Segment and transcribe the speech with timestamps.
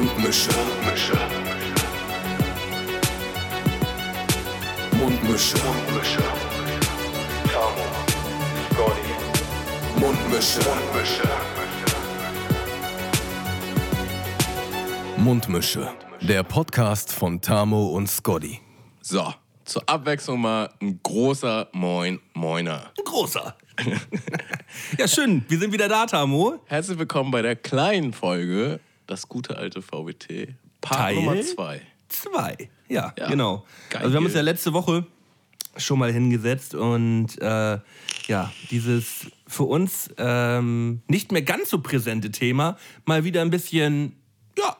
[0.00, 0.48] Mundmische.
[0.52, 1.12] Mundmische.
[4.92, 5.56] Mundmische.
[5.58, 6.22] Mundmische.
[7.52, 7.84] Tamo.
[8.72, 10.00] Scotty.
[10.00, 10.60] Mundmische.
[10.64, 11.28] Mundmische.
[15.18, 15.92] Mundmische.
[16.22, 18.58] Der Podcast von Tamo und Scotty.
[19.02, 19.34] So,
[19.66, 22.90] zur Abwechslung mal ein großer Moin Moiner.
[22.96, 23.54] Ein großer.
[24.98, 25.44] ja, schön.
[25.48, 26.58] Wir sind wieder da, Tamo.
[26.64, 30.54] Herzlich willkommen bei der kleinen Folge Das gute alte VBT.
[30.80, 31.82] Part Teil Nummer 2.
[32.08, 32.56] Zwei.
[32.88, 33.28] Ja, Ja.
[33.28, 33.66] genau.
[33.90, 34.02] Geil.
[34.02, 35.04] Also wir haben uns ja letzte Woche
[35.76, 37.78] schon mal hingesetzt und äh,
[38.28, 44.14] ja, dieses für uns ähm, nicht mehr ganz so präsente Thema mal wieder ein bisschen,
[44.56, 44.76] ja,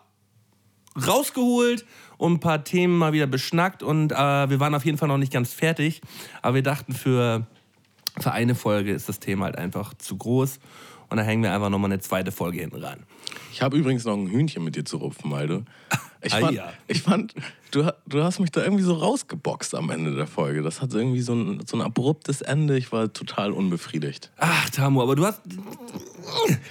[1.04, 1.84] rausgeholt
[2.16, 5.18] und ein paar Themen mal wieder beschnackt und äh, wir waren auf jeden Fall noch
[5.18, 6.02] nicht ganz fertig,
[6.40, 7.46] aber wir dachten für,
[8.20, 10.60] für eine Folge ist das Thema halt einfach zu groß
[11.08, 13.04] und da hängen wir einfach nochmal eine zweite Folge hinten ran.
[13.52, 15.64] Ich habe übrigens noch ein Hühnchen mit dir zu rupfen, Malte.
[16.22, 16.72] Ich Ah, fand, ja.
[16.86, 17.34] ich fand
[17.70, 20.62] du, du hast mich da irgendwie so rausgeboxt am Ende der Folge.
[20.62, 22.76] Das hat irgendwie so ein, so ein abruptes Ende.
[22.76, 24.30] Ich war total unbefriedigt.
[24.36, 25.40] Ach, Tamu, aber du hast.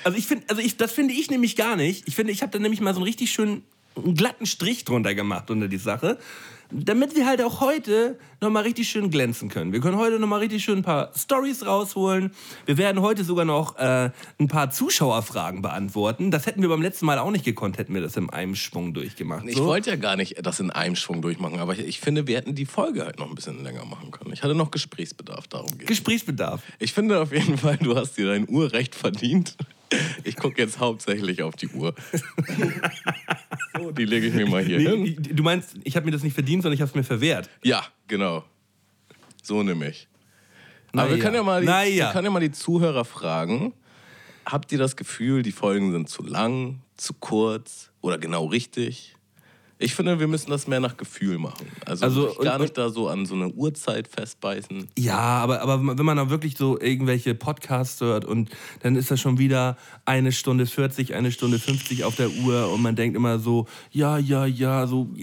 [0.03, 2.07] Also ich finde, also ich, das finde ich nämlich gar nicht.
[2.07, 3.63] Ich finde, ich habe da nämlich mal so einen richtig schönen
[3.95, 6.19] einen glatten Strich drunter gemacht unter die Sache.
[6.72, 9.73] Damit wir halt auch heute nochmal richtig schön glänzen können.
[9.73, 12.31] Wir können heute nochmal richtig schön ein paar Stories rausholen.
[12.67, 16.30] Wir werden heute sogar noch äh, ein paar Zuschauerfragen beantworten.
[16.30, 18.94] Das hätten wir beim letzten Mal auch nicht gekonnt, hätten wir das in einem Schwung
[18.94, 19.45] durchgemacht.
[19.47, 19.66] Ich So.
[19.66, 22.53] wollte ja gar nicht das in einem Schwung durchmachen, aber ich, ich finde, wir hätten
[22.53, 24.31] die Folge halt noch ein bisschen länger machen können.
[24.34, 26.62] Ich hatte noch Gesprächsbedarf, darum geht Gesprächsbedarf.
[26.78, 29.56] Ich finde auf jeden Fall, du hast dir dein Urrecht verdient.
[30.23, 31.95] Ich gucke jetzt hauptsächlich auf die Uhr.
[33.77, 35.03] So, die lege ich mir mal hier hin.
[35.03, 37.49] Nee, du meinst, ich habe mir das nicht verdient, sondern ich habe es mir verwehrt.
[37.63, 38.43] Ja, genau.
[39.41, 40.07] So nämlich.
[40.91, 41.23] Aber Na wir ja.
[41.23, 42.07] können ja, mal die, Na ja.
[42.07, 43.73] wir können ja mal die Zuhörer fragen.
[44.45, 49.15] Habt ihr das Gefühl, die Folgen sind zu lang, zu kurz oder genau richtig?
[49.81, 51.72] Ich finde, wir müssen das mehr nach Gefühl machen.
[51.85, 54.90] Also, Also, gar und- nicht da so an so eine Uhrzeit festbeißen.
[54.97, 58.50] Ja, aber, aber wenn man da wirklich so irgendwelche Podcasts hört und
[58.81, 62.81] dann ist das schon wieder eine Stunde 40, eine Stunde 50 auf der Uhr und
[62.81, 65.13] man denkt immer so, ja, ja, ja, so,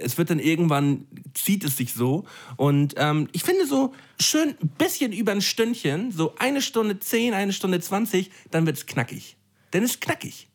[0.00, 2.24] es wird dann irgendwann, zieht es sich so
[2.56, 7.34] und ähm, ich finde so schön ein bisschen über ein Stündchen, so eine Stunde 10,
[7.34, 9.36] eine Stunde 20, dann wird's knackig.
[9.72, 10.48] Dann ist knackig.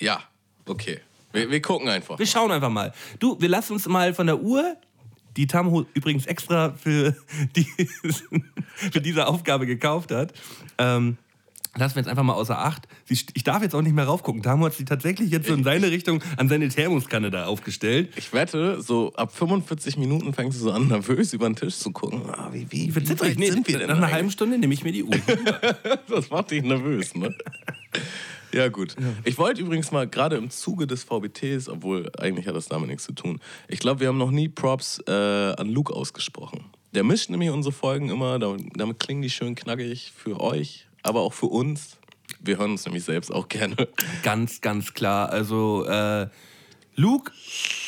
[0.00, 0.22] Ja,
[0.66, 1.00] okay.
[1.32, 2.18] Wir, wir gucken einfach.
[2.18, 2.92] Wir schauen einfach mal.
[3.18, 4.76] Du, wir lassen uns mal von der Uhr,
[5.36, 7.16] die Tamho übrigens extra für,
[7.56, 7.66] die,
[8.92, 10.32] für diese Aufgabe gekauft hat,
[10.78, 11.16] ähm,
[11.76, 12.86] lassen wir jetzt einfach mal außer Acht.
[13.06, 14.42] Sie, ich darf jetzt auch nicht mehr raufgucken.
[14.42, 18.12] Tamho hat sie tatsächlich jetzt so in seine Richtung an seine Thermoskanne da aufgestellt.
[18.16, 21.92] Ich wette, so ab 45 Minuten fängst du so an, nervös über den Tisch zu
[21.92, 22.22] gucken.
[22.28, 23.20] Ah, wie, wie, wie ich.
[23.20, 25.16] weit Nee, sind wir denn nach einer halben Stunde nehme ich mir die Uhr.
[26.08, 27.34] Das macht dich nervös, ne?
[28.54, 28.96] Ja, gut.
[29.24, 33.04] Ich wollte übrigens mal, gerade im Zuge des VBTs, obwohl eigentlich hat das damit nichts
[33.04, 36.64] zu tun, ich glaube, wir haben noch nie Props äh, an Luke ausgesprochen.
[36.94, 41.20] Der mischt nämlich unsere Folgen immer, damit, damit klingen die schön knackig für euch, aber
[41.20, 41.96] auch für uns.
[42.40, 43.88] Wir hören uns nämlich selbst auch gerne.
[44.22, 45.30] Ganz, ganz klar.
[45.30, 46.28] Also, äh,
[46.94, 47.32] Luke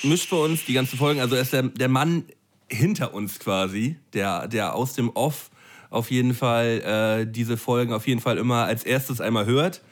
[0.03, 1.21] mischt für uns die ganzen Folgen.
[1.21, 2.25] Also, er ist der, der Mann
[2.69, 5.51] hinter uns quasi, der, der aus dem Off
[5.91, 9.83] auf jeden Fall äh, diese Folgen auf jeden Fall immer als erstes einmal hört.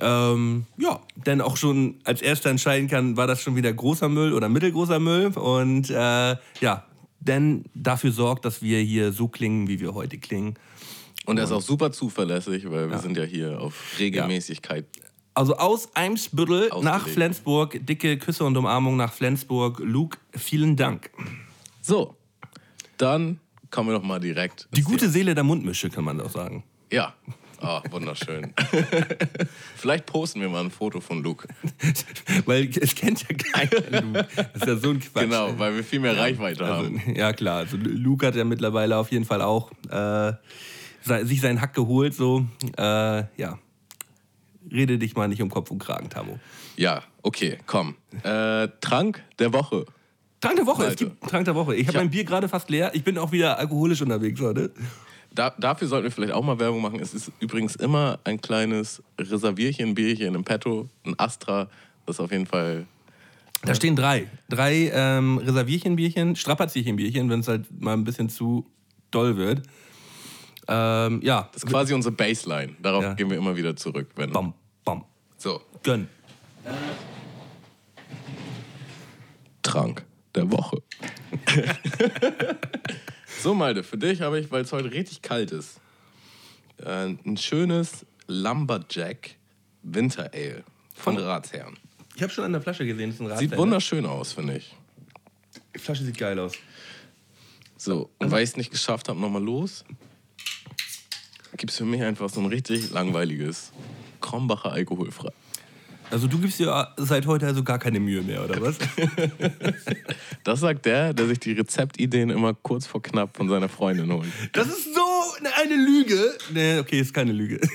[0.00, 4.32] Ähm, ja, dann auch schon als erster entscheiden kann, war das schon wieder großer Müll
[4.32, 5.28] oder mittelgroßer Müll.
[5.36, 6.84] Und äh, ja,
[7.20, 10.54] dann dafür sorgt, dass wir hier so klingen, wie wir heute klingen.
[11.26, 14.86] Und er ist auch super zuverlässig, weil wir sind ja hier auf Regelmäßigkeit.
[15.34, 16.84] Also aus Eimsbüttel Ausgelegt.
[16.84, 17.86] nach Flensburg.
[17.86, 19.78] Dicke Küsse und Umarmung nach Flensburg.
[19.78, 21.10] Luke, vielen Dank.
[21.82, 22.16] So,
[22.96, 23.38] dann
[23.70, 24.68] kommen wir doch mal direkt.
[24.74, 26.64] Die gute Seele der Mundmische, kann man doch sagen.
[26.90, 27.14] Ja.
[27.60, 28.52] Ah, wunderschön.
[29.76, 31.46] Vielleicht posten wir mal ein Foto von Luke.
[32.46, 34.28] Weil es kennt ja keiner Luke.
[34.34, 35.24] Das ist ja so ein Quatsch.
[35.24, 37.02] Genau, weil wir viel mehr Reichweite Also, haben.
[37.14, 37.58] ja, klar.
[37.58, 40.32] Also Luke hat ja mittlerweile auf jeden Fall auch äh,
[41.24, 42.14] sich seinen Hack geholt.
[42.14, 42.46] So,
[42.78, 42.82] äh,
[43.36, 43.58] ja.
[44.72, 46.38] Rede dich mal nicht um Kopf und Kragen, Tamo.
[46.76, 47.96] Ja, okay, komm.
[48.22, 49.84] Äh, Trank der Woche.
[50.40, 51.04] Trank der Woche, es Malte.
[51.06, 51.74] gibt Trank der Woche.
[51.76, 52.92] Ich habe hab- mein Bier gerade fast leer.
[52.94, 54.72] Ich bin auch wieder alkoholisch unterwegs heute.
[55.32, 56.98] Da, dafür sollten wir vielleicht auch mal Werbung machen.
[57.00, 61.68] Es ist übrigens immer ein kleines Reservierchen, Bierchen im Petto, ein Astra.
[62.06, 62.86] Das ist auf jeden Fall.
[63.62, 64.26] Da stehen drei.
[64.48, 68.66] Drei ähm, Reservierchenbierchen, Strapazierchenbierchen, wenn es halt mal ein bisschen zu
[69.10, 69.62] doll wird.
[70.66, 72.74] Ähm, ja, Das ist quasi unsere Baseline.
[72.82, 73.14] Darauf Ja.
[73.14, 74.08] gehen wir immer wieder zurück.
[74.16, 74.54] Wenn, bam,
[74.84, 75.04] bam,
[75.36, 76.08] So, gönn.
[79.62, 80.04] Trank
[80.34, 80.78] der Woche.
[83.42, 85.80] so, Malte, für dich habe ich, weil es heute richtig kalt ist,
[86.78, 89.36] äh, ein schönes Lumberjack
[89.82, 90.64] Winter Ale
[90.94, 91.76] von Ratsherren.
[92.16, 93.62] Ich habe schon an der Flasche gesehen, das ist ein Sieht Radler.
[93.62, 94.74] wunderschön aus, finde ich.
[95.74, 96.52] Die Flasche sieht geil aus.
[97.76, 99.84] So, und weil ich es nicht geschafft habe, nochmal los,
[101.56, 103.72] gibt es für mich einfach so ein richtig langweiliges
[104.20, 105.32] Krombacher alkoholfrei.
[106.10, 108.76] Also du gibst dir seit heute also gar keine Mühe mehr, oder was?
[110.42, 114.28] Das sagt der, der sich die Rezeptideen immer kurz vor knapp von seiner Freundin holt.
[114.52, 115.00] Das ist so
[115.62, 116.34] eine Lüge.
[116.52, 117.60] Nee, okay, ist keine Lüge.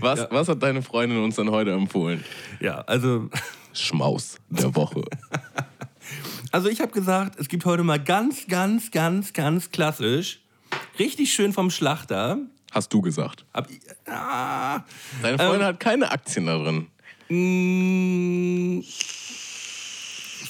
[0.00, 2.22] Was, was hat deine Freundin uns denn heute empfohlen?
[2.60, 3.28] Ja, also,
[3.72, 5.02] Schmaus der Woche.
[6.52, 10.40] also ich habe gesagt, es gibt heute mal ganz, ganz, ganz, ganz klassisch,
[10.98, 12.38] richtig schön vom Schlachter.
[12.70, 13.44] Hast du gesagt.
[13.54, 13.68] Hab
[14.06, 14.84] ah,
[15.22, 16.86] Deine Freundin hat keine Aktien da drin.
[17.28, 18.82] mh,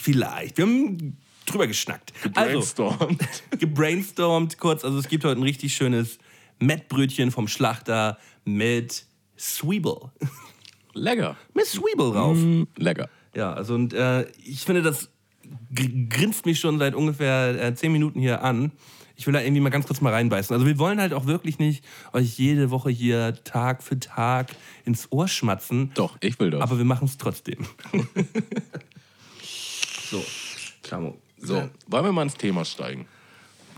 [0.01, 0.57] vielleicht.
[0.59, 1.17] Wir haben
[1.47, 2.13] drüber geschnackt.
[2.35, 3.23] Also, Brainstormt.
[3.59, 4.85] gebrainstormt kurz.
[4.85, 6.19] Also es gibt heute ein richtig schönes
[6.59, 9.05] Mettbrötchen vom Schlachter mit
[9.39, 10.11] Sweeble.
[10.95, 11.37] Lecker.
[11.55, 12.37] mit Sweeble drauf.
[12.37, 13.09] Mm, lecker.
[13.35, 15.11] Ja, also und äh, ich finde, das
[15.73, 18.73] gr- grinst mich schon seit ungefähr äh, zehn Minuten hier an.
[19.21, 20.55] Ich will da irgendwie mal ganz kurz mal reinbeißen.
[20.55, 24.55] Also wir wollen halt auch wirklich nicht euch jede Woche hier Tag für Tag
[24.85, 25.91] ins Ohr schmatzen.
[25.95, 26.63] Doch, ich will das.
[26.63, 27.67] Aber wir machen es trotzdem.
[30.11, 30.25] so,
[30.83, 31.19] Tamo.
[31.39, 33.07] so, wollen wir mal ins Thema steigen?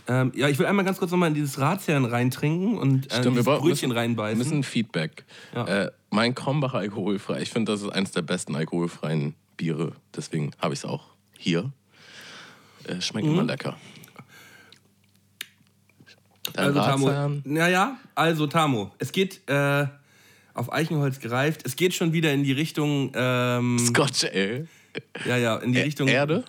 [0.08, 3.36] Ähm, ja, ich will einmal ganz kurz nochmal in dieses Ratsherrn reintrinken und äh, Stimmt,
[3.36, 4.38] wir brauchen- Brötchen müssen, reinbeißen.
[4.38, 5.24] müssen Feedback.
[5.54, 5.66] Ja.
[5.84, 7.40] Äh, mein Krombacher alkoholfrei.
[7.40, 9.92] Ich finde, das ist eines der besten alkoholfreien Biere.
[10.14, 11.04] Deswegen habe ich es auch
[11.38, 11.72] hier.
[12.84, 13.34] Äh, schmeckt Mhm.
[13.34, 13.76] immer lecker.
[16.54, 19.86] Dein Also Tamo, naja, also Tamo, es geht äh,
[20.54, 21.62] auf Eichenholz gereift.
[21.64, 24.66] Es geht schon wieder in die Richtung, ähm, Scotch Ale.
[25.26, 26.44] ja, ja, in die Ä- Richtung Erde?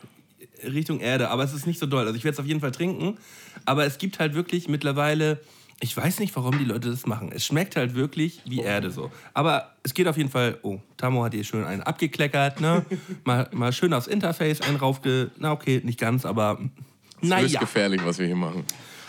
[0.64, 1.30] Richtung Erde.
[1.30, 2.06] Aber es ist nicht so doll.
[2.06, 3.18] Also ich werde es auf jeden Fall trinken.
[3.66, 5.40] Aber es gibt halt wirklich mittlerweile,
[5.80, 7.32] ich weiß nicht, warum die Leute das machen.
[7.34, 9.12] Es schmeckt halt wirklich wie Erde so.
[9.34, 10.58] Aber es geht auf jeden Fall.
[10.62, 12.86] Oh, Tamo hat hier schön einen abgekleckert, ne?
[13.24, 15.32] mal, mal schön aufs Interface einen raufge.
[15.40, 16.60] Na okay, nicht ganz, aber
[17.16, 17.60] Das ist naja.
[17.60, 18.64] gefährlich, was wir hier machen.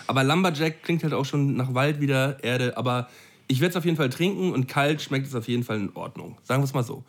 [0.07, 2.77] Aber Lumberjack klingt halt auch schon nach Wald wieder, Erde.
[2.77, 3.09] Aber
[3.49, 5.95] ich werde es auf jeden Fall trinken und kalt schmeckt es auf jeden Fall in
[5.95, 6.39] Ordnung.
[6.43, 7.05] Sagen wir es mal so.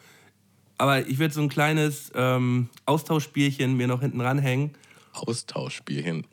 [0.77, 4.71] Aber ich werde so ein kleines ähm, Austauschspielchen mir noch hinten ranhängen.
[5.13, 6.25] Austauschspielchen.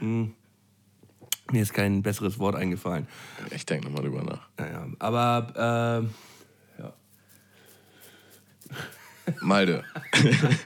[0.00, 3.06] Mir ist kein besseres Wort eingefallen.
[3.50, 4.48] Ich denke nochmal drüber nach.
[4.58, 6.10] Naja, aber ähm,
[9.40, 9.84] Malde.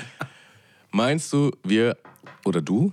[0.90, 1.96] Meinst du, wir
[2.44, 2.92] oder du?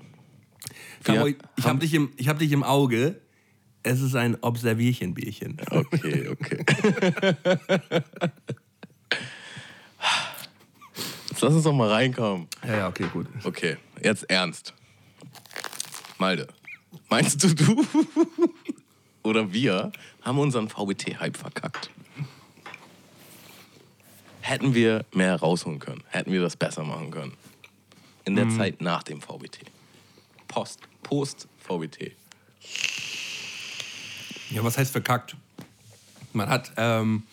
[1.06, 3.20] Wir ich habe dich, im- ich hab dich im Auge.
[3.84, 5.58] Es ist ein Observierchenbierchen.
[5.70, 6.64] Okay, okay.
[11.30, 12.48] Jetzt lass uns doch mal reinkommen.
[12.66, 13.28] Ja, ja, okay, gut.
[13.44, 14.74] Okay, jetzt ernst.
[16.18, 16.48] Malde,
[17.10, 17.86] meinst du, du
[19.24, 19.92] oder wir
[20.22, 21.90] haben unseren VBT-Hype verkackt?
[24.42, 26.04] Hätten wir mehr rausholen können?
[26.08, 27.34] Hätten wir das besser machen können?
[28.26, 29.60] In der Zeit nach dem VBT.
[30.48, 32.14] Post, Post-VBT.
[34.50, 35.36] Ja, was heißt verkackt?
[36.32, 37.24] Man hat ähm,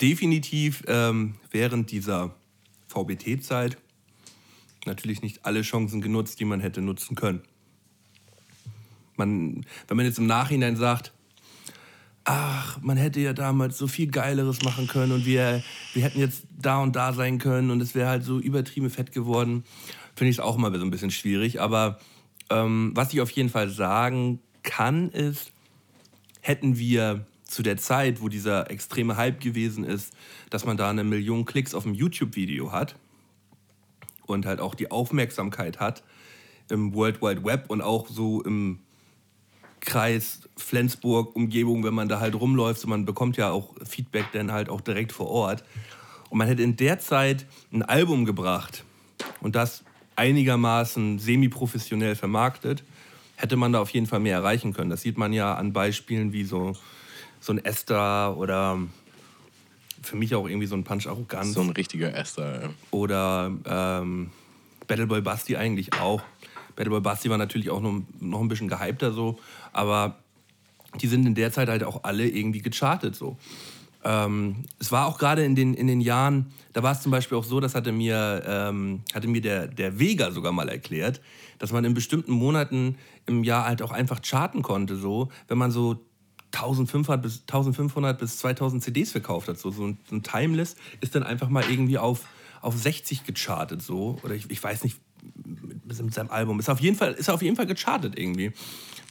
[0.00, 2.34] definitiv ähm, während dieser
[2.88, 3.76] VBT-Zeit
[4.86, 7.42] natürlich nicht alle Chancen genutzt, die man hätte nutzen können.
[9.16, 11.12] Man, wenn man jetzt im Nachhinein sagt,
[12.24, 15.62] ach, man hätte ja damals so viel Geileres machen können und wir,
[15.94, 19.12] wir hätten jetzt da und da sein können und es wäre halt so übertrieben fett
[19.12, 19.64] geworden,
[20.14, 21.60] finde ich es auch mal so ein bisschen schwierig.
[21.60, 21.98] Aber
[22.50, 25.52] ähm, was ich auf jeden Fall sagen kann, ist,
[26.40, 30.12] hätten wir zu der Zeit, wo dieser extreme Hype gewesen ist,
[30.50, 32.96] dass man da eine Million Klicks auf ein YouTube-Video hat
[34.26, 36.04] und halt auch die Aufmerksamkeit hat
[36.68, 38.78] im World Wide Web und auch so im
[39.80, 44.52] Kreis Flensburg, Umgebung, wenn man da halt rumläuft, so man bekommt ja auch Feedback dann
[44.52, 45.64] halt auch direkt vor Ort.
[46.28, 48.84] Und man hätte in der Zeit ein Album gebracht
[49.40, 49.82] und das
[50.16, 52.82] einigermaßen semi-professionell vermarktet,
[53.36, 54.90] hätte man da auf jeden Fall mehr erreichen können.
[54.90, 56.76] Das sieht man ja an Beispielen wie so,
[57.40, 58.78] so ein Esther oder
[60.02, 62.62] für mich auch irgendwie so ein Punch Arroganz So ein richtiger Esther.
[62.62, 62.68] ey.
[62.90, 64.30] oder ähm,
[64.86, 66.22] Battleboy Basti eigentlich auch.
[66.76, 69.38] Battleboy Basti war natürlich auch noch, noch ein bisschen gehypter so,
[69.72, 70.16] aber
[71.00, 73.36] die sind in der Zeit halt auch alle irgendwie gechartet so.
[74.02, 77.36] Ähm, es war auch gerade in den, in den Jahren, da war es zum Beispiel
[77.36, 81.20] auch so, das hatte mir, ähm, hatte mir der, der Vega sogar mal erklärt,
[81.58, 85.70] dass man in bestimmten Monaten im Jahr halt auch einfach charten konnte, so, wenn man
[85.70, 86.00] so
[86.52, 89.58] 1500 bis, 1500 bis 2000 CDs verkauft hat.
[89.58, 92.26] So, so, ein, so ein Timeless ist dann einfach mal irgendwie auf,
[92.60, 93.82] auf 60 gechartet.
[93.82, 94.18] So.
[94.22, 94.98] Oder ich, ich weiß nicht,
[95.44, 96.58] mit, mit seinem Album.
[96.58, 98.52] Ist auf jeden Fall, ist auf jeden Fall gechartet irgendwie.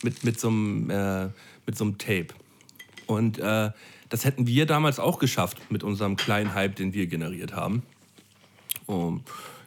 [0.03, 1.29] Mit, mit, so, einem, äh,
[1.65, 2.27] mit so einem Tape.
[3.08, 3.72] Und äh,
[4.09, 7.83] das hätten wir damals auch geschafft mit unserem kleinen Hype, den wir generiert haben.
[8.87, 9.23] Und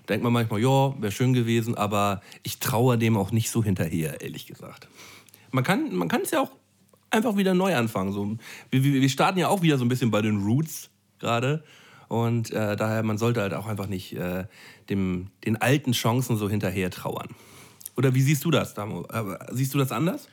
[0.09, 4.21] denkt man manchmal, ja, wäre schön gewesen, aber ich traue dem auch nicht so hinterher,
[4.21, 4.89] ehrlich gesagt.
[5.53, 6.51] Man kann man es ja auch
[7.11, 8.13] einfach wieder neu anfangen.
[8.13, 8.37] So,
[8.71, 11.63] wir, wir starten ja auch wieder so ein bisschen bei den Roots gerade.
[12.09, 14.45] Und äh, daher, man sollte halt auch einfach nicht äh,
[14.91, 17.29] dem, den alten Chancen so hinterher trauern.
[17.97, 19.07] Oder wie siehst du das, Damo?
[19.07, 20.29] Äh, siehst du das anders?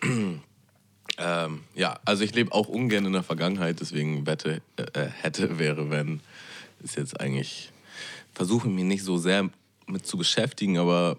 [1.18, 5.90] Ähm, ja, also ich lebe auch ungern in der Vergangenheit, deswegen wette, äh, hätte, wäre,
[5.90, 6.20] wenn,
[6.82, 7.72] ist jetzt eigentlich,
[8.32, 9.50] versuche mich nicht so sehr
[9.86, 11.18] mit zu beschäftigen, aber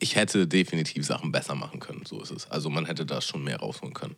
[0.00, 2.50] ich hätte definitiv Sachen besser machen können, so ist es.
[2.50, 4.16] Also man hätte da schon mehr rausholen können.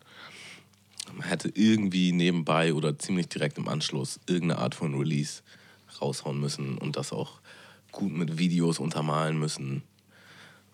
[1.14, 5.42] Man hätte irgendwie nebenbei oder ziemlich direkt im Anschluss irgendeine Art von Release
[6.00, 7.40] raushauen müssen und das auch
[7.92, 9.82] gut mit Videos untermalen müssen,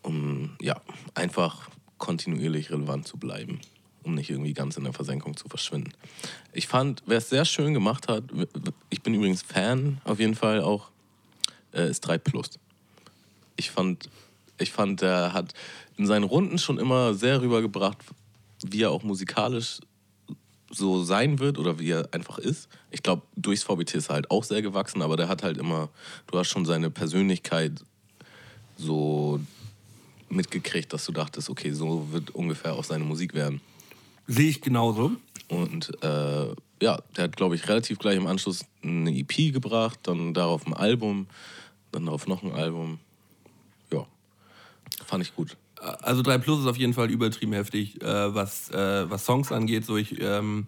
[0.02, 0.80] um ja,
[1.14, 3.60] einfach kontinuierlich relevant zu bleiben,
[4.02, 5.92] um nicht irgendwie ganz in der Versenkung zu verschwinden.
[6.52, 8.24] Ich fand, wer es sehr schön gemacht hat,
[8.90, 10.90] ich bin übrigens Fan auf jeden Fall auch,
[11.72, 12.58] äh, ist 3 Plus.
[13.56, 14.08] Ich fand,
[14.58, 15.54] ich fand, er hat
[15.96, 17.98] in seinen Runden schon immer sehr rübergebracht,
[18.64, 19.80] wie er auch musikalisch
[20.70, 22.68] so sein wird oder wie er einfach ist.
[22.90, 25.88] Ich glaube, durchs VBT ist er halt auch sehr gewachsen, aber der hat halt immer,
[26.26, 27.84] du hast schon seine Persönlichkeit
[28.76, 29.40] so
[30.34, 33.60] mitgekriegt, dass du dachtest, okay, so wird ungefähr auch seine Musik werden.
[34.26, 35.12] Sehe ich genauso.
[35.48, 40.34] Und äh, ja, der hat, glaube ich, relativ gleich im Anschluss eine EP gebracht, dann
[40.34, 41.26] darauf ein Album,
[41.92, 42.98] dann darauf noch ein Album.
[43.92, 44.06] Ja,
[45.06, 45.56] fand ich gut.
[45.76, 49.84] Also 3 Plus ist auf jeden Fall übertrieben heftig, äh, was, äh, was Songs angeht.
[49.84, 50.66] So ich, ähm,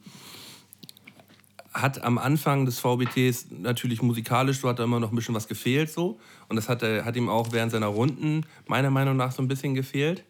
[1.76, 5.46] hat am Anfang des VBTs natürlich musikalisch, so hat da immer noch ein bisschen was
[5.46, 6.18] gefehlt so.
[6.48, 9.74] Und das hat, hat ihm auch während seiner Runden meiner Meinung nach so ein bisschen
[9.74, 10.24] gefehlt.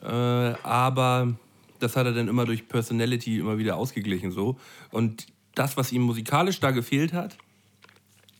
[0.00, 1.34] Äh, aber
[1.80, 4.58] das hat er dann immer durch Personality immer wieder ausgeglichen so.
[4.92, 7.36] Und das, was ihm musikalisch da gefehlt hat,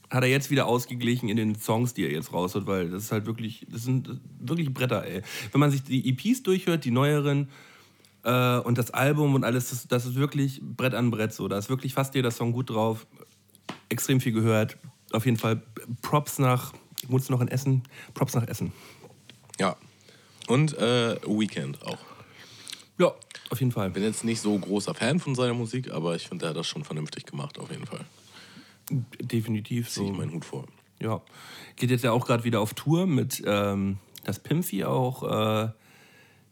[0.08, 3.04] hat er jetzt wieder ausgeglichen in den Songs, die er jetzt raus hat, weil das
[3.04, 5.22] ist halt wirklich, das sind wirklich Bretter, ey.
[5.52, 7.49] Wenn man sich die EPs durchhört, die neueren,
[8.25, 11.49] äh, und das Album und alles, das, das, ist wirklich Brett an Brett so.
[11.49, 13.07] Da ist wirklich fast jeder Song gut drauf.
[13.89, 14.77] Extrem viel gehört.
[15.12, 15.62] Auf jeden Fall
[16.03, 16.73] Props nach,
[17.03, 17.83] ich muss noch in Essen,
[18.15, 18.73] Props nach Essen.
[19.59, 19.77] Ja.
[20.47, 21.99] Und äh, Weekend auch.
[22.99, 23.15] Ja,
[23.50, 23.91] auf jeden Fall.
[23.91, 26.67] Bin jetzt nicht so großer Fan von seiner Musik, aber ich finde, er hat das
[26.67, 28.05] schon vernünftig gemacht, auf jeden Fall.
[28.91, 30.03] Definitiv so.
[30.03, 30.67] Ziehe ich meinen Hut vor.
[31.00, 31.23] Ja.
[31.77, 35.23] Geht jetzt ja auch gerade wieder auf Tour mit ähm, das Pimpfi auch.
[35.23, 35.71] Äh,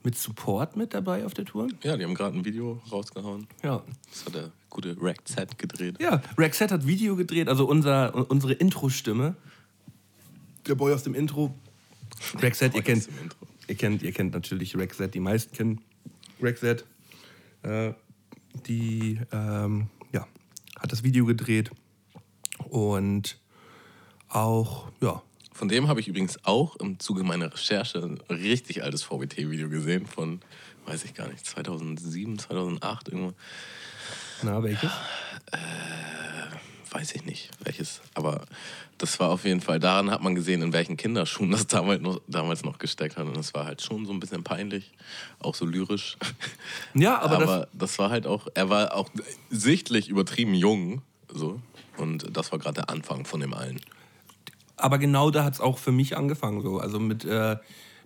[0.04, 1.68] mit Support mit dabei auf der Tour.
[1.82, 3.46] Ja, die haben gerade ein Video rausgehauen.
[3.62, 3.82] Ja.
[4.10, 6.00] Das hat der gute Rexet gedreht.
[6.00, 9.34] Ja, Rexet hat Video gedreht, also unser, unsere Intro-Stimme.
[10.66, 11.54] Der Boy aus dem Intro.
[12.36, 13.08] Rexet, ihr kennt,
[13.66, 15.80] ihr kennt, ihr kennt natürlich Rexet, die meisten kennen
[16.40, 16.84] Rexet.
[17.62, 17.92] Äh,
[18.66, 20.26] die ähm, ja,
[20.78, 21.70] hat das Video gedreht
[22.68, 23.38] und
[24.28, 25.22] auch, ja,
[25.58, 30.06] von dem habe ich übrigens auch im Zuge meiner Recherche ein richtig altes VBT-Video gesehen
[30.06, 30.40] von,
[30.86, 33.32] weiß ich gar nicht, 2007, 2008 irgendwo.
[34.42, 34.92] Na, welches?
[35.50, 35.58] Äh,
[36.94, 38.02] weiß ich nicht, welches.
[38.14, 38.44] Aber
[38.98, 42.20] das war auf jeden Fall, daran hat man gesehen, in welchen Kinderschuhen das damals noch,
[42.28, 43.26] damals noch gesteckt hat.
[43.26, 44.92] Und es war halt schon so ein bisschen peinlich,
[45.40, 46.18] auch so lyrisch.
[46.94, 49.10] Ja, aber, aber das, das war halt auch, er war auch
[49.50, 51.02] sichtlich übertrieben jung.
[51.28, 51.60] So.
[51.96, 53.80] Und das war gerade der Anfang von dem allen
[54.78, 56.62] aber genau da hat es auch für mich angefangen.
[56.62, 56.78] So.
[56.78, 57.56] Also mit, äh,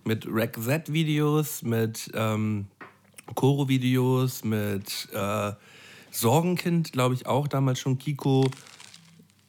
[0.03, 2.67] mit Rack Z-Videos, mit ähm,
[3.35, 5.51] Choro-Videos, mit äh,
[6.11, 7.97] Sorgenkind, glaube ich, auch damals schon.
[7.97, 8.49] Kiko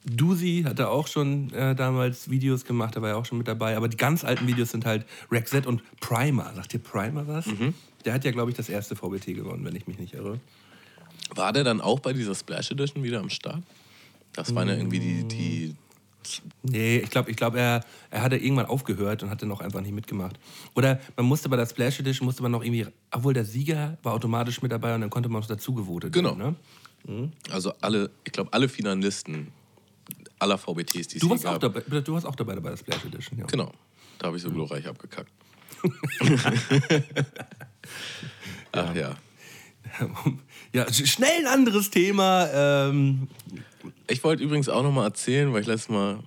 [0.05, 3.47] Dusi hat er auch schon äh, damals Videos gemacht, da war er auch schon mit
[3.47, 3.75] dabei.
[3.75, 6.51] Aber die ganz alten Videos sind halt Rack Z und Primer.
[6.55, 7.47] Sagt ihr Primer was?
[7.47, 7.73] Mhm.
[8.05, 10.39] Der hat ja, glaube ich, das erste VBT gewonnen, wenn ich mich nicht irre.
[11.33, 13.63] War der dann auch bei dieser Splash Edition wieder am Start?
[14.33, 15.75] Das waren ja irgendwie die, die
[16.63, 19.93] Nee, ich glaube, ich glaub, er, er hatte irgendwann aufgehört und hatte noch einfach nicht
[19.93, 20.39] mitgemacht.
[20.75, 24.13] Oder man musste bei der Splash Edition, musste man noch irgendwie, obwohl der Sieger war
[24.13, 26.37] automatisch mit dabei und dann konnte man noch dazu gewotet Genau.
[26.37, 26.55] Werden,
[27.07, 27.13] ne?
[27.13, 27.31] mhm.
[27.51, 29.51] Also alle, ich glaube, alle Finalisten
[30.39, 31.55] aller VBTs, die es du warst gab.
[31.55, 33.45] Auch dabei, du warst auch dabei bei der Splash Edition, ja.
[33.45, 33.71] Genau.
[34.19, 34.55] Da habe ich so mhm.
[34.55, 35.31] glorreich abgekackt.
[38.71, 39.15] Ach ja.
[40.73, 42.49] Ja, schnell ein anderes Thema.
[42.53, 43.29] Ähm,
[44.07, 46.19] ich wollte übrigens auch noch mal erzählen, weil ich letztes Mal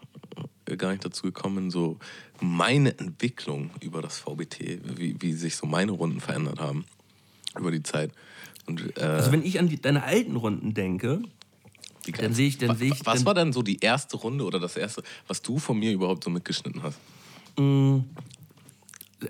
[0.66, 1.98] äh, gar nicht dazu gekommen bin, so
[2.40, 6.84] meine Entwicklung über das VBT, wie, wie sich so meine Runden verändert haben
[7.58, 8.12] über die Zeit.
[8.66, 11.22] Und, äh, also wenn ich an die, deine alten Runden denke,
[12.16, 13.04] dann sehe ich, dann sehe ich.
[13.04, 16.24] Was war dann so die erste Runde oder das erste, was du von mir überhaupt
[16.24, 16.98] so mitgeschnitten hast?
[17.58, 18.00] Mm,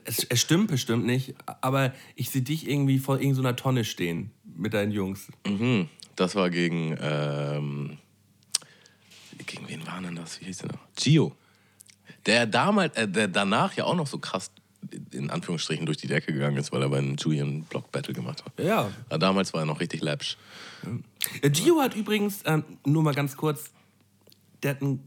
[0.05, 4.75] es, es, stimmt bestimmt nicht, aber ich sehe dich irgendwie vor irgendeiner Tonne stehen mit
[4.75, 5.29] deinen Jungs.
[5.47, 5.89] Mhm.
[6.15, 7.99] Das war gegen, ähm,
[9.47, 10.41] gegen wen war denn das?
[10.41, 10.81] Wie hieß der noch?
[10.97, 11.35] Gio.
[12.27, 14.51] Der damals, äh, der danach ja auch noch so krass
[15.11, 18.45] in Anführungsstrichen durch die Decke gegangen ist, weil er bei einem Julian Block Battle gemacht
[18.45, 18.65] hat.
[18.65, 18.91] Ja.
[19.09, 20.37] Aber damals war er noch richtig läppsch.
[21.43, 23.73] Äh, Gio hat übrigens, ähm, nur mal ganz kurz,
[24.63, 25.01] der hat ein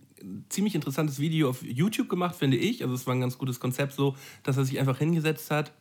[0.50, 2.84] ziemlich interessantes Video auf YouTube gemacht, finde ich.
[2.84, 5.72] Also es war ein ganz gutes Konzept so, dass er sich einfach hingesetzt hat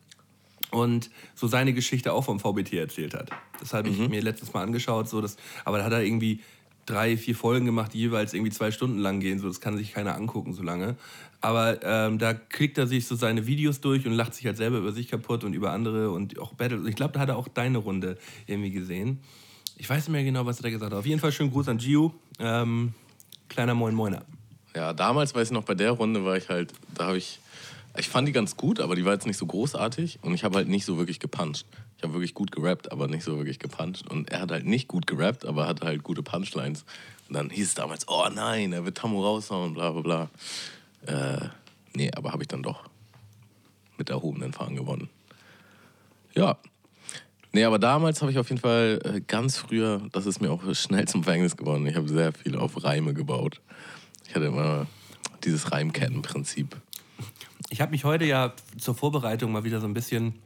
[0.71, 3.31] und so seine Geschichte auch vom VBT erzählt hat.
[3.59, 6.41] Das habe ich mir letztes Mal angeschaut, so dass, aber da hat er irgendwie
[6.91, 9.39] drei, vier Folgen gemacht, die jeweils irgendwie zwei Stunden lang gehen.
[9.39, 10.97] So, das kann sich keiner angucken so lange.
[11.41, 14.79] Aber ähm, da klickt er sich so seine Videos durch und lacht sich halt selber
[14.79, 16.87] über sich kaputt und über andere und auch Battle.
[16.89, 19.21] Ich glaube, da hat er auch deine Runde irgendwie gesehen.
[19.77, 20.99] Ich weiß nicht mehr genau, was er da gesagt hat.
[20.99, 22.13] Auf jeden Fall schönen Gruß an Gio.
[22.39, 22.93] Ähm,
[23.49, 24.23] kleiner Moin Moiner.
[24.75, 27.41] Ja, damals weiß ich noch, bei der Runde war ich halt, da habe ich,
[27.97, 30.57] ich fand die ganz gut, aber die war jetzt nicht so großartig und ich habe
[30.57, 31.67] halt nicht so wirklich gepuncht.
[32.01, 34.11] Ich habe wirklich gut gerappt, aber nicht so wirklich gepuncht.
[34.11, 36.87] Und er hat halt nicht gut gerappt, aber hatte halt gute Punchlines.
[37.29, 40.31] Und dann hieß es damals, oh nein, er wird Tamu raushauen, bla bla bla.
[41.05, 41.49] Äh,
[41.93, 42.89] nee, aber habe ich dann doch
[43.99, 45.11] mit erhobenen Fahnen gewonnen.
[46.35, 46.57] Ja.
[47.53, 50.63] Nee, aber damals habe ich auf jeden Fall äh, ganz früher, das ist mir auch
[50.75, 53.61] schnell zum Verhängnis geworden, ich habe sehr viel auf Reime gebaut.
[54.27, 54.87] Ich hatte immer
[55.45, 56.81] dieses Reimkettenprinzip.
[57.69, 60.37] Ich habe mich heute ja zur Vorbereitung mal wieder so ein bisschen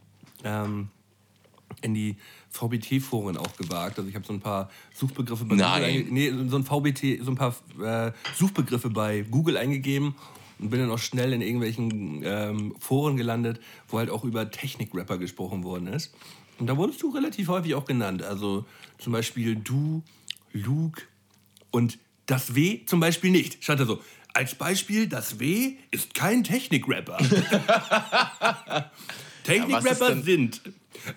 [0.42, 0.88] ähm,
[1.82, 2.16] in die
[2.50, 3.98] VBT-Foren auch gewagt.
[3.98, 6.04] Also ich habe so ein paar Suchbegriffe bei Nein.
[6.04, 10.14] Google nee, so ein VBT, so ein paar äh, Suchbegriffe bei Google eingegeben
[10.58, 15.18] und bin dann auch schnell in irgendwelchen ähm, Foren gelandet, wo halt auch über Technik-Rapper
[15.18, 16.14] gesprochen worden ist.
[16.58, 18.22] Und da wurdest du relativ häufig auch genannt.
[18.22, 18.64] Also
[18.98, 20.02] zum Beispiel du,
[20.52, 21.02] Luke
[21.72, 23.62] und das W zum Beispiel nicht.
[23.64, 24.00] Stand da so.
[24.32, 27.18] Als Beispiel, das W ist kein Technik-Rapper.
[29.46, 30.60] Ja, Technik-Rapper denn- sind.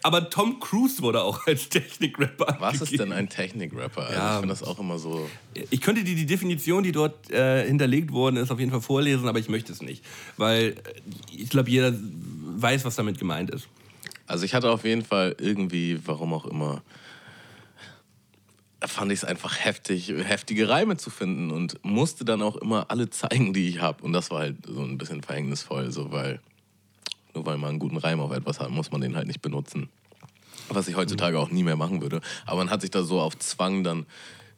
[0.04, 2.58] Aber Tom Cruise wurde auch als Technik-Rapper.
[2.60, 4.02] Was ist denn ein Technik-Rapper?
[4.08, 4.34] Also Ja.
[4.34, 5.30] ich finde das auch immer so.
[5.70, 9.28] Ich könnte dir die Definition, die dort äh, hinterlegt worden ist, auf jeden Fall vorlesen,
[9.28, 10.04] aber ich möchte es nicht.
[10.38, 10.76] Weil äh,
[11.36, 13.68] ich glaube, jeder weiß, was damit gemeint ist.
[14.26, 16.82] Also ich hatte auf jeden Fall irgendwie, warum auch immer,
[18.86, 23.10] fand ich es einfach heftig, heftige Reime zu finden und musste dann auch immer alle
[23.10, 24.04] zeigen, die ich habe.
[24.04, 26.40] Und das war halt so ein bisschen verhängnisvoll, so weil
[27.38, 29.90] nur weil man einen guten Reim auf etwas hat, muss man den halt nicht benutzen.
[30.70, 32.20] Was ich heutzutage auch nie mehr machen würde.
[32.46, 34.06] Aber man hat sich da so auf Zwang dann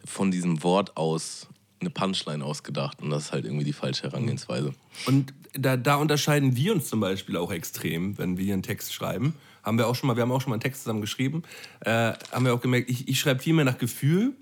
[0.05, 1.47] von diesem Wort aus
[1.81, 4.73] eine Punchline ausgedacht und das ist halt irgendwie die falsche Herangehensweise.
[5.05, 9.35] Und da, da unterscheiden wir uns zum Beispiel auch extrem, wenn wir einen Text schreiben.
[9.63, 11.43] Haben wir auch schon mal, wir haben auch schon mal einen Text zusammen geschrieben.
[11.81, 14.33] Äh, haben wir auch gemerkt, ich, ich schreibe viel mehr nach Gefühl.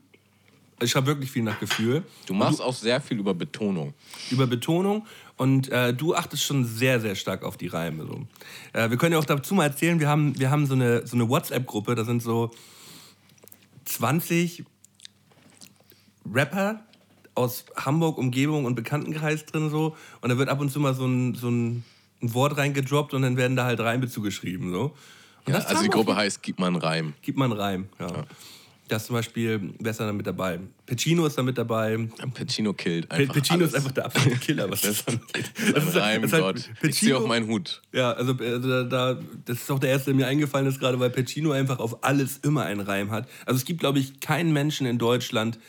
[0.79, 2.03] Ich schreibe wirklich viel nach Gefühl.
[2.27, 3.93] Du machst auch sehr viel über Betonung.
[4.29, 8.05] über Betonung und äh, du achtest schon sehr, sehr stark auf die Reime.
[8.05, 8.27] So.
[8.73, 11.15] Äh, wir können ja auch dazu mal erzählen, wir haben, wir haben so eine, so
[11.15, 12.51] eine WhatsApp-Gruppe, da sind so
[13.85, 14.65] 20
[16.31, 16.81] Rapper
[17.33, 21.05] aus Hamburg, Umgebung und Bekanntenkreis drin so und da wird ab und zu mal so
[21.05, 21.83] ein, so ein,
[22.21, 24.71] ein Wort reingedroppt und dann werden da halt Reime zugeschrieben.
[24.71, 24.95] So.
[25.47, 27.13] Ja, also die Gruppe heißt Gib mal einen Reim.
[27.21, 28.25] Gib mal einen Reim, ja.
[28.87, 30.59] Das zum Beispiel, wer ist da mit dabei?
[30.85, 32.07] Pacino ist da mit dabei.
[32.33, 33.69] Pacino killt Pe- einfach Pacino alles.
[33.71, 35.51] ist einfach der absolute Killer, was das angeht.
[35.73, 36.69] Das ist ein das ist halt Gott.
[36.83, 37.81] Ich ziehe Pacino- auf meinen Hut.
[37.91, 38.83] Ja, also, also da,
[39.15, 42.03] da, das ist auch der erste, der mir eingefallen ist, gerade weil Pacino einfach auf
[42.05, 43.27] alles immer einen Reim hat.
[43.45, 45.59] Also es gibt, glaube ich, keinen Menschen in Deutschland,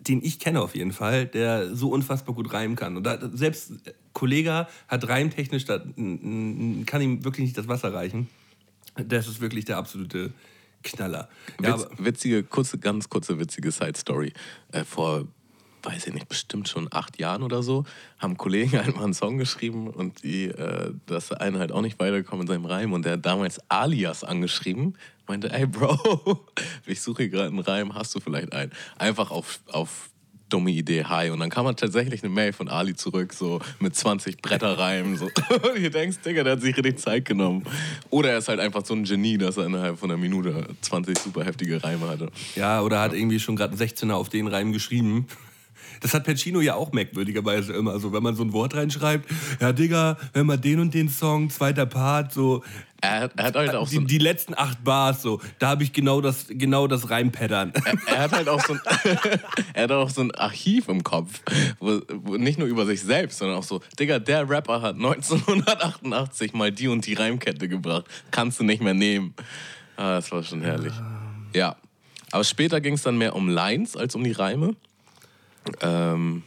[0.00, 2.96] den ich kenne auf jeden Fall, der so unfassbar gut reimen kann.
[2.96, 3.72] Und da, selbst
[4.14, 8.28] Kollega hat reimtechnisch, da, kann ihm wirklich nicht das Wasser reichen.
[8.94, 10.32] Das ist wirklich der absolute
[10.86, 11.28] Knaller.
[11.60, 14.32] Ja, Witz, witzige, kurze, ganz kurze witzige Side-Story.
[14.72, 15.26] Äh, vor,
[15.82, 17.84] weiß ich nicht, bestimmt schon acht Jahren oder so,
[18.18, 22.42] haben Kollegen einmal einen Song geschrieben und die, äh, das eine halt auch nicht weitergekommen
[22.42, 24.96] in seinem Reim und der hat damals Alias angeschrieben,
[25.26, 26.44] meinte, ey Bro,
[26.86, 28.72] ich suche gerade einen Reim, hast du vielleicht einen?
[28.96, 30.10] Einfach auf, auf
[30.48, 31.30] dumme Idee, hi.
[31.30, 35.16] Und dann kam halt tatsächlich eine Mail von Ali zurück, so mit 20 Bretterreimen.
[35.16, 35.26] So.
[35.70, 37.64] Und ihr denkst, Digga, der hat sich richtig Zeit genommen.
[38.10, 41.18] Oder er ist halt einfach so ein Genie, dass er innerhalb von einer Minute 20
[41.18, 42.30] super heftige Reime hatte.
[42.54, 45.26] Ja, oder hat irgendwie schon gerade ein 16er auf den Reim geschrieben.
[46.00, 49.28] Das hat Pacino ja auch merkwürdigerweise immer so, wenn man so ein Wort reinschreibt.
[49.60, 52.62] Ja, Digga, wenn man den und den Song, zweiter Part, so.
[53.02, 55.40] Er, hat- er hat halt auch so Die, ein, die letzten acht Bars, so.
[55.58, 57.72] Da habe ich genau das, genau das Reimpattern.
[58.06, 58.80] er hat halt auch so ein,
[59.74, 61.40] er hat auch so ein Archiv im Kopf,
[61.78, 66.54] wo, wo nicht nur über sich selbst, sondern auch so, Digga, der Rapper hat 1988
[66.54, 68.06] mal die und die Reimkette gebracht.
[68.30, 69.34] Kannst du nicht mehr nehmen.
[69.96, 70.92] Ah, das war schon herrlich.
[71.54, 71.76] Ja.
[72.32, 74.74] Aber später ging es dann mehr um Lines als um die Reime.
[75.80, 76.42] Ähm,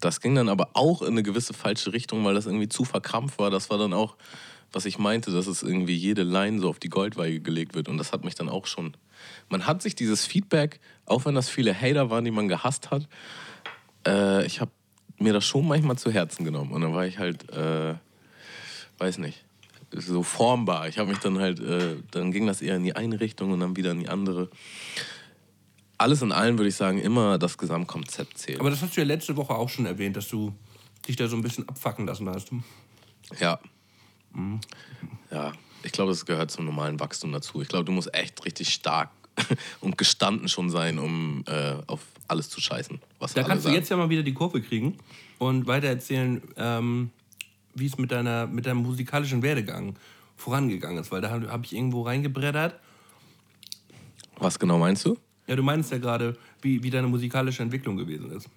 [0.00, 3.38] das ging dann aber auch in eine gewisse falsche Richtung, weil das irgendwie zu verkrampft
[3.38, 3.50] war.
[3.50, 4.16] Das war dann auch
[4.72, 7.88] was ich meinte, dass es irgendwie jede Line so auf die Goldweige gelegt wird.
[7.88, 8.96] Und das hat mich dann auch schon.
[9.48, 13.08] Man hat sich dieses Feedback, auch wenn das viele Hater waren, die man gehasst hat,
[14.06, 14.70] äh, ich habe
[15.18, 16.72] mir das schon manchmal zu Herzen genommen.
[16.72, 17.94] Und dann war ich halt, äh,
[18.98, 19.44] weiß nicht,
[19.90, 20.86] so formbar.
[20.88, 23.60] Ich habe mich dann halt, äh, dann ging das eher in die eine Richtung und
[23.60, 24.50] dann wieder in die andere.
[25.98, 28.60] Alles in allem würde ich sagen, immer das Gesamtkonzept zählt.
[28.60, 30.54] Aber das hast du ja letzte Woche auch schon erwähnt, dass du
[31.06, 32.50] dich da so ein bisschen abfacken lassen hast.
[33.40, 33.58] Ja.
[35.30, 37.60] Ja, ich glaube, es gehört zum normalen Wachstum dazu.
[37.60, 39.10] Ich glaube, du musst echt richtig stark
[39.80, 43.00] und gestanden schon sein, um äh, auf alles zu scheißen.
[43.18, 43.74] Was Da kannst du sagen.
[43.74, 44.98] jetzt ja mal wieder die Kurve kriegen
[45.38, 47.10] und weiter erzählen, ähm,
[47.74, 49.96] wie es mit, deiner, mit deinem musikalischen Werdegang
[50.36, 51.10] vorangegangen ist.
[51.10, 52.78] Weil da habe hab ich irgendwo reingebreddert.
[54.36, 55.18] Was genau meinst du?
[55.48, 58.48] Ja, du meinst ja gerade, wie, wie deine musikalische Entwicklung gewesen ist.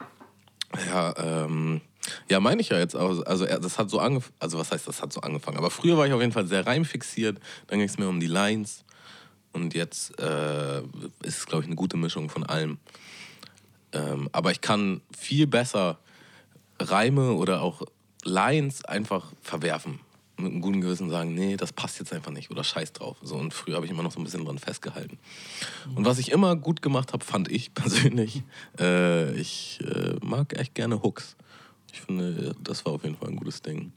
[0.88, 1.82] Ja, ähm,
[2.30, 3.26] ja, meine ich ja jetzt auch.
[3.26, 4.36] Also, das hat so angefangen.
[4.40, 5.58] Also, was heißt, das hat so angefangen?
[5.58, 7.40] Aber früher war ich auf jeden Fall sehr reimfixiert.
[7.68, 8.84] Dann ging es mir um die Lines.
[9.54, 10.80] Und jetzt äh,
[11.24, 12.78] ist es, glaube ich, eine gute Mischung von allem.
[13.94, 16.00] Ähm, aber ich kann viel besser
[16.80, 17.84] Reime oder auch
[18.24, 20.00] Lines einfach verwerfen.
[20.42, 23.18] Mit einem guten Gewissen sagen, nee, das passt jetzt einfach nicht oder scheiß drauf.
[23.22, 25.18] So, und früher habe ich immer noch so ein bisschen dran festgehalten.
[25.96, 28.44] Und was ich immer gut gemacht habe, fand ich persönlich,
[28.80, 31.36] äh, ich äh, mag echt gerne Hooks.
[31.94, 33.92] Ich finde, das war auf jeden Fall ein gutes Ding.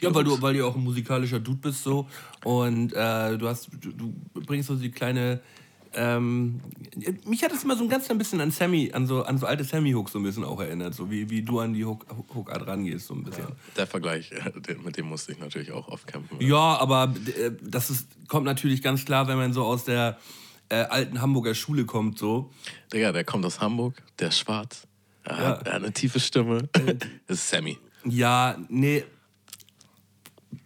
[0.00, 2.08] Ja, weil du, weil du auch ein musikalischer Dude bist so
[2.44, 5.40] und äh, du hast, du, du bringst so die kleine.
[5.94, 6.60] Ähm,
[7.26, 9.46] mich hat es immer so ein ganz klein bisschen an Sammy, an so, an so
[9.46, 12.66] alte Sammy-Hooks so ein bisschen auch erinnert, so wie, wie du an die Hook- Hook-Art
[12.66, 13.46] rangehst, so ein bisschen.
[13.76, 14.30] Der Vergleich,
[14.84, 16.36] mit dem musste ich natürlich auch oft kämpfen.
[16.40, 20.18] Ja, aber äh, das ist, kommt natürlich ganz klar, wenn man so aus der
[20.68, 22.50] äh, alten Hamburger Schule kommt, so.
[22.92, 24.86] Digga, der kommt aus Hamburg, der ist schwarz.
[25.24, 25.44] Er, Ja.
[25.48, 26.68] hat, er hat eine tiefe Stimme.
[27.26, 27.78] Das ist Sammy.
[28.04, 29.04] Ja, nee.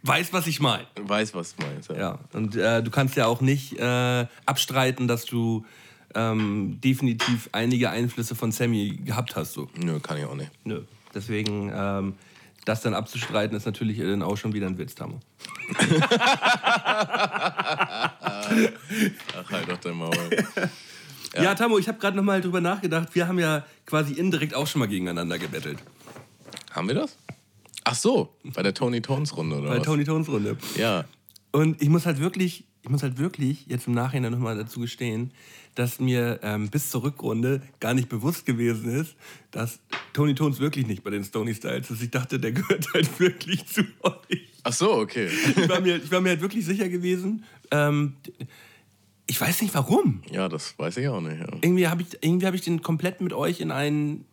[0.07, 0.87] Weiß, was ich meine.
[1.01, 1.89] Weiß, was du meinst.
[1.89, 1.97] Ja.
[1.97, 5.65] Ja, und äh, du kannst ja auch nicht äh, abstreiten, dass du
[6.15, 9.53] ähm, definitiv einige Einflüsse von Sammy gehabt hast.
[9.53, 9.69] So.
[9.75, 10.51] Nö, kann ich auch nicht.
[10.63, 10.81] Nö.
[11.13, 12.15] Deswegen, ähm,
[12.65, 15.19] das dann abzustreiten, ist natürlich dann auch schon wieder ein Witz, Tamo.
[15.77, 15.89] Ach,
[19.51, 20.15] halt doch dein Maul.
[21.35, 23.13] Ja, Tamo, ich habe gerade nochmal drüber nachgedacht.
[23.13, 25.79] Wir haben ja quasi indirekt auch schon mal gegeneinander gebettelt.
[26.71, 27.17] Haben wir das?
[27.89, 29.85] Ach so, bei der Tony Tones Runde oder Bei was?
[29.85, 30.57] Tony Tones Runde.
[30.75, 31.05] Ja.
[31.51, 35.31] Und ich muss halt wirklich, ich muss halt wirklich jetzt im Nachhinein nochmal dazu gestehen,
[35.73, 39.15] dass mir ähm, bis zur Rückrunde gar nicht bewusst gewesen ist,
[39.51, 39.79] dass
[40.11, 42.01] Tony Tones wirklich nicht bei den Stony Styles ist.
[42.01, 44.51] Ich dachte, der gehört halt wirklich zu euch.
[44.63, 45.29] Ach so, okay.
[45.55, 47.45] Ich war mir, ich war mir halt wirklich sicher gewesen.
[47.71, 48.17] Ähm,
[49.27, 50.23] ich weiß nicht warum.
[50.29, 51.39] Ja, das weiß ich auch nicht.
[51.39, 51.47] Ja.
[51.61, 54.25] Irgendwie habe ich, irgendwie hab ich den komplett mit euch in einen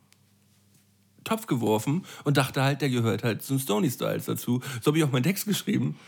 [1.25, 4.61] Topf geworfen und dachte halt, der gehört halt zum Stony Styles dazu.
[4.81, 5.99] So habe ich auch meinen Text geschrieben.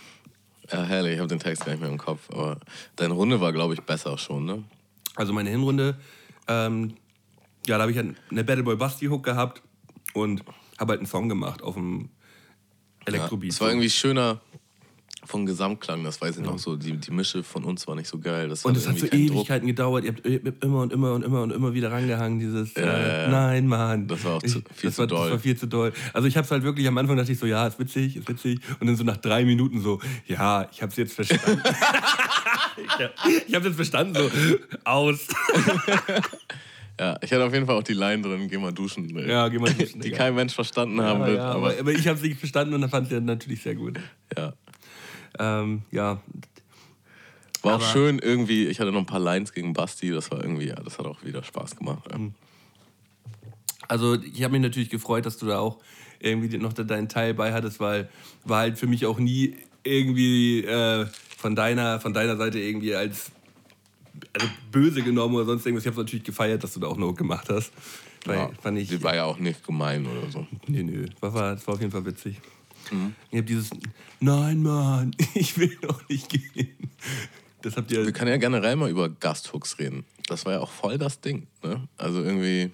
[0.70, 2.28] Ja, herrlich, ich habe den Text gar nicht mehr im Kopf.
[2.30, 2.58] Aber
[2.96, 4.64] deine Runde war, glaube ich, besser schon, ne?
[5.14, 5.96] Also meine Hinrunde,
[6.48, 6.94] ähm,
[7.66, 9.62] ja, da habe ich halt eine Battle Boy Basti Hook gehabt
[10.12, 10.42] und
[10.78, 12.10] habe halt einen Song gemacht auf dem
[13.06, 13.52] Elektrobeat.
[13.52, 14.40] es war irgendwie schöner
[15.26, 16.76] vom Gesamtklang, das weiß ich noch so.
[16.76, 18.48] Die, die Mische von uns war nicht so geil.
[18.48, 19.36] Das und es hat so irgendwie keinen Druck.
[19.38, 20.04] Ewigkeiten gedauert.
[20.04, 22.82] Ihr habt, ihr habt immer und immer und immer und immer wieder rangehangen, dieses ja,
[22.82, 23.28] äh, ja.
[23.28, 24.08] Nein, Mann.
[24.08, 25.22] Das war auch zu- viel das zu war, doll.
[25.24, 25.92] Das war viel zu doll.
[26.12, 28.28] Also ich habe es halt wirklich am Anfang dachte ich so, ja, ist witzig, ist
[28.28, 28.60] witzig.
[28.80, 31.60] Und dann so nach drei Minuten so, ja, ich habe es jetzt verstanden.
[33.48, 34.30] ich habe es jetzt verstanden, so
[34.84, 35.26] aus.
[36.98, 39.04] Ja, ich hatte auf jeden Fall auch die Line drin, geh mal duschen.
[39.08, 39.28] ne?
[39.28, 40.16] Ja, geh mal duschen, Die Digga.
[40.16, 41.36] kein Mensch verstanden haben Ja, wird.
[41.36, 43.98] ja, aber aber, ich habe nicht verstanden und fand ich es natürlich sehr gut.
[44.34, 44.54] ja.
[45.38, 46.20] Ähm, ja,
[47.62, 50.40] War auch Aber- schön irgendwie, ich hatte noch ein paar Lines gegen Basti, das war
[50.40, 52.04] irgendwie, ja, das hat auch wieder Spaß gemacht.
[52.10, 52.18] Ja.
[52.18, 52.34] Mhm.
[53.88, 55.78] Also ich habe mich natürlich gefreut, dass du da auch
[56.18, 58.08] irgendwie noch deinen Teil bei hattest, weil
[58.44, 63.30] war halt für mich auch nie irgendwie äh, von, deiner, von deiner Seite irgendwie als
[64.32, 65.84] also böse genommen oder sonst irgendwas.
[65.84, 67.72] Ich habe natürlich gefeiert, dass du da auch noch gemacht hast.
[68.24, 70.46] Weil, Ja, fand ich, Die war ja auch nicht gemein oder so.
[70.66, 72.40] nee, nö, war, war, das war auf jeden Fall witzig.
[72.90, 73.14] Mhm.
[73.30, 73.70] Ich habe dieses,
[74.20, 76.90] nein, Mann, ich will noch nicht gehen.
[77.62, 80.04] Das habt ihr, Wir können ja generell mal über Gasthooks reden.
[80.28, 81.46] Das war ja auch voll das Ding.
[81.62, 81.88] Ne?
[81.96, 82.70] Also irgendwie,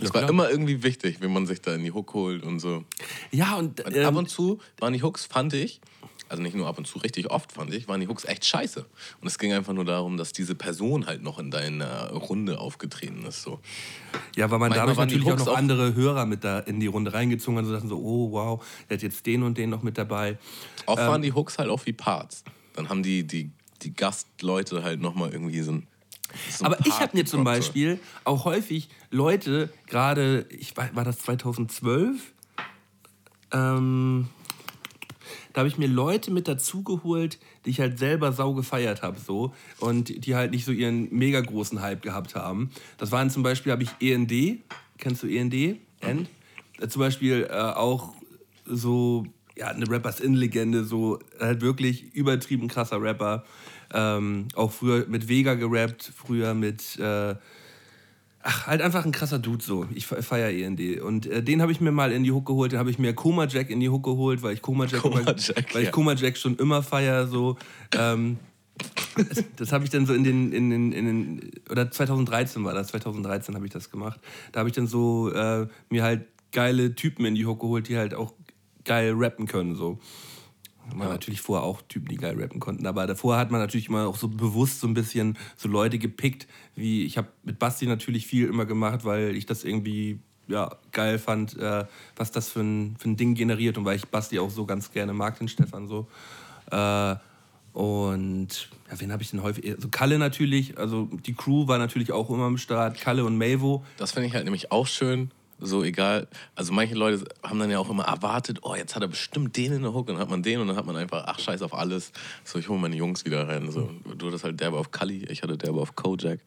[0.00, 2.84] es war immer irgendwie wichtig, wenn man sich da in die Hook holt und so.
[3.30, 5.80] ja und, Und ähm, ab und zu waren die Hooks, fand ich,
[6.28, 8.84] also nicht nur ab und zu, richtig oft fand ich, waren die Hooks echt scheiße.
[9.20, 13.24] Und es ging einfach nur darum, dass diese Person halt noch in deiner Runde aufgetreten
[13.24, 13.42] ist.
[13.42, 13.60] So.
[14.34, 16.86] Ja, weil man Manchmal dadurch natürlich auch noch auch- andere Hörer mit da in die
[16.88, 19.82] Runde reingezogen hat und dachten so, oh wow, der hat jetzt den und den noch
[19.82, 20.38] mit dabei.
[20.86, 21.08] Oft Ähm.
[21.08, 22.42] waren die Hooks halt auch wie Parts.
[22.74, 23.50] Dann haben die, die,
[23.82, 25.86] die Gastleute halt nochmal irgendwie so ein.
[26.50, 27.44] So Aber ich habe mir zum so.
[27.44, 32.32] Beispiel auch häufig Leute, gerade, ich war, war das 2012?
[33.52, 34.28] Ähm,
[35.56, 39.54] da habe ich mir Leute mit dazugeholt, die ich halt selber sau gefeiert habe, so.
[39.80, 42.68] Und die halt nicht so ihren mega großen Hype gehabt haben.
[42.98, 44.60] Das waren zum Beispiel, habe ich END,
[44.98, 45.78] kennst du END?
[46.02, 46.28] End?
[46.78, 48.12] Äh, zum Beispiel äh, auch
[48.66, 49.24] so,
[49.56, 53.46] ja, eine Rappers-In-Legende, so halt wirklich übertrieben krasser Rapper.
[53.94, 56.98] Ähm, auch früher mit Vega gerappt, früher mit.
[56.98, 57.34] Äh,
[58.46, 59.86] ach, halt einfach ein krasser Dude so.
[59.94, 61.00] Ich feiere END.
[61.00, 62.72] Und äh, den habe ich mir mal in die Hook geholt.
[62.72, 65.20] Den habe ich mir Koma Jack in die Hook geholt, weil ich Koma Jack, Koma
[65.36, 67.26] Jack weil ich Koma Jack schon immer feiere.
[67.26, 67.56] So.
[67.96, 68.38] Ähm,
[69.56, 72.88] das habe ich dann so in den, in den, in den, oder 2013 war das,
[72.88, 74.20] 2013 habe ich das gemacht.
[74.52, 77.96] Da habe ich dann so äh, mir halt geile Typen in die Hook geholt, die
[77.96, 78.32] halt auch
[78.84, 79.74] geil rappen können.
[79.74, 79.98] So.
[80.94, 81.14] Man ja.
[81.14, 82.86] natürlich vorher auch Typen, die geil rappen konnten.
[82.86, 86.46] Aber davor hat man natürlich immer auch so bewusst so ein bisschen so Leute gepickt,
[86.74, 91.18] wie ich habe mit Basti natürlich viel immer gemacht, weil ich das irgendwie ja, geil
[91.18, 94.50] fand, äh, was das für ein, für ein Ding generiert und weil ich Basti auch
[94.50, 96.06] so ganz gerne mag, den Stefan so.
[96.70, 97.16] Äh,
[97.72, 99.74] und ja, wen habe ich denn häufig?
[99.74, 103.84] Also Kalle natürlich, also die Crew war natürlich auch immer am Start, Kalle und Mavo.
[103.98, 107.78] Das finde ich halt nämlich auch schön, so egal, also manche Leute haben dann ja
[107.78, 110.30] auch immer erwartet, oh, jetzt hat er bestimmt den in der Hook und dann hat
[110.30, 112.12] man den und dann hat man einfach, ach scheiß auf alles.
[112.44, 113.70] So, ich hole meine Jungs wieder rein.
[113.70, 116.40] So, du hattest halt derbe auf Kali, ich hatte derbe auf Kojak.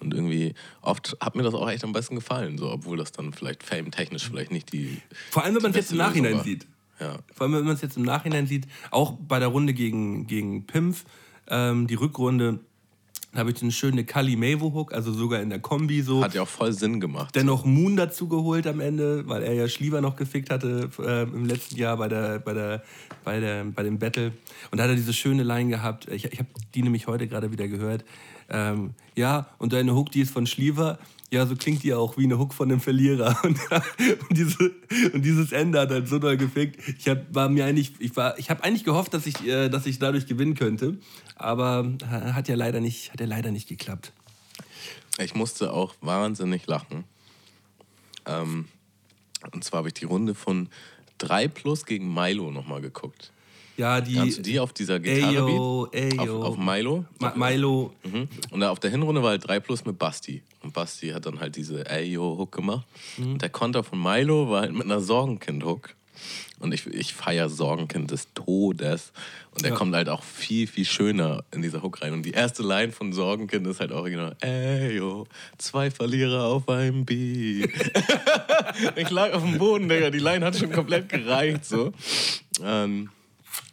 [0.00, 3.32] Und irgendwie, oft hat mir das auch echt am besten gefallen, so, obwohl das dann
[3.32, 5.00] vielleicht fame-technisch vielleicht nicht die.
[5.30, 6.66] Vor allem, wenn man es jetzt im Nachhinein sieht.
[7.00, 7.18] Ja.
[7.34, 10.66] Vor allem, wenn man es jetzt im Nachhinein sieht, auch bei der Runde gegen, gegen
[10.66, 11.04] Pimpf,
[11.48, 12.60] ähm, die Rückrunde,
[13.36, 16.24] da habe ich eine schöne Kali Mavo Hook, also sogar in der Kombi so.
[16.24, 17.34] Hat ja auch voll Sinn gemacht.
[17.34, 21.44] Dennoch Moon dazu geholt am Ende, weil er ja Schliever noch gefickt hatte äh, im
[21.44, 22.82] letzten Jahr bei, der, bei, der,
[23.24, 24.32] bei, der, bei dem Battle.
[24.70, 26.08] Und da hat er diese schöne Line gehabt.
[26.10, 28.06] Ich, ich habe die nämlich heute gerade wieder gehört.
[28.48, 30.98] Ähm, ja, und deine Hook, die ist von Schliever.
[31.32, 33.36] Ja, so klingt die auch wie eine Hook von einem Verlierer.
[33.42, 34.72] Und, und, diese,
[35.12, 36.80] und dieses Ende hat halt so doll gefickt.
[36.98, 40.54] Ich habe eigentlich, ich ich habe eigentlich gehofft, dass ich, äh, dass ich dadurch gewinnen
[40.54, 40.98] könnte,
[41.34, 44.12] aber hat ja leider nicht, hat ja leider nicht geklappt.
[45.18, 47.04] Ich musste auch wahnsinnig lachen.
[48.26, 48.66] Ähm,
[49.52, 50.68] und zwar habe ich die Runde von
[51.18, 53.32] 3 Plus gegen Milo nochmal geguckt.
[53.76, 54.14] Ja, die.
[54.14, 56.42] Kannst du die auf dieser Gitarre Ayo, Ayo.
[56.42, 57.04] Auf, auf Milo?
[57.18, 57.92] Ma Milo.
[58.04, 58.28] Mhm.
[58.50, 60.42] Und auf der Hinrunde war halt 3 Plus mit Basti.
[60.62, 62.86] Und Basti hat dann halt diese Ayo-Hook gemacht.
[63.18, 63.32] Mhm.
[63.32, 65.94] Und der Konter von Milo war halt mit einer Sorgenkind-Hook.
[66.58, 69.12] Und ich, ich feiere Sorgenkind des Todes.
[69.54, 69.76] Und der ja.
[69.76, 72.14] kommt halt auch viel, viel schöner in dieser Hook rein.
[72.14, 75.26] Und die erste Line von Sorgenkind ist halt original: Ey, yo,
[75.58, 77.70] zwei Verlierer auf einem Beat.
[78.96, 80.08] ich lag auf dem Boden, Digga.
[80.08, 81.66] Die Line hat schon komplett gereicht.
[81.66, 81.92] So.
[82.64, 83.10] Ähm,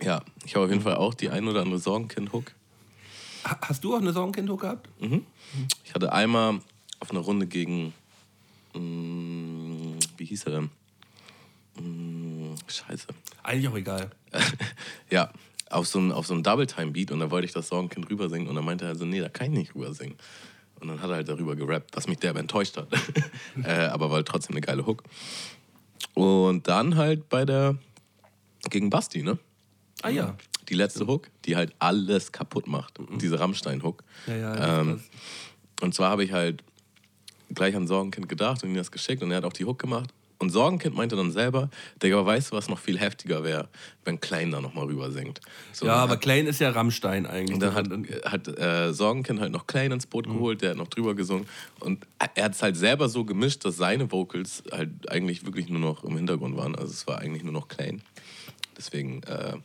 [0.02, 2.52] ja, ich habe auf jeden Fall auch die ein oder andere Sorgenkind-Hook.
[3.44, 4.90] Hast du auch eine Sorgenkind-Hook gehabt?
[5.02, 5.26] Mhm.
[5.84, 6.60] Ich hatte einmal
[7.00, 7.94] auf einer Runde gegen.
[8.74, 10.70] Mh, mm, wie hieß er denn?
[11.76, 13.08] Mh, mm, scheiße.
[13.44, 14.12] Eigentlich auch egal.
[15.10, 15.32] ja,
[15.70, 18.66] auf so einem auf so Double-Time-Beat und da wollte ich das Sorgenkind rübersingen und dann
[18.66, 20.18] meinte er so: Nee, da kann ich nicht rübersingen.
[20.80, 22.88] Und dann hat er halt darüber gerappt, was mich derbe enttäuscht hat.
[23.64, 25.04] äh, aber war halt trotzdem eine geile Hook.
[26.14, 27.78] Und dann halt bei der.
[28.70, 29.40] gegen Basti, ne?
[30.04, 30.36] Ah ja.
[30.70, 33.00] Die letzte Hook, die halt alles kaputt macht.
[33.00, 33.18] Mhm.
[33.18, 34.04] Diese Rammstein-Hook.
[34.28, 35.02] Ja, ja, ähm,
[35.82, 36.64] und zwar habe ich halt
[37.54, 40.14] gleich an Sorgenkind gedacht und ihm das geschickt und er hat auch die Hook gemacht.
[40.40, 41.70] Und Sorgenkind meinte dann selber,
[42.02, 43.70] Digga, weißt du, was noch viel heftiger wäre,
[44.04, 45.40] wenn Klein da nochmal rüber singt.
[45.72, 47.54] So, ja, aber hat, Klein ist ja Rammstein eigentlich.
[47.54, 47.88] Und dann hat,
[48.26, 50.34] hat äh, Sorgenkind halt noch Klein ins Boot mhm.
[50.34, 51.48] geholt, der hat noch drüber gesungen.
[51.80, 55.80] Und er hat es halt selber so gemischt, dass seine Vocals halt eigentlich wirklich nur
[55.80, 56.76] noch im Hintergrund waren.
[56.76, 58.02] Also es war eigentlich nur noch Klein.
[58.78, 59.56] Deswegen, äh,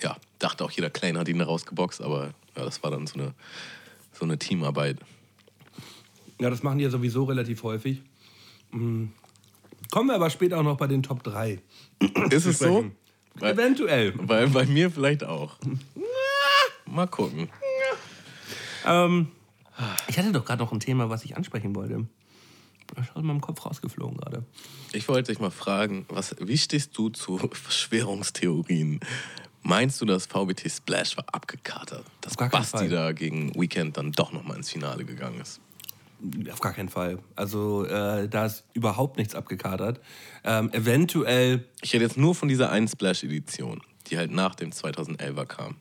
[0.00, 3.14] ja, dachte auch jeder Kleine hat ihn da rausgeboxt, aber ja, das war dann so
[3.14, 3.34] eine,
[4.12, 4.98] so eine Teamarbeit.
[6.40, 8.02] Ja, das machen die ja sowieso relativ häufig.
[8.72, 9.12] Mhm.
[9.90, 11.60] Kommen wir aber später auch noch bei den Top 3.
[12.30, 12.90] Ist es so?
[13.34, 14.14] Weil, Eventuell.
[14.16, 15.56] Weil bei mir vielleicht auch.
[16.86, 17.48] Mal gucken.
[18.84, 19.28] Ähm,
[20.08, 22.06] ich hatte doch gerade noch ein Thema, was ich ansprechen wollte.
[22.94, 24.44] Das ist aus meinem Kopf rausgeflogen gerade.
[24.92, 29.00] Ich wollte dich mal fragen, was, wie stehst du zu Verschwörungstheorien?
[29.62, 32.04] Meinst du, dass VBT Splash war abgekatert?
[32.20, 35.60] Dass Basti da gegen Weekend dann doch nochmal ins Finale gegangen ist?
[36.52, 37.18] Auf gar keinen Fall.
[37.36, 40.00] Also äh, da ist überhaupt nichts abgekatert.
[40.44, 41.64] Ähm, eventuell.
[41.80, 45.76] Ich rede jetzt nur von dieser einen Splash-Edition, die halt nach dem 2011er kam.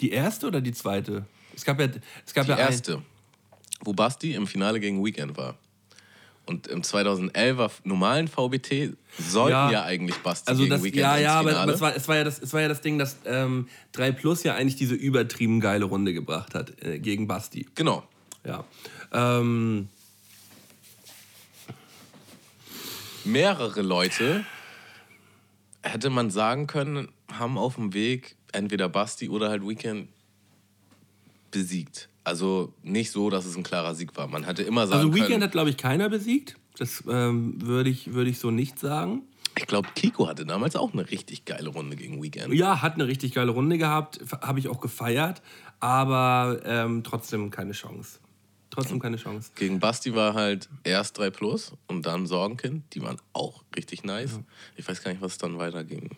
[0.00, 1.26] Die erste oder die zweite?
[1.54, 1.88] Es gab ja,
[2.26, 3.02] es gab die ja erste,
[3.82, 5.56] wo Basti im Finale gegen Weekend war.
[6.50, 11.16] Und im 2011er normalen VBT sollten ja, ja eigentlich Basti also gegen das, Weekend Ja,
[11.16, 13.18] ja, aber, aber es, war, es, war ja das, es war ja das Ding, dass
[13.24, 17.68] ähm, 3 Plus ja eigentlich diese übertrieben geile Runde gebracht hat äh, gegen Basti.
[17.76, 18.02] Genau.
[18.44, 18.64] Ja.
[19.12, 19.88] Ähm,
[23.24, 24.44] Mehrere Leute
[25.82, 30.08] hätte man sagen können, haben auf dem Weg entweder Basti oder halt Weekend
[31.52, 32.09] besiegt.
[32.24, 34.26] Also nicht so, dass es ein klarer Sieg war.
[34.26, 35.42] Man hätte immer sagen Also Weekend können.
[35.44, 36.56] hat, glaube ich, keiner besiegt.
[36.78, 39.22] Das ähm, würde ich, würd ich so nicht sagen.
[39.58, 42.54] Ich glaube, Kiko hatte damals auch eine richtig geile Runde gegen Weekend.
[42.54, 45.42] Ja, hat eine richtig geile Runde gehabt, habe ich auch gefeiert,
[45.80, 48.20] aber ähm, trotzdem keine Chance.
[48.70, 49.50] Trotzdem keine Chance.
[49.56, 52.84] Gegen Basti war halt erst 3 Plus und dann Sorgenkind.
[52.94, 54.38] Die waren auch richtig nice.
[54.76, 56.10] Ich weiß gar nicht, was dann weiterging.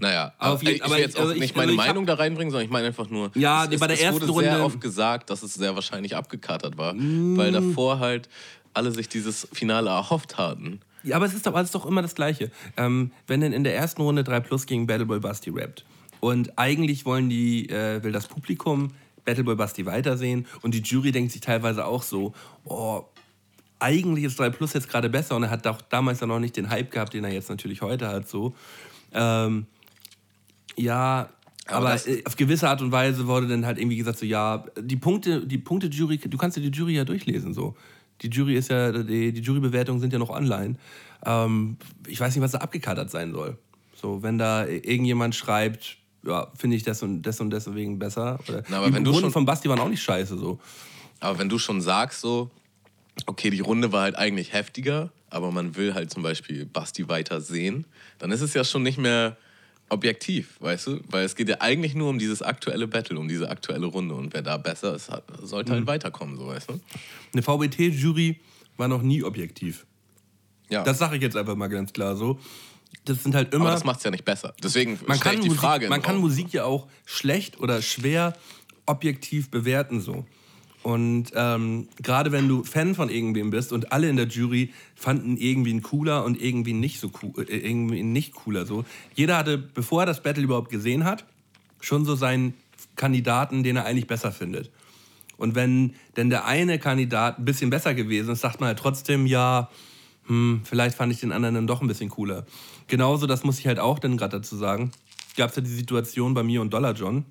[0.00, 1.86] Naja, Aber jeden- ich aber will jetzt also auch ich- nicht meine also ich hab-
[1.88, 4.24] Meinung da reinbringen, sondern ich meine einfach nur, Ja, es, bei der es, es wurde
[4.26, 8.28] ersten sehr Runde- oft gesagt, dass es sehr wahrscheinlich abgekatert war, weil davor halt
[8.74, 10.80] alle sich dieses Finale erhofft hatten.
[11.02, 12.50] Ja, aber es ist doch, es ist doch immer das Gleiche.
[12.76, 15.84] Ähm, wenn denn in der ersten Runde 3 Plus gegen Battleboy Basti rappt
[16.20, 18.92] und eigentlich wollen die, äh, will das Publikum
[19.24, 22.32] Battleboy Basti weitersehen und die Jury denkt sich teilweise auch so,
[22.64, 23.02] oh,
[23.78, 26.56] eigentlich ist 3 Plus jetzt gerade besser und er hat auch damals ja noch nicht
[26.56, 28.54] den Hype gehabt, den er jetzt natürlich heute hat, so.
[29.12, 29.66] Ähm,
[30.76, 31.28] ja,
[31.66, 34.96] Aber aber, auf gewisse Art und Weise wurde dann halt irgendwie gesagt, so ja, die
[34.96, 37.76] Punkte, die Punkte-Jury, du kannst ja die Jury ja durchlesen, so.
[38.22, 40.76] Die Jury ist ja, die, die Jurybewertungen sind ja noch online.
[41.24, 43.56] Ähm, ich weiß nicht, was da abgekatert sein soll.
[43.94, 45.96] So, wenn da irgendjemand schreibt,
[46.26, 48.38] ja, finde ich das und das und deswegen besser.
[48.48, 50.58] Oder Na, aber die wenn du Runden schon- von Basti waren auch nicht scheiße, so.
[51.20, 52.50] Aber wenn du schon sagst so,
[53.26, 57.40] okay, die Runde war halt eigentlich heftiger, aber man will halt zum Beispiel Basti weiter
[57.40, 57.84] sehen,
[58.20, 59.36] dann ist es ja schon nicht mehr
[59.88, 61.00] objektiv, weißt du?
[61.08, 64.14] Weil es geht ja eigentlich nur um dieses aktuelle Battle, um diese aktuelle Runde.
[64.14, 65.10] Und wer da besser ist,
[65.42, 65.76] sollte Mhm.
[65.78, 66.80] halt weiterkommen, so weißt du?
[67.32, 68.40] Eine VBT-Jury
[68.76, 69.84] war noch nie objektiv.
[70.68, 70.84] Ja.
[70.84, 72.38] Das sage ich jetzt einfach mal ganz klar so.
[73.04, 73.64] Das sind halt immer.
[73.66, 74.54] aber das macht es ja nicht besser.
[74.62, 75.88] Deswegen man kann, die Musik, Frage.
[75.88, 76.18] man kann.
[76.18, 78.34] Musik ja auch schlecht oder schwer
[78.86, 80.24] objektiv bewerten so.
[80.82, 85.36] Und ähm, gerade wenn du Fan von irgendwem bist und alle in der Jury fanden
[85.36, 88.84] irgendwie ihn cooler und irgendwie nicht so cool, äh, irgendwie nicht cooler so.
[89.14, 91.26] Jeder hatte, bevor er das Battle überhaupt gesehen hat,
[91.80, 92.54] schon so seinen
[92.96, 94.70] Kandidaten, den er eigentlich besser findet.
[95.36, 99.26] Und wenn denn der eine Kandidat ein bisschen besser gewesen ist, sagt man halt trotzdem,
[99.26, 99.70] ja,
[100.26, 102.46] hm, vielleicht fand ich den anderen dann doch ein bisschen cooler.
[102.88, 104.92] Genauso, das muss ich halt auch dann gerade dazu sagen,
[105.36, 107.24] gab es ja die Situation bei mir und Dollar John,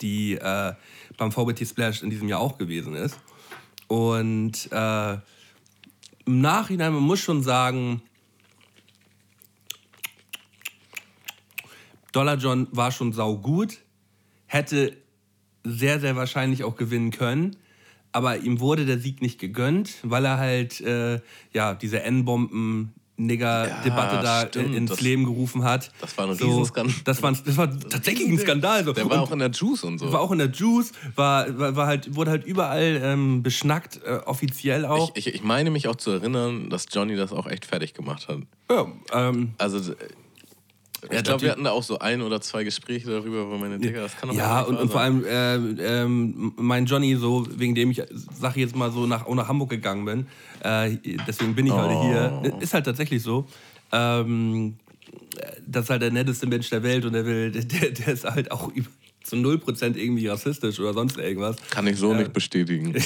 [0.00, 0.74] die äh,
[1.16, 3.18] beim VBT Splash in diesem Jahr auch gewesen ist.
[3.88, 5.12] Und äh,
[6.26, 8.02] im Nachhinein, man muss schon sagen,
[12.12, 13.78] Dollar John war schon saugut,
[14.46, 14.96] hätte
[15.64, 17.56] sehr, sehr wahrscheinlich auch gewinnen können.
[18.12, 21.20] Aber ihm wurde der Sieg nicht gegönnt, weil er halt äh,
[21.52, 22.02] ja, diese
[23.16, 24.74] N-Bomben-Nigger-Debatte Ja, da stimmt.
[24.74, 25.90] ins Das- Leben gerufen hat.
[26.00, 26.94] das war ein Riesenskandal.
[27.04, 28.84] Das war, das war tatsächlich ein Skandal.
[28.84, 28.92] So.
[28.92, 30.12] Der war Und auch in der Juice und so.
[30.12, 34.16] war auch in der Juice, war, war, war halt, wurde halt überall ähm, beschnackt, äh,
[34.26, 35.12] offiziell auch.
[35.14, 38.28] ich, ich, ich meine mich auch zu erinnern, dass Johnny das auch echt fertig gemacht
[38.28, 38.38] hat.
[38.70, 39.94] ja, ähm, Also,
[41.04, 43.56] äh, ich Ja, glaube, wir hatten da auch so ein oder zwei Gespräche darüber, wo
[43.56, 45.54] meine Digga, das kann doch Ja, nicht und, und vor allem äh,
[46.02, 48.02] ähm, mein Johnny, so wegen dem ich,
[48.38, 50.26] sag ich jetzt mal so, nach, auch nach Hamburg gegangen bin.
[50.60, 52.02] Äh, deswegen bin ich heute Oh.
[52.02, 52.52] hier.
[52.60, 53.46] Ist halt tatsächlich so.
[53.92, 54.76] Ähm,
[55.66, 58.50] das ist halt der netteste Mensch der Welt und der will, der, der ist halt
[58.52, 58.88] auch über,
[59.24, 61.56] zu 0% irgendwie rassistisch oder sonst irgendwas.
[61.70, 62.94] Kann ich so nicht bestätigen.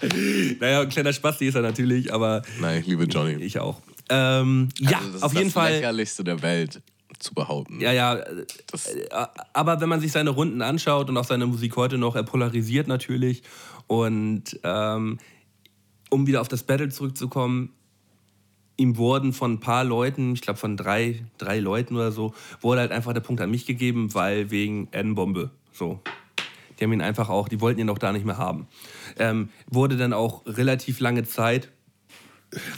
[0.60, 3.34] Naja, ein kleiner Spasti ist er natürlich, aber Nein, ich liebe Johnny.
[3.34, 3.80] ich auch.
[4.10, 5.72] Ähm, ja, Also, das auf ist jeden das Fall.
[5.72, 6.80] lächerlichste der Welt
[7.18, 7.80] zu behaupten.
[7.80, 8.14] Ja, ja.
[8.16, 9.08] äh, Das, äh,
[9.52, 12.86] Aber wenn man sich seine Runden anschaut und auch seine Musik heute noch, er polarisiert
[12.88, 13.42] natürlich.
[13.86, 15.18] Und ähm,
[16.10, 17.70] um wieder auf das Battle zurückzukommen,
[18.76, 22.80] ihm wurden von ein paar Leuten, ich glaube von drei, drei Leuten oder so, wurde
[22.82, 25.50] halt einfach der Punkt an mich gegeben, weil wegen N-Bombe.
[25.72, 26.00] So.
[26.78, 28.68] Die haben ihn einfach auch, die wollten ihn auch da nicht mehr haben.
[29.18, 31.70] Ähm, wurde dann auch relativ lange Zeit,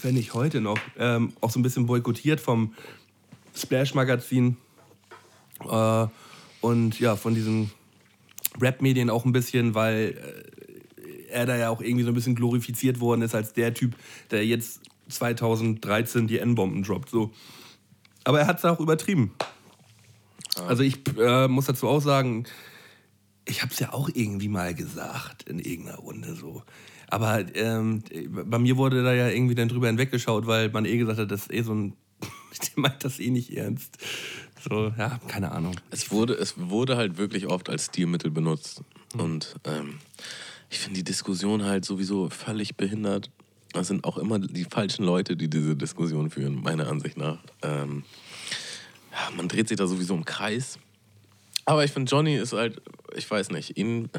[0.02, 2.74] wenn nicht heute noch, ähm, auch so ein bisschen boykottiert vom
[3.56, 4.56] Splash-Magazin
[5.68, 6.06] äh,
[6.60, 7.70] und ja, von diesen
[8.60, 10.16] Rap-Medien auch ein bisschen, weil
[10.98, 13.94] äh, er da ja auch irgendwie so ein bisschen glorifiziert worden ist als der Typ,
[14.30, 17.10] der jetzt 2013 die N-Bomben droppt.
[17.10, 17.30] So.
[18.24, 19.32] Aber er hat es auch übertrieben.
[20.66, 22.44] Also ich äh, muss dazu auch sagen,
[23.50, 26.62] ich habe es ja auch irgendwie mal gesagt in irgendeiner Runde so.
[27.08, 31.18] Aber ähm, bei mir wurde da ja irgendwie dann drüber hinweggeschaut, weil man eh gesagt
[31.18, 33.98] hat, das ist eh so ein, der meint das eh nicht ernst.
[34.68, 35.74] So, ja, keine Ahnung.
[35.90, 38.82] es, wurde, es wurde halt wirklich oft als Stilmittel benutzt.
[39.16, 39.98] Und ähm,
[40.68, 43.30] ich finde die Diskussion halt sowieso völlig behindert.
[43.72, 47.38] Das sind auch immer die falschen Leute, die diese Diskussion führen, meiner Ansicht nach.
[47.62, 48.04] Ähm,
[49.10, 50.78] ja, man dreht sich da sowieso im Kreis.
[51.70, 52.82] Aber ich finde, Johnny ist halt,
[53.14, 54.10] ich weiß nicht, ihn,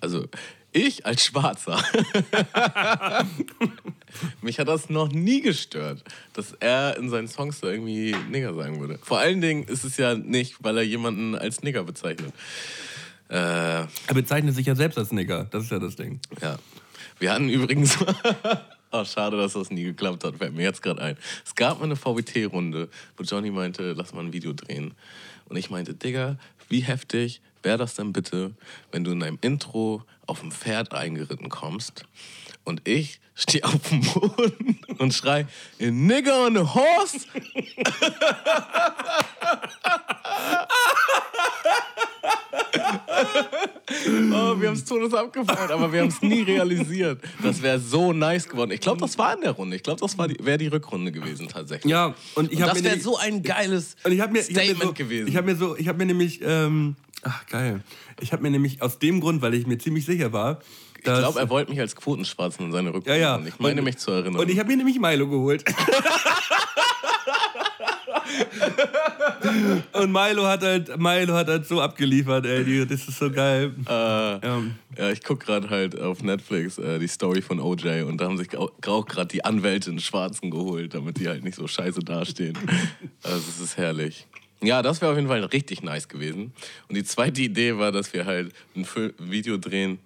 [0.00, 0.26] also
[0.72, 1.80] ich als Schwarzer
[4.42, 6.02] mich hat das noch nie gestört,
[6.32, 8.98] dass er in seinen Songs da irgendwie Nigger sagen würde.
[9.02, 12.32] Vor allen Dingen ist es ja nicht, weil er jemanden als Nigger bezeichnet.
[13.28, 15.44] Äh, Er bezeichnet sich ja selbst als Nigger.
[15.52, 16.18] Das ist ja das Ding.
[16.42, 16.58] ja.
[17.20, 17.96] Wir hatten übrigens.
[18.92, 21.16] Oh, schade, dass das nie geklappt hat, fällt mir jetzt gerade ein.
[21.44, 24.94] Es gab mal eine VBT-Runde, wo Johnny meinte, lass mal ein Video drehen.
[25.48, 26.38] Und ich meinte, Digga,
[26.68, 28.54] wie heftig wäre das denn bitte,
[28.92, 32.04] wenn du in deinem Intro auf dem Pferd eingeritten kommst
[32.64, 35.46] und ich stehe auf dem Boden und schrei,
[35.78, 37.26] nigger on a horse?
[44.32, 47.20] Oh, wir haben es todes abgefeiert, aber wir haben es nie realisiert.
[47.42, 48.72] Das wäre so nice geworden.
[48.72, 49.76] Ich glaube, das war in der Runde.
[49.76, 51.90] Ich glaube, das war die, wäre die Rückrunde gewesen tatsächlich.
[51.90, 54.78] Ja, und ich habe das wäre so ein geiles Und ich mir, ich hab Statement
[54.78, 55.28] mir so, gewesen.
[55.28, 57.80] Ich habe mir so, ich habe mir nämlich, ähm, ach geil,
[58.20, 60.60] ich habe mir nämlich aus dem Grund, weil ich mir ziemlich sicher war,
[60.96, 63.20] ich glaube, er wollte mich als Quotenschwarzen in seine ja Rückrunde.
[63.20, 64.40] ja, Und Ich meine und, mich zu erinnern.
[64.40, 65.64] Und ich habe mir nämlich Milo geholt.
[69.92, 73.72] und Milo hat halt, Milo hat halt so abgeliefert, ey, das ist so geil.
[73.88, 78.20] äh, Ähm, ja, ich gucke gerade halt auf Netflix äh, die Story von OJ und
[78.20, 81.66] da haben sich auch, gerade die Anwälte in Schwarzen geholt, damit die halt nicht so
[81.66, 82.56] scheiße dastehen.
[83.22, 84.26] also es ist herrlich.
[84.62, 86.52] Ja, das wäre auf jeden Fall richtig nice gewesen.
[86.88, 88.86] Und die zweite Idee war, dass wir halt ein
[89.18, 89.98] Video drehen,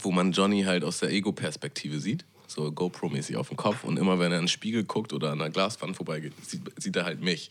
[0.00, 2.24] wo man Johnny halt aus der Ego-Perspektive sieht.
[2.48, 3.84] So GoPro-mäßig auf dem Kopf.
[3.84, 6.96] Und immer wenn er in den Spiegel guckt oder an einer Glaswand vorbeigeht, sieht, sieht
[6.96, 7.50] er halt mich.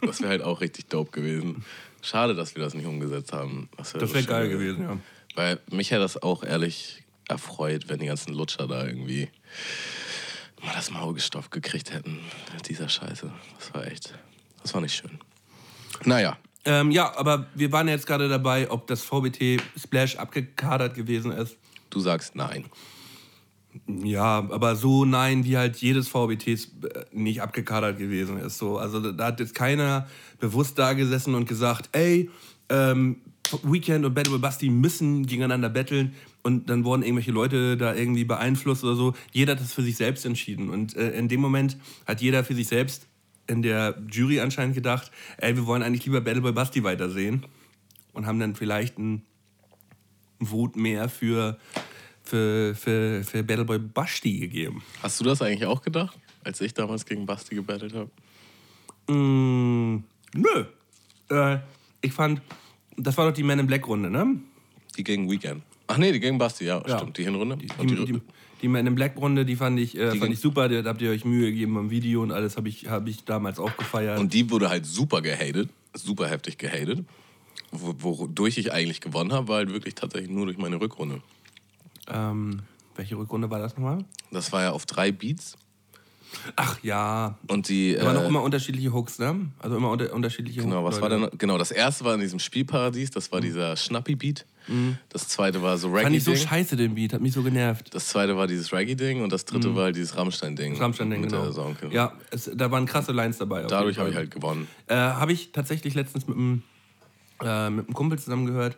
[0.00, 1.64] Das wäre halt auch richtig dope gewesen.
[2.00, 3.68] Schade, dass wir das nicht umgesetzt haben.
[3.76, 4.98] Das wäre das wäre geil gewesen, ja.
[5.34, 9.28] weil mich hätte das auch ehrlich erfreut, wenn die ganzen Lutscher da irgendwie
[10.62, 12.20] mal das Maul gestopft gekriegt hätten.
[12.54, 13.32] Mit dieser Scheiße.
[13.58, 14.14] Das war echt.
[14.62, 15.18] Das war nicht schön.
[16.04, 16.38] Naja.
[16.64, 21.56] Ähm, ja, aber wir waren jetzt gerade dabei, ob das VBT Splash abgekadert gewesen ist.
[21.90, 22.66] Du sagst nein.
[23.86, 26.56] Ja, aber so nein, wie halt jedes VBT äh,
[27.12, 28.58] nicht abgekadert gewesen ist.
[28.58, 30.08] So, also da- hat jetzt keiner
[30.40, 32.30] bewusst da gesessen und gesagt, ey,
[32.70, 33.16] ähm,
[33.62, 38.24] Weekend und Battle with Basti müssen gegeneinander battlen und dann wurden irgendwelche Leute da irgendwie
[38.24, 39.14] beeinflusst oder so.
[39.32, 42.54] Jeder hat das für sich selbst entschieden und äh, in dem Moment hat jeder für
[42.54, 43.06] sich selbst
[43.46, 47.46] in der Jury anscheinend gedacht, ey, wir wollen eigentlich lieber Battle by Basti weitersehen
[48.12, 49.22] und haben dann vielleicht ein
[50.42, 51.58] Vote mehr für,
[52.28, 54.82] für, für, für Battle Boy Basti gegeben.
[55.02, 58.10] Hast du das eigentlich auch gedacht, als ich damals gegen Basti gebettelt habe?
[59.12, 60.04] Mm,
[60.34, 60.64] nö.
[61.30, 61.58] Äh,
[62.00, 62.40] ich fand,
[62.96, 64.36] das war doch die Man in Black Runde, ne?
[64.96, 65.62] Die gegen Weekend.
[65.86, 67.16] Ach nee, die gegen Basti, ja, stimmt.
[67.16, 67.56] Die Hinrunde.
[67.56, 68.20] Die, Und die, die,
[68.62, 70.68] die Man in Black Runde, die fand ich, äh, Die fand ich super.
[70.68, 73.58] Da habt ihr euch Mühe gegeben beim Video und alles habe ich, hab ich damals
[73.58, 74.18] auch gefeiert.
[74.18, 77.04] Und die wurde halt super gehatet, super heftig gehatet.
[77.70, 81.22] Wo- Wodurch ich eigentlich gewonnen habe, war halt wirklich tatsächlich nur durch meine Rückrunde.
[82.10, 82.60] Ähm,
[82.96, 84.04] welche Rückrunde war das nochmal?
[84.30, 85.56] Das war ja auf drei Beats.
[86.56, 87.38] Ach ja.
[87.48, 87.94] Und die.
[87.94, 89.50] Äh, auch immer unterschiedliche Hooks, ne?
[89.58, 91.30] Also immer unter, unterschiedliche Genau, was war Leute.
[91.30, 91.38] denn?
[91.38, 94.44] Genau, das erste war in diesem Spielparadies, das war dieser Schnappi-Beat.
[95.08, 95.96] Das zweite war so Mhm.
[95.96, 96.48] Fand ich so Reggae-Ding.
[96.48, 97.94] scheiße, den Beat, hat mich so genervt.
[97.94, 100.74] das zweite war dieses Reggae-Ding und das dritte war halt dieses Rammstein-Ding.
[100.74, 100.78] Mhm.
[100.80, 101.44] Rammstein, mit genau.
[101.44, 101.88] der Sonke.
[101.90, 103.62] Ja, es, da waren krasse Lines dabei.
[103.62, 104.68] Dadurch habe ich halt gewonnen.
[104.86, 106.62] Äh, habe ich tatsächlich letztens mit einem,
[107.42, 108.76] äh, mit einem Kumpel zusammen gehört.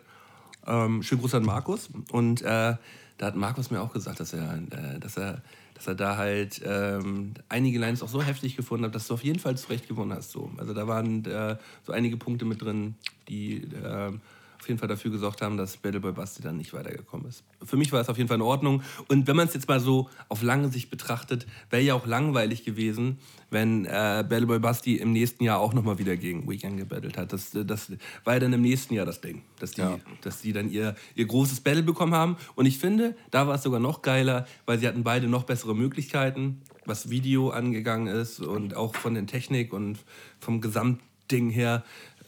[0.65, 1.89] Ähm, schönen Gruß an Markus.
[2.13, 2.75] Und äh,
[3.21, 5.43] da hat Markus mir auch gesagt, dass er, äh, dass er,
[5.75, 9.23] dass er da halt ähm, einige Lines auch so heftig gefunden hat, dass du auf
[9.23, 10.31] jeden Fall zurecht gewonnen hast.
[10.31, 10.49] So.
[10.57, 12.95] Also da waren äh, so einige Punkte mit drin,
[13.29, 14.11] die äh,
[14.61, 17.43] auf jeden Fall dafür gesorgt haben, dass Battle Boy Basti dann nicht weitergekommen ist.
[17.63, 18.83] Für mich war es auf jeden Fall in Ordnung.
[19.07, 22.63] Und wenn man es jetzt mal so auf lange Sicht betrachtet, wäre ja auch langweilig
[22.63, 23.17] gewesen,
[23.49, 23.89] wenn äh,
[24.27, 27.33] Battle Boy Basti im nächsten Jahr auch nochmal wieder gegen Weekend gebattelt hat.
[27.33, 27.91] Das, das
[28.23, 29.97] war ja dann im nächsten Jahr das Ding, dass die, Ja.
[30.21, 32.37] dass die dann ihr, ihr großes Battle bekommen haben.
[32.55, 35.75] Und ich finde, da war es sogar noch geiler, weil sie hatten beide noch bessere
[35.75, 39.97] Möglichkeiten, was Video angegangen ist und auch von der Technik und
[40.39, 41.83] vom Gesamtding her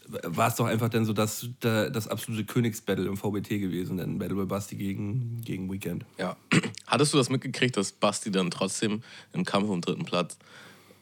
[0.08, 4.18] war es doch einfach dann so das, da- das absolute Königsbattle im VBT gewesen, denn
[4.18, 6.04] Battle by Basti gegen, gegen Weekend.
[6.18, 6.36] Ja.
[6.86, 9.02] Hattest du das mitgekriegt, dass Basti dann trotzdem
[9.32, 10.38] im Kampf um dritten Platz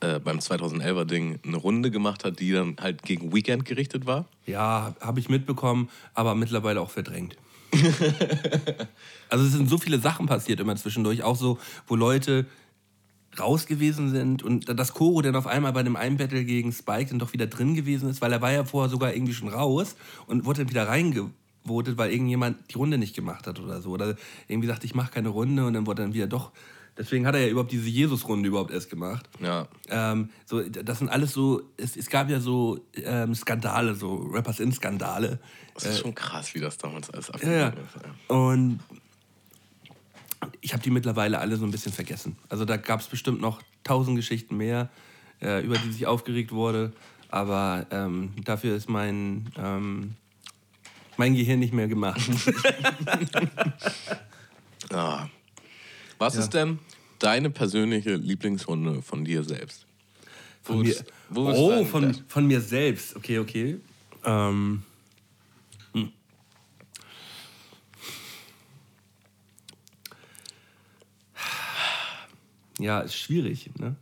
[0.00, 4.26] äh, beim 2011er Ding eine Runde gemacht hat, die dann halt gegen Weekend gerichtet war?
[4.46, 7.36] Ja, habe ich mitbekommen, aber mittlerweile auch verdrängt.
[9.28, 12.46] also es sind so viele Sachen passiert immer zwischendurch, auch so, wo Leute
[13.38, 17.10] raus gewesen sind und das Koro dann auf einmal bei dem einen Battle gegen Spike
[17.10, 19.96] dann doch wieder drin gewesen ist, weil er war ja vorher sogar irgendwie schon raus
[20.26, 23.90] und wurde dann wieder reingevotet, weil irgendjemand die Runde nicht gemacht hat oder so.
[23.90, 24.16] Oder
[24.48, 26.52] irgendwie sagte, ich mache keine Runde und dann wurde dann wieder doch.
[26.98, 29.26] Deswegen hat er ja überhaupt diese Jesus-Runde überhaupt erst gemacht.
[29.40, 29.66] Ja.
[29.88, 34.60] Ähm, so, das sind alles so, es, es gab ja so ähm, Skandale, so Rappers
[34.60, 35.38] in Skandale.
[35.72, 37.66] Das ist schon krass, wie das damals alles Ja, ja.
[37.68, 38.04] abgegangen ist.
[38.28, 38.36] Ja.
[38.36, 38.80] Und
[40.60, 42.36] ich habe die mittlerweile alle so ein bisschen vergessen.
[42.48, 44.88] Also da gab es bestimmt noch tausend Geschichten mehr,
[45.40, 46.92] äh, über die sich aufgeregt wurde.
[47.28, 50.14] Aber ähm, dafür ist mein, ähm,
[51.16, 52.20] mein Gehirn nicht mehr gemacht.
[54.90, 55.28] Ah.
[56.18, 56.78] Was ist denn
[57.18, 59.86] deine persönliche Lieblingsrunde von dir selbst?
[60.64, 63.16] Wo Von mir, ist- wo oh, von, von mir selbst.
[63.16, 63.78] Okay, okay.
[64.24, 64.82] Ähm,
[72.82, 73.70] Ja, ist schwierig.
[73.78, 73.96] Ne?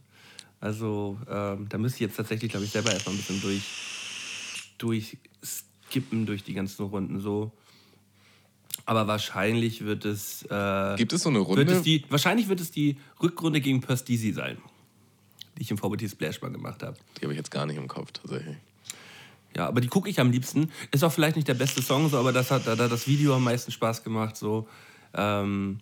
[0.60, 3.62] Also, ähm, da müsste ich jetzt tatsächlich, glaube ich, selber erstmal ein bisschen durch,
[4.78, 7.52] durchskippen durch die ganzen Runden so.
[8.86, 10.42] Aber wahrscheinlich wird es.
[10.50, 11.72] Äh, Gibt es so eine wird Runde?
[11.72, 14.58] es die, wahrscheinlich wird es die Rückrunde gegen Pöstisi sein,
[15.56, 16.96] die ich im VBT Splash mal gemacht habe.
[17.18, 18.56] Die habe ich jetzt gar nicht im Kopf, tatsächlich.
[19.56, 20.70] Ja, aber die gucke ich am liebsten.
[20.92, 23.34] Ist auch vielleicht nicht der beste Song, so, aber das hat da, da das Video
[23.34, 24.36] am meisten Spaß gemacht.
[24.36, 24.68] So.
[25.14, 25.80] Ähm,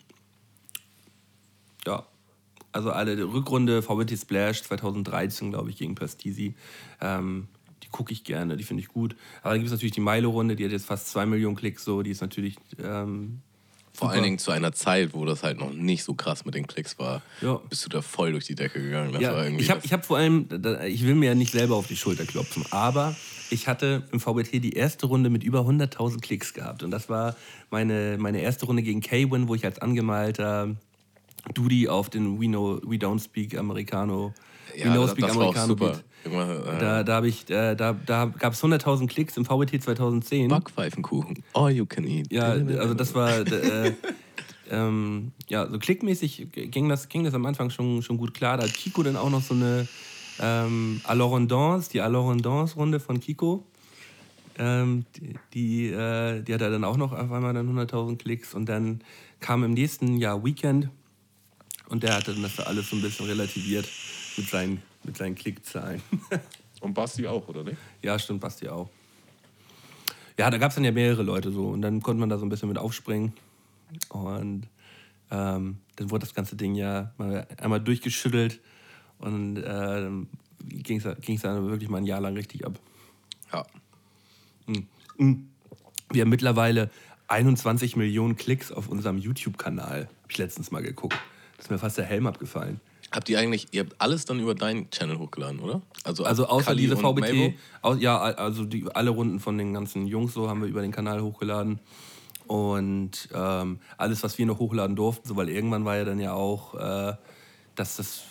[1.87, 2.07] ja,
[2.73, 6.55] also alle Rückrunde VBT Splash 2013, glaube ich, gegen Pastisi.
[7.01, 7.49] Ähm,
[7.83, 9.17] die gucke ich gerne, die finde ich gut.
[9.43, 12.03] Aber dann gibt es natürlich die Meile-Runde, die hat jetzt fast zwei Millionen Klicks, so,
[12.03, 13.41] die ist natürlich ähm,
[13.93, 16.67] Vor allen Dingen zu einer Zeit, wo das halt noch nicht so krass mit den
[16.67, 17.61] Klicks war, Ja.
[17.69, 19.13] bist du da voll durch die Decke gegangen.
[19.13, 20.49] Das Ja, ich habe hab vor allem,
[20.87, 23.17] ich will mir ja nicht selber auf die Schulter klopfen, aber
[23.51, 26.83] ich hatte im VBT die erste Runde mit über 100.000 Klicks gehabt.
[26.83, 27.35] Und das war
[27.71, 30.77] meine, meine erste Runde gegen K-Win, wo ich als angemalter
[31.55, 34.33] Dudi auf den We, know, We Don't Speak Americano,
[34.73, 36.01] We ja, Know das, Speak das Americano super.
[36.25, 40.49] Äh, Da, da, ich, äh, da, da gab es 100.000 Klicks im VBT 2010.
[40.49, 41.43] Backpfeifenkuchen.
[41.55, 42.31] All you can eat.
[42.33, 43.31] Ja, also das war.
[43.41, 43.95] Äh,
[44.71, 48.57] ähm, ja, so klickmäßig ging das, ging das am Anfang schon, schon gut klar.
[48.57, 49.89] Da hat Kiko dann auch noch so eine
[50.41, 53.65] ähm, Alorendance, die Alorendance-Runde von Kiko.
[54.59, 58.55] Ähm, die, die, äh, die hat er dann auch noch auf einmal dann 100.000 Klicks
[58.55, 59.01] und dann
[59.41, 60.91] kam im nächsten Jahr Weekend
[61.89, 63.89] und der hatte dann das alles so ein bisschen relativiert
[64.37, 66.03] mit seinen, mit seinen Klickzahlen.
[66.81, 67.77] Und Basti auch, oder nicht?
[68.03, 68.89] Ja, stimmt, Basti auch.
[70.39, 72.47] Ja, da gab es dann ja mehrere Leute so und dann konnte man da so
[72.47, 73.33] ein bisschen mit aufspringen.
[74.11, 74.69] Und
[75.33, 78.61] ähm, dann wurde das ganze Ding ja mal einmal durchgeschüttelt
[79.19, 80.29] und äh, dann
[80.61, 82.79] ging es dann wirklich mal ein Jahr lang richtig ab.
[83.53, 83.67] Ja.
[86.11, 86.91] Wir haben mittlerweile
[87.27, 90.03] 21 Millionen Klicks auf unserem YouTube-Kanal.
[90.03, 91.19] Habe ich letztens mal geguckt.
[91.59, 92.81] Ist mir fast der Helm abgefallen.
[93.11, 95.81] Habt ihr eigentlich, ihr habt alles dann über deinen Channel hochgeladen, oder?
[96.05, 100.07] Also, Also außer Kali diese VBT, au, ja, also die, alle Runden von den ganzen
[100.07, 101.81] Jungs so haben wir über den Kanal hochgeladen.
[102.47, 106.35] Und ähm, alles, was wir noch hochladen durften, so, weil irgendwann war ja dann ja
[106.35, 107.15] auch, äh,
[107.75, 108.23] dass das,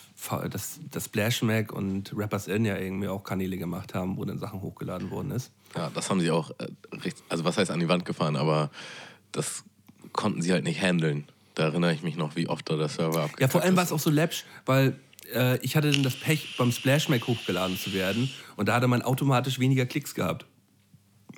[0.52, 4.38] das, das Splash Mac und Rappers In ja irgendwie auch Kanäle gemacht haben, wo dann
[4.38, 5.52] Sachen hochgeladen worden ist.
[5.76, 8.70] Ja, das haben sie auch, äh, also was heißt an die Wand gefahren, aber
[9.32, 9.64] das
[10.14, 11.28] konnten sie halt nicht handeln.
[11.58, 13.84] Da erinnere ich mich noch, wie oft da der Server abgekackt Ja, vor allem war
[13.84, 15.00] es auch so läppsch, weil
[15.34, 18.88] äh, ich hatte dann das Pech, beim Splash Mac hochgeladen zu werden und da hatte
[18.88, 20.46] man automatisch weniger Klicks gehabt.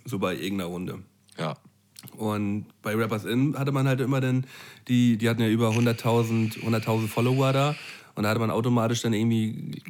[0.04, 1.00] So bei irgendeiner Runde.
[1.38, 1.56] Ja.
[2.18, 4.46] Und bei Rappers In hatte man halt immer dann,
[4.90, 7.76] die, die hatten ja über 100.000 100.000 Follower da.
[8.16, 9.82] Und da hatte man automatisch dann irgendwie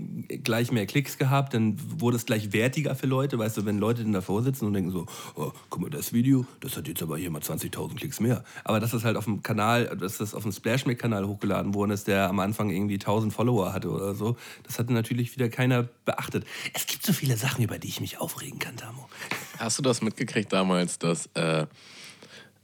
[0.43, 1.53] gleich mehr Klicks gehabt.
[1.53, 3.38] Dann wurde es gleich wertiger für Leute.
[3.39, 5.05] Weißt du, wenn Leute dann davor sitzen und denken so,
[5.36, 8.43] oh, guck mal, das Video, das hat jetzt aber hier mal 20.000 Klicks mehr.
[8.63, 12.07] Aber dass das halt auf dem Kanal, dass das auf dem Splashmack-Kanal hochgeladen worden ist,
[12.07, 16.45] der am Anfang irgendwie 1000 Follower hatte oder so, das hatte natürlich wieder keiner beachtet.
[16.74, 19.09] Es gibt so viele Sachen, über die ich mich aufregen kann, Tamo.
[19.57, 21.65] Hast du das mitgekriegt damals, dass äh,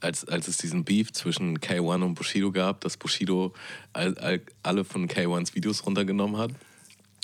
[0.06, 3.54] als, als es diesen Beef zwischen K1 und Bushido gab, dass Bushido
[3.92, 6.52] all, all, alle von K1s Videos runtergenommen hat?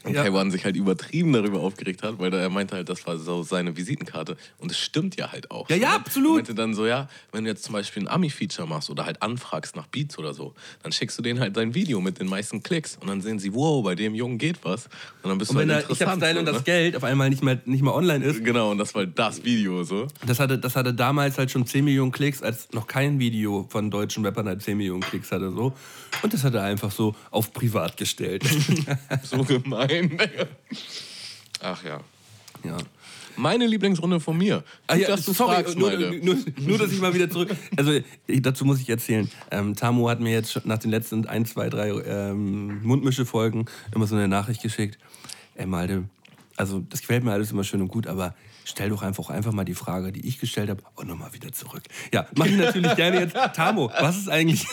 [0.04, 0.24] Und Ja.
[0.24, 3.76] K1 sich halt übertrieben darüber aufgeregt hat, weil er meinte halt, das war so seine
[3.78, 4.36] Visitenkarte.
[4.58, 5.70] Und es stimmt ja halt auch.
[5.70, 6.32] Ja, ja, absolut.
[6.32, 9.22] Er meinte dann so, ja, wenn du jetzt zum Beispiel ein Ami-Feature machst oder halt
[9.22, 12.64] anfragst nach Beats oder so, dann schickst du denen halt dein Video mit den meisten
[12.64, 12.98] Klicks.
[13.00, 14.86] Und dann sehen sie, wow, bei dem Jungen geht was.
[15.22, 16.16] Und dann bist Und du wenn halt da Ich hab.
[16.18, 16.64] Style so, und das ne?
[16.64, 19.84] Geld auf einmal nicht mehr, nicht mehr online ist, Genau, und das war das Video
[19.84, 20.08] so.
[20.26, 23.92] Das hatte, das hatte damals halt schon 10 Millionen Klicks, als noch kein Video von
[23.92, 25.52] deutschen Rappern halt 10 Millionen Klicks hatte.
[25.52, 25.74] So.
[26.24, 28.44] Und das hat er einfach so auf privat gestellt.
[29.24, 29.90] So gemein.
[29.92, 30.48] Digga.
[31.62, 32.00] Ach ja.
[32.64, 32.78] ja.
[33.38, 34.64] Meine Lieblingsrunde von mir.
[34.88, 37.56] Gut, ja, dass du sorry, fragst, nur, nur, nur, dass ich mal wieder zurück.
[37.78, 37.94] Also
[38.28, 39.30] ich, dazu muss ich erzählen.
[39.52, 43.66] Ähm, Tamo hat mir jetzt nach den letzten 1, 2, 3 ähm, Mundmische-Folgen
[43.96, 45.00] immer so eine Nachricht geschickt.
[45.56, 46.04] Ey, Malte,
[46.58, 48.36] also das gefällt mir alles immer schön und gut, aber
[48.66, 51.84] stell doch einfach, einfach mal die Frage, die ich gestellt habe, auch nochmal wieder zurück.
[52.14, 53.36] Ja, mache ich natürlich gerne jetzt.
[53.54, 54.66] Tamo, was ist eigentlich.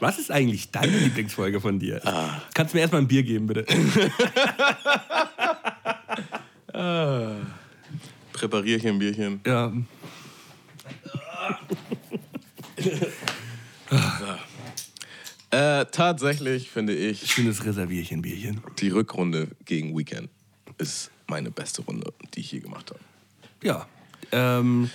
[0.00, 2.00] Was ist eigentlich deine Lieblingsfolge von dir?
[2.54, 3.64] Kannst du mir erstmal ein Bier geben, bitte?
[8.32, 9.40] Präparier hier ein Bierchen.
[9.46, 9.72] Ja.
[13.90, 14.38] Sache.
[15.50, 18.62] Äh, tatsächlich finde ich, Schönes Reservierchen, Bierchen.
[18.78, 20.30] die Rückrunde gegen Weekend
[20.78, 23.00] ist meine beste Runde, die ich je gemacht habe.
[23.62, 23.86] Ja.
[24.32, 24.90] Ähm,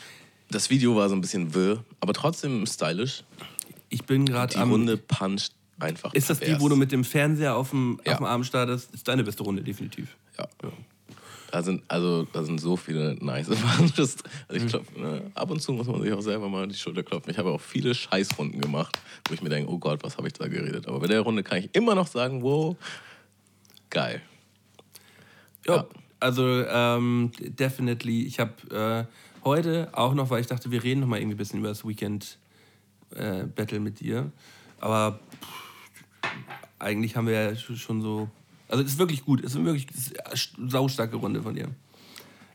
[0.49, 3.23] Das Video war so ein bisschen wirr, aber trotzdem stylisch.
[3.89, 4.71] Ich bin gerade Die am.
[4.71, 6.13] Runde puncht einfach.
[6.13, 8.13] Ist das die, wo du mit dem Fernseher auf dem, Ja.
[8.13, 8.93] auf dem Arm startest?
[8.93, 10.15] Ist deine beste Runde, definitiv.
[10.37, 10.47] Ja.
[11.49, 14.17] Da sind, also, da sind so viele nice Punches.
[14.49, 17.03] Also ich glaub, ne, ab und zu muss man sich auch selber mal die Schulter
[17.03, 17.31] klopfen.
[17.31, 18.97] Ich habe auch viele Scheißrunden gemacht,
[19.29, 20.87] wo ich mir denke, oh Gott, was habe ich da geredet.
[20.87, 22.75] Aber bei der Runde kann ich immer noch sagen, wow,
[23.89, 24.21] geil.
[25.65, 25.87] Ja, Ja.
[26.19, 28.23] also ähm, definitely.
[28.23, 31.37] Ich habe äh, heute auch noch, weil ich dachte, wir reden noch mal irgendwie ein
[31.37, 32.37] bisschen über das Weekend
[33.15, 34.31] äh, Battle mit dir.
[34.79, 36.29] Aber pff,
[36.79, 38.29] eigentlich haben wir ja sch- schon so.
[38.69, 39.43] Also es ist wirklich gut.
[39.43, 40.13] Es ist wirklich ist
[40.59, 41.69] eine saustarke Runde von dir.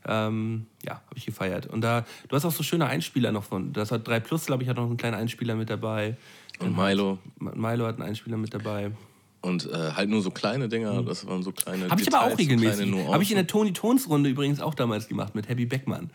[0.05, 1.67] Ähm, ja, habe ich gefeiert.
[1.67, 3.73] Und da, du hast auch so schöne Einspieler noch von.
[3.73, 6.17] Das hat 3 Plus, glaube ich, hat noch einen kleinen Einspieler mit dabei.
[6.59, 7.19] Und Milo.
[7.39, 8.91] Milo hat einen Einspieler mit dabei.
[9.43, 12.31] Und äh, halt nur so kleine Dinger, das waren so kleine Habe ich aber auch
[12.31, 12.89] so regelmäßig.
[12.91, 13.13] Nuancen.
[13.13, 16.11] Habe ich in der Tony Tons Runde übrigens auch damals gemacht mit Happy Beckmann.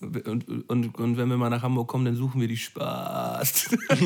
[0.00, 3.76] Und, und, und wenn wir mal nach Hamburg kommen, dann suchen wir die Spaß.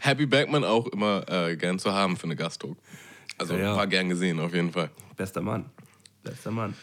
[0.00, 2.76] Happy Backman auch immer äh, gern zu haben für eine Gastro.
[3.36, 3.76] Also Ja, ja.
[3.76, 4.90] war gern gesehen auf jeden Fall.
[5.16, 5.66] Bester Mann.
[6.22, 6.74] Bester Mann.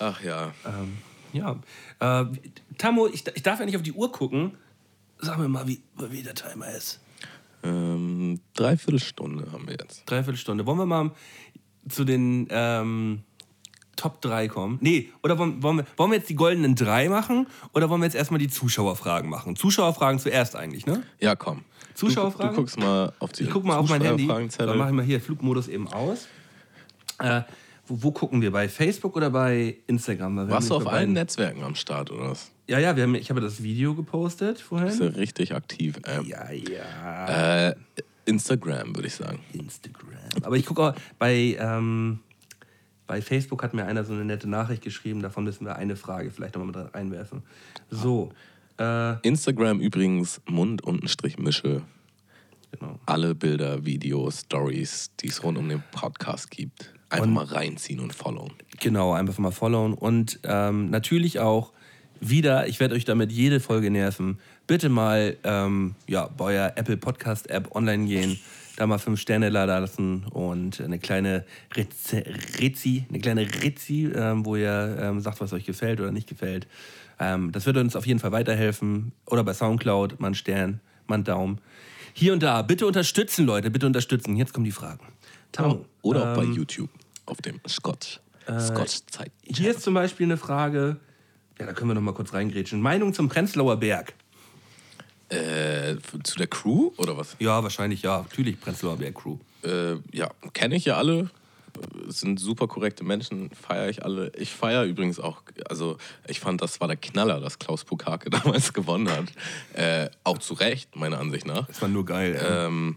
[0.00, 0.52] Ach ja.
[1.32, 1.60] Ja.
[2.00, 2.26] Äh,
[2.78, 4.56] Tammo, ich, ich darf ja nicht auf die Uhr gucken.
[5.18, 7.00] Sag mir mal, wie, wie der Timer ist.
[7.62, 10.10] Ähm, Dreiviertelstunde haben wir jetzt.
[10.10, 10.64] Dreiviertelstunde.
[10.66, 11.10] Wollen wir mal
[11.88, 13.22] zu den ähm,
[14.00, 14.78] Top 3 kommen?
[14.80, 17.46] Nee, oder wollen, wollen, wir, wollen wir jetzt die goldenen drei machen?
[17.74, 19.56] Oder wollen wir jetzt erstmal die Zuschauerfragen machen?
[19.56, 21.02] Zuschauerfragen zuerst eigentlich, ne?
[21.20, 21.64] Ja, komm.
[21.94, 22.50] Zuschauerfragen?
[22.50, 24.26] Du, du guckst mal auf die Ich guck mal auf mein Handy.
[24.26, 26.28] Dann mache ich mal hier Flugmodus eben aus.
[27.18, 27.42] Äh,
[27.86, 28.50] wo, wo gucken wir?
[28.52, 30.48] Bei Facebook oder bei Instagram?
[30.48, 32.50] Warst du auf allen Netzwerken am Start, oder was?
[32.68, 34.96] Ja, ja, wir haben, ich habe das Video gepostet Bist vorhin.
[34.98, 36.00] du richtig aktiv?
[36.06, 37.68] Ähm, Ja, ja.
[37.68, 37.74] äh,
[38.24, 39.40] Instagram, würde ich sagen.
[39.52, 40.08] Instagram.
[40.42, 42.20] Aber ich gucke auch bei, ähm,
[43.10, 46.30] bei Facebook hat mir einer so eine nette Nachricht geschrieben, davon müssen wir eine Frage
[46.30, 47.42] vielleicht nochmal mit reinwerfen.
[47.90, 48.30] So,
[48.78, 51.82] äh, Instagram übrigens Mund unten Strich Mische.
[52.70, 53.00] genau.
[53.06, 56.94] Alle Bilder, Videos, Stories, die es rund um den Podcast gibt.
[57.08, 58.54] Einfach mal reinziehen und followen.
[58.78, 59.94] Genau, einfach mal followen.
[59.94, 61.72] Und ähm, natürlich auch
[62.20, 64.38] wieder, ich werde euch damit jede Folge nerven,
[64.68, 68.38] bitte mal ähm, ja, bei eurer Apple Podcast App online gehen,
[68.76, 71.44] da mal fünf Sterne da lassen und eine kleine
[71.76, 76.66] Rezi eine kleine Rezi, ähm, wo ihr ähm, sagt, was euch gefällt oder nicht gefällt.
[77.18, 79.12] Ähm, das wird uns auf jeden Fall weiterhelfen.
[79.26, 81.60] Oder bei Soundcloud, mal einen Stern, mal einen Daumen.
[82.12, 84.36] Hier und da, bitte unterstützen, Leute, bitte unterstützen.
[84.36, 85.06] Jetzt kommen die Fragen.
[85.52, 86.90] Tamo, Oder auch bei ähm, YouTube
[87.26, 88.20] auf dem Scotch.
[88.46, 89.30] Äh, Scotch Zeit.
[89.42, 90.96] Hier ist zum Beispiel eine Frage,
[91.58, 92.80] ja, da können wir noch mal kurz reingrätschen.
[92.80, 94.14] Meinung zum Prenzlauer Berg.
[95.30, 97.36] Äh, zu der Crew oder was?
[97.38, 98.22] Ja, wahrscheinlich ja.
[98.22, 99.38] Natürlich Prenzlauer Berg Crew.
[99.62, 101.30] Äh, ja, kenne ich ja alle.
[102.08, 104.32] Sind super korrekte Menschen, feiere ich alle.
[104.36, 108.72] Ich feiere übrigens auch, also ich fand, das war der Knaller, dass Klaus Pukake damals
[108.72, 109.26] gewonnen hat.
[109.74, 111.66] Äh, auch zu Recht, meiner Ansicht nach.
[111.68, 112.40] Das war nur geil.
[112.44, 112.96] Ähm,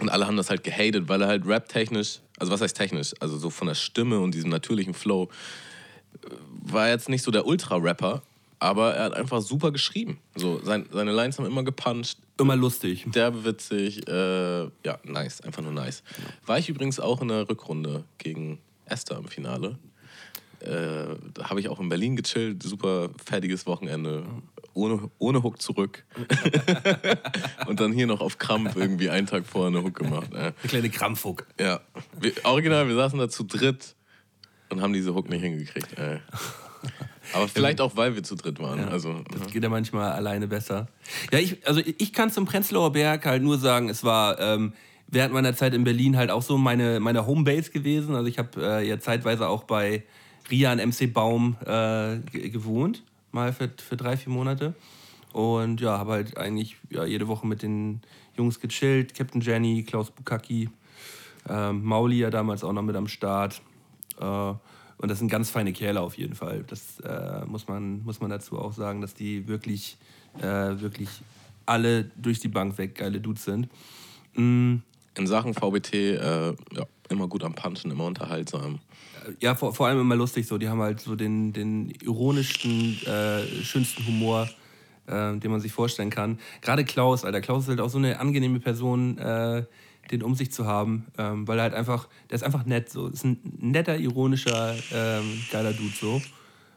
[0.00, 3.38] und alle haben das halt gehatet, weil er halt rap-technisch, also was heißt technisch, also
[3.38, 5.28] so von der Stimme und diesem natürlichen Flow,
[6.24, 8.22] äh, war jetzt nicht so der Ultra-Rapper,
[8.62, 10.18] aber er hat einfach super geschrieben.
[10.36, 13.04] So, sein, seine Lines haben immer gepuncht, Immer lustig.
[13.06, 16.04] derbe witzig, äh, ja, nice, einfach nur nice.
[16.46, 19.78] War ich übrigens auch in der Rückrunde gegen Esther im Finale.
[20.60, 24.24] Äh, da habe ich auch in Berlin gechillt, super fertiges Wochenende,
[24.74, 26.04] ohne, ohne Hook zurück.
[27.66, 30.32] und dann hier noch auf Krampf irgendwie einen Tag vorher eine Hook gemacht.
[30.32, 30.36] Äh.
[30.36, 31.48] Eine kleine Krampfhuck.
[31.58, 31.80] Ja,
[32.16, 33.96] wir, original, wir saßen da zu dritt
[34.70, 35.98] und haben diese Hook nicht hingekriegt.
[35.98, 36.20] Äh.
[37.32, 38.80] Aber vielleicht auch, weil wir zu dritt waren.
[38.88, 40.88] Also, Das geht ja manchmal alleine besser.
[41.32, 44.72] Ja, ich, also ich kann zum Prenzlauer Berg halt nur sagen, es war ähm,
[45.08, 48.14] während meiner Zeit in Berlin halt auch so meine, meine Homebase gewesen.
[48.14, 50.02] Also ich habe äh, ja zeitweise auch bei
[50.50, 54.74] Ria und MC Baum äh, ge- gewohnt, mal für, für drei, vier Monate.
[55.32, 58.00] Und ja, habe halt eigentlich ja, jede Woche mit den
[58.36, 59.14] Jungs gechillt.
[59.14, 60.68] Captain Jenny, Klaus Bukaki,
[61.48, 63.62] ähm, Mauli ja damals auch noch mit am Start.
[64.20, 64.52] Äh,
[65.02, 66.64] und das sind ganz feine Kerle auf jeden Fall.
[66.68, 69.96] Das äh, muss, man, muss man dazu auch sagen, dass die wirklich,
[70.38, 71.08] äh, wirklich
[71.66, 73.68] alle durch die Bank weg geile Dudes sind.
[74.34, 74.76] Mm,
[75.18, 78.78] in Sachen VBT, äh, ja, immer gut am Punchen, immer unterhaltsam.
[79.40, 80.56] ja, vor, vor allem immer lustig so.
[80.56, 84.48] Die haben halt so den, den ironischsten, äh, schönsten Humor,
[85.08, 86.38] äh, den man sich vorstellen kann.
[86.60, 87.40] Gerade Klaus, Alter.
[87.40, 89.64] Klaus ist halt auch so eine angenehme Person, äh,
[90.10, 93.08] den um sich zu haben, ähm, weil er halt einfach, der ist einfach nett so.
[93.08, 96.20] Ist ein netter, ironischer, ähm, geiler Dude so.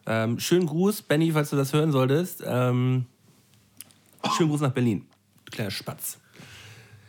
[0.06, 2.44] Ähm, schönen Gruß, Benny, falls du das hören solltest.
[2.46, 3.06] Ähm,
[4.38, 5.06] schönen Gruß nach Berlin.
[5.52, 6.20] kleiner Spatz.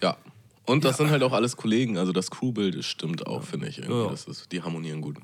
[0.02, 0.16] Ja.
[0.64, 3.78] Und das sind halt auch alles Kollegen, also das Crewbild stimmt auch, finde ich.
[3.78, 4.02] Irgendwie.
[4.02, 4.10] Ja.
[4.10, 5.18] Das ist, die harmonieren gut.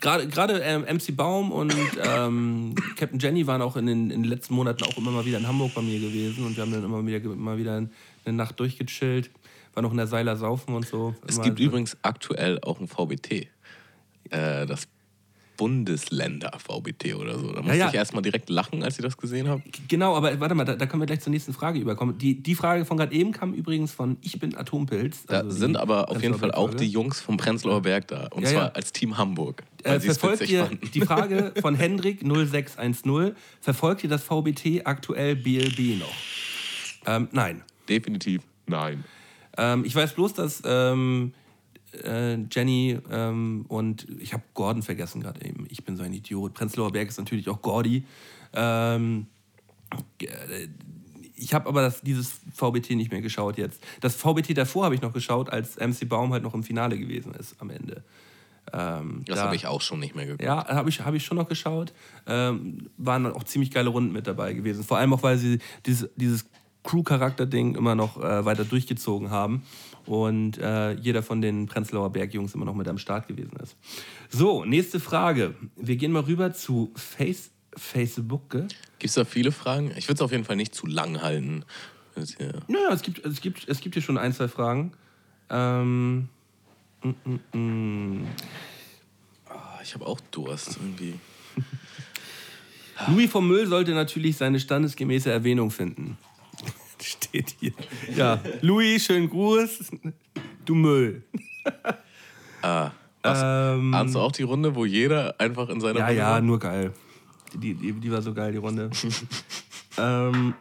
[0.00, 1.74] Gerade, gerade ähm, MC Baum und
[2.04, 5.38] ähm, Captain Jenny waren auch in den, in den letzten Monaten auch immer mal wieder
[5.38, 7.76] in Hamburg bei mir gewesen und wir haben dann immer wieder, immer wieder
[8.24, 9.30] eine Nacht durchgechillt,
[9.74, 11.14] waren noch in der Seiler saufen und so.
[11.26, 13.48] Es gibt so- übrigens aktuell auch ein VBT.
[14.30, 14.88] Äh, das
[15.56, 17.52] Bundesländer-VBT oder so.
[17.52, 17.88] Da musste ja.
[17.88, 19.62] ich erstmal direkt lachen, als ich das gesehen habe.
[19.86, 22.18] Genau, aber warte mal, da, da können wir gleich zur nächsten Frage überkommen.
[22.18, 25.26] Die, die Frage von gerade eben kam übrigens von Ich bin Atompilz.
[25.26, 28.26] Da also die sind aber auf jeden Fall auch die Jungs vom Prenzlauer Berg da.
[28.28, 28.72] Und Ja, zwar ja.
[28.72, 29.62] als Team Hamburg.
[29.84, 30.90] Äh, verfolgt ihr fanden.
[30.92, 36.12] die Frage von Hendrik 0610, verfolgt ihr das VBT aktuell BLB noch?
[37.06, 37.62] Ähm, nein.
[37.88, 38.42] Definitiv.
[38.66, 39.04] Nein.
[39.56, 41.34] Ähm, ich weiß bloß, dass ähm,
[42.04, 45.66] äh, Jenny ähm, und ich habe Gordon vergessen gerade eben.
[45.68, 46.54] Ich bin so ein Idiot.
[46.54, 48.04] Prenzlauer Berg ist natürlich auch Gordy.
[48.54, 49.26] Ähm,
[50.20, 50.68] äh,
[51.34, 53.82] ich habe aber das, dieses VBT nicht mehr geschaut jetzt.
[54.00, 57.34] Das VBT davor habe ich noch geschaut, als MC Baum halt noch im Finale gewesen
[57.34, 58.04] ist am Ende.
[58.72, 60.42] Ähm, Das da- habe ich auch schon nicht mehr geguckt.
[60.44, 61.92] ja, habe ich, hab ich schon noch geschaut.
[62.26, 64.84] Ähm, waren auch ziemlich geile Runden mit dabei gewesen.
[64.84, 66.44] Vor allem auch, weil sie dieses, dieses
[66.84, 69.62] Crew-Charakter-Ding immer noch äh, weiter durchgezogen haben.
[70.06, 73.76] Und äh, jeder von den Prenzlauer Berg-Jungs immer noch mit am Start gewesen ist.
[74.30, 75.54] So, nächste Frage.
[75.76, 78.50] Wir gehen mal rüber zu Face, Facebook.
[78.50, 78.68] Gibt
[79.04, 79.92] es da viele Fragen?
[79.96, 81.64] Ich würde es auf jeden Fall nicht zu lang halten.
[82.36, 84.92] Hier- Naja, es gibt, es, gibt, es gibt hier schon ein, zwei Fragen.
[85.50, 86.28] Ähm,
[87.02, 88.26] mm, mm.
[89.48, 91.14] Ah, Ich habe auch Durst irgendwie.
[93.08, 96.18] Louis vom Müll sollte natürlich seine standesgemäße Erwähnung finden.
[97.04, 97.72] Steht hier.
[98.14, 99.90] Ja, Louis, schönen Gruß.
[100.64, 101.24] Du Müll.
[102.62, 103.40] Was?
[103.42, 106.40] Ähm, Ahnst du auch die Runde, wo jeder einfach in seiner ja, Runde ja, war?
[106.40, 106.92] nur geil.
[107.54, 108.90] Die, die, die war so geil, die Runde.
[109.98, 110.54] ähm,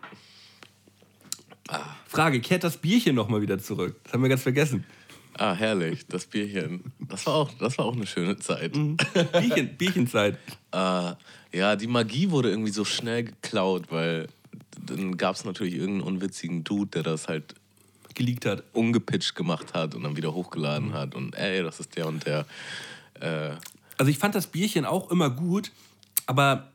[2.07, 3.95] Frage, kehrt das Bierchen nochmal wieder zurück?
[4.03, 4.83] Das haben wir ganz vergessen.
[5.37, 6.91] Ah, herrlich, das Bierchen.
[6.99, 8.75] Das war auch, das war auch eine schöne Zeit.
[8.75, 8.97] Mhm.
[9.31, 10.37] Bierchen, Bierchenzeit.
[10.71, 11.13] Äh,
[11.53, 14.27] ja, die Magie wurde irgendwie so schnell geklaut, weil
[14.85, 17.55] dann gab es natürlich irgendeinen unwitzigen Dude, der das halt
[18.13, 18.63] Geleakt hat.
[18.73, 22.45] ungepitcht gemacht hat und dann wieder hochgeladen hat und ey, das ist der und der.
[23.19, 23.51] Äh,
[23.97, 25.71] Also ich fand das Bierchen auch immer gut,
[26.25, 26.71] aber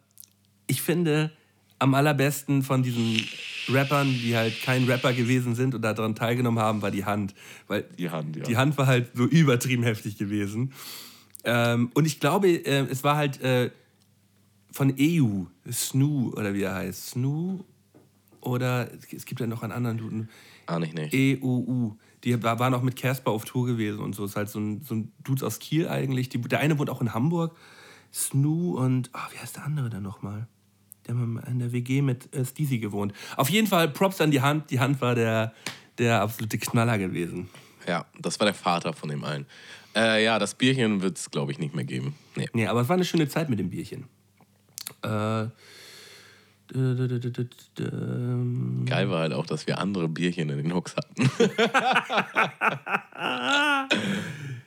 [0.67, 1.31] ich finde
[1.79, 3.23] am allerbesten von diesen
[3.69, 7.35] Rappern, die halt kein Rapper gewesen sind und daran teilgenommen haben, war die Hand.
[7.69, 8.45] Weil Die Hand, ja.
[8.45, 10.73] die Hand war halt so übertrieben heftig gewesen.
[11.45, 13.71] Ähm, und ich glaube, äh, es war halt äh,
[14.73, 17.11] von EU, Snoo oder wie er heißt.
[17.11, 17.65] Snoo
[18.47, 20.29] oder es gibt ja noch einen anderen Duden.
[20.67, 21.15] ah, nicht, nicht.
[21.15, 21.97] EUU.
[22.25, 24.25] Die war, war noch mit Casper auf Tour gewesen und so.
[24.25, 26.29] Ist halt so ein, so ein Dudes aus Kiel eigentlich.
[26.29, 27.57] Die, der eine wohnt auch in Hamburg.
[28.13, 30.49] Snoo und, ah, wie heißt der andere denn nochmal?
[31.07, 33.13] Der hat in der WG mit äh, Steezy gewohnt.
[33.37, 34.71] Auf jeden Fall Props an die Hand.
[34.71, 35.53] Die Hand war der,
[35.99, 37.49] der absolute Knaller gewesen.
[37.87, 39.47] Ja, das war der Vater von dem einen.
[39.95, 42.15] Äh, ja, das Bierchen wird es, glaube ich, nicht mehr geben.
[42.35, 42.49] Nee.
[42.53, 44.07] Nee, aber es war eine schöne Zeit mit dem Bierchen.
[45.03, 45.47] Äh,
[46.73, 47.61] Geil
[49.11, 51.31] war halt auch, dass wir andere Bierchen in den Hooks hatten.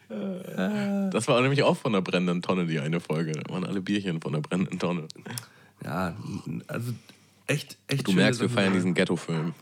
[1.12, 3.34] das war nämlich auch von der brennenden Tonne, die eine Folge.
[3.34, 5.08] Da waren alle Bierchen von der brennenden Tonne.
[5.84, 6.16] Ja,
[6.68, 6.94] also
[7.48, 8.78] echt, echt Du merkst, wir feiern dabei.
[8.78, 9.54] diesen Ghetto-Film.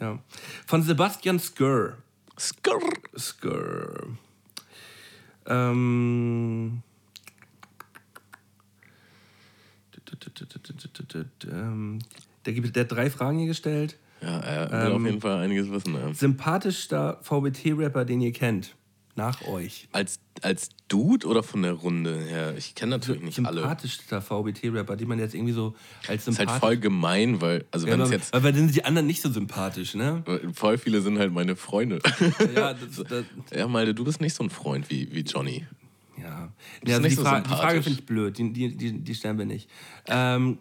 [0.00, 0.18] Ja.
[0.66, 1.96] Von Sebastian Skur.
[2.38, 2.80] Skrrr.
[3.16, 4.08] Skur.
[5.46, 5.48] Ähm.
[5.48, 6.82] Ähm,
[12.46, 13.98] Der, gibt- der hat drei Fragen hier gestellt.
[14.22, 15.94] Ja, er will auf jeden Fall einiges wissen.
[15.94, 16.14] Ja.
[16.14, 18.74] Sympathischster VBT-Rapper, den ihr kennt.
[19.14, 19.88] Nach euch.
[19.92, 22.54] Als, als Dude oder von der Runde her?
[22.58, 23.62] Ich kenne natürlich nicht alle.
[23.62, 25.74] Sympathischster VBT-Rapper, den man jetzt irgendwie so
[26.06, 26.52] als ist sympathisch...
[26.52, 28.34] halt voll gemein, weil, also wenn ja, es aber, jetzt.
[28.34, 30.22] aber dann sind die anderen nicht so sympathisch, ne?
[30.52, 32.00] Voll viele sind halt meine Freunde.
[32.54, 35.66] Ja, das, das, ja, Malte, du bist nicht so ein Freund wie, wie Johnny.
[36.86, 39.38] Ja, also die, so Fra die Frage finde ich blöd, die, die, die, die stellen
[39.38, 39.68] wir nicht.
[40.06, 40.58] Ähm,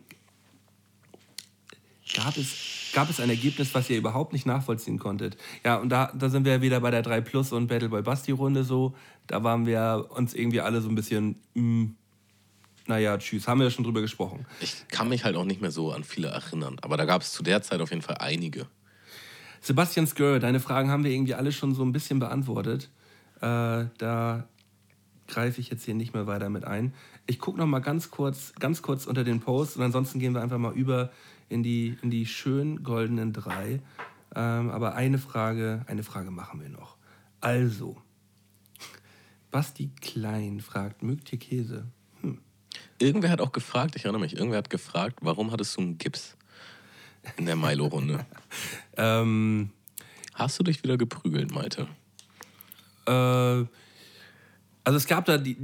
[2.15, 5.37] gab, es, gab es ein Ergebnis, was ihr überhaupt nicht nachvollziehen konntet?
[5.63, 8.31] Ja, und da, da sind wir wieder bei der 3 Plus und Battle Boy Basti
[8.31, 8.95] Runde so.
[9.27, 11.89] Da waren wir uns irgendwie alle so ein bisschen, mh,
[12.87, 14.45] naja, tschüss, haben wir ja schon drüber gesprochen.
[14.61, 16.77] Ich kann mich halt auch nicht mehr so an viele erinnern.
[16.81, 18.67] Aber da gab es zu der Zeit auf jeden Fall einige.
[19.61, 22.91] Sebastian Skör, deine Fragen haben wir irgendwie alle schon so ein bisschen beantwortet.
[23.41, 24.47] Äh, da
[25.27, 26.93] greife ich jetzt hier nicht mehr weiter mit ein.
[27.25, 30.41] Ich gucke noch mal ganz kurz, ganz kurz unter den Post und ansonsten gehen wir
[30.41, 31.11] einfach mal über
[31.49, 33.81] in die, in die schön goldenen drei.
[34.35, 36.97] Ähm, aber eine Frage, eine Frage machen wir noch.
[37.41, 38.01] Also,
[39.51, 41.85] Basti Klein fragt, mögt ihr Käse?
[42.99, 46.35] Irgendwer hat auch gefragt, ich erinnere mich, irgendwer hat gefragt, warum hattest du einen Gips?
[47.37, 48.25] in der Milo-Runde.
[48.97, 49.71] Ähm,
[50.33, 51.87] Hast du dich wieder geprügelt, Malte?
[53.05, 53.65] äh,
[54.85, 55.57] also es gab da die,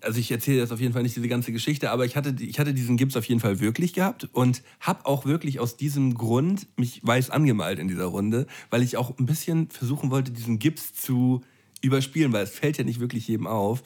[0.00, 2.58] also ich erzähle jetzt auf jeden Fall nicht diese ganze Geschichte, aber ich hatte, ich
[2.58, 6.66] hatte diesen Gips auf jeden Fall wirklich gehabt und habe auch wirklich aus diesem Grund
[6.76, 10.94] mich weiß angemalt in dieser Runde, weil ich auch ein bisschen versuchen wollte, diesen Gips
[10.94, 11.42] zu
[11.82, 13.82] überspielen, weil es fällt ja nicht wirklich jedem auf.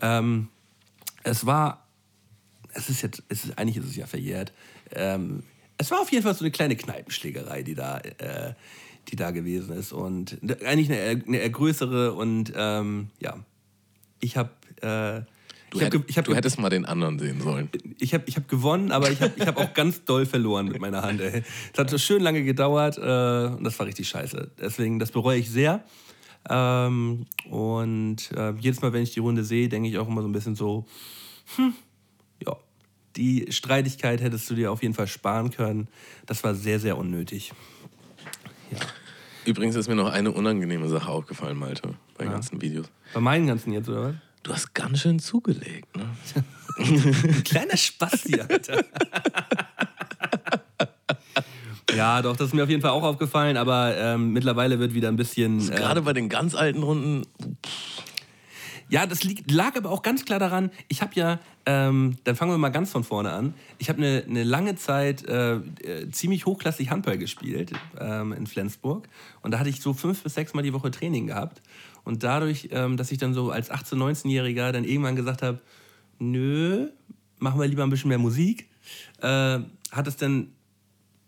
[0.00, 0.48] Ähm,
[1.24, 1.86] es war,
[2.72, 4.52] es ist jetzt, es ist, eigentlich ist es ja verjährt.
[4.92, 5.42] Ähm,
[5.78, 8.54] es war auf jeden Fall so eine kleine Kneipenschlägerei, die da, äh,
[9.08, 13.38] die da gewesen ist und eigentlich eine, eine größere und ähm, ja,
[14.20, 14.50] ich habe
[14.82, 15.22] äh,
[15.70, 17.68] Du, ich hab, hätt, ge- ich hab, du hättest mal den anderen sehen sollen.
[17.98, 20.80] ich hab, ich hab gewonnen, aber ich habe ich hab auch ganz doll verloren mit
[20.80, 21.20] meiner Hand.
[21.20, 21.44] Es
[21.78, 24.50] hat so schön lange gedauert äh, und das war richtig scheiße.
[24.58, 25.84] Deswegen, das bereue ich sehr.
[26.48, 30.28] Ähm, und äh, jedes Mal, wenn ich die Runde sehe, denke ich auch immer so
[30.28, 30.86] ein bisschen so,
[31.56, 31.74] hm,
[32.46, 32.56] ja,
[33.16, 35.88] die Streitigkeit hättest du dir auf jeden Fall sparen können.
[36.24, 37.52] Das war sehr, sehr unnötig.
[38.70, 38.78] Ja.
[39.48, 42.84] Übrigens ist mir noch eine unangenehme Sache aufgefallen, Malte, bei den ganzen Videos.
[43.14, 44.14] Bei meinen ganzen jetzt, oder was?
[44.42, 46.04] Du hast ganz schön zugelegt, ne?
[46.76, 48.84] Ein kleiner Spasti, Alter.
[51.96, 55.08] ja, doch, das ist mir auf jeden Fall auch aufgefallen, aber ähm, mittlerweile wird wieder
[55.08, 55.72] ein bisschen.
[55.72, 57.22] Äh, Gerade bei den ganz alten Runden.
[58.90, 59.20] ja, das
[59.50, 62.92] lag aber auch ganz klar daran, ich habe ja, ähm, dann fangen wir mal ganz
[62.92, 63.52] von vorne an.
[63.76, 69.06] Ich habe eine, eine lange Zeit äh, äh, ziemlich hochklassig Handball gespielt ähm, in Flensburg.
[69.42, 71.60] Und da hatte ich so fünf bis sechs Mal die Woche Training gehabt.
[72.04, 75.60] Und dadurch, ähm, dass ich dann so als 18-, 19-Jähriger dann irgendwann gesagt habe,
[76.18, 76.88] nö,
[77.38, 78.70] machen wir lieber ein bisschen mehr Musik,
[79.20, 79.58] äh,
[79.92, 80.52] hat es dann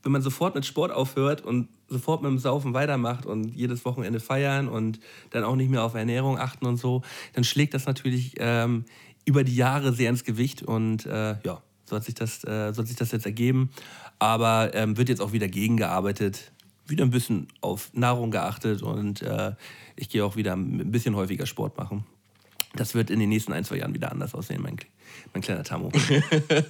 [0.02, 4.20] wenn man sofort mit Sport aufhört und sofort mit dem Saufen weitermacht und jedes Wochenende
[4.20, 7.02] feiern und dann auch nicht mehr auf Ernährung achten und so,
[7.34, 8.84] dann schlägt das natürlich ähm,
[9.24, 12.82] über die Jahre sehr ins Gewicht und äh, ja, so hat sich das, äh, so
[12.82, 13.70] hat sich das jetzt ergeben.
[14.18, 16.52] Aber ähm, wird jetzt auch wieder gegengearbeitet,
[16.86, 19.52] wieder ein bisschen auf Nahrung geachtet und äh,
[19.96, 22.04] ich gehe auch wieder ein bisschen häufiger Sport machen.
[22.74, 24.76] Das wird in den nächsten ein, zwei Jahren wieder anders aussehen, mein,
[25.32, 25.90] mein kleiner Tamo.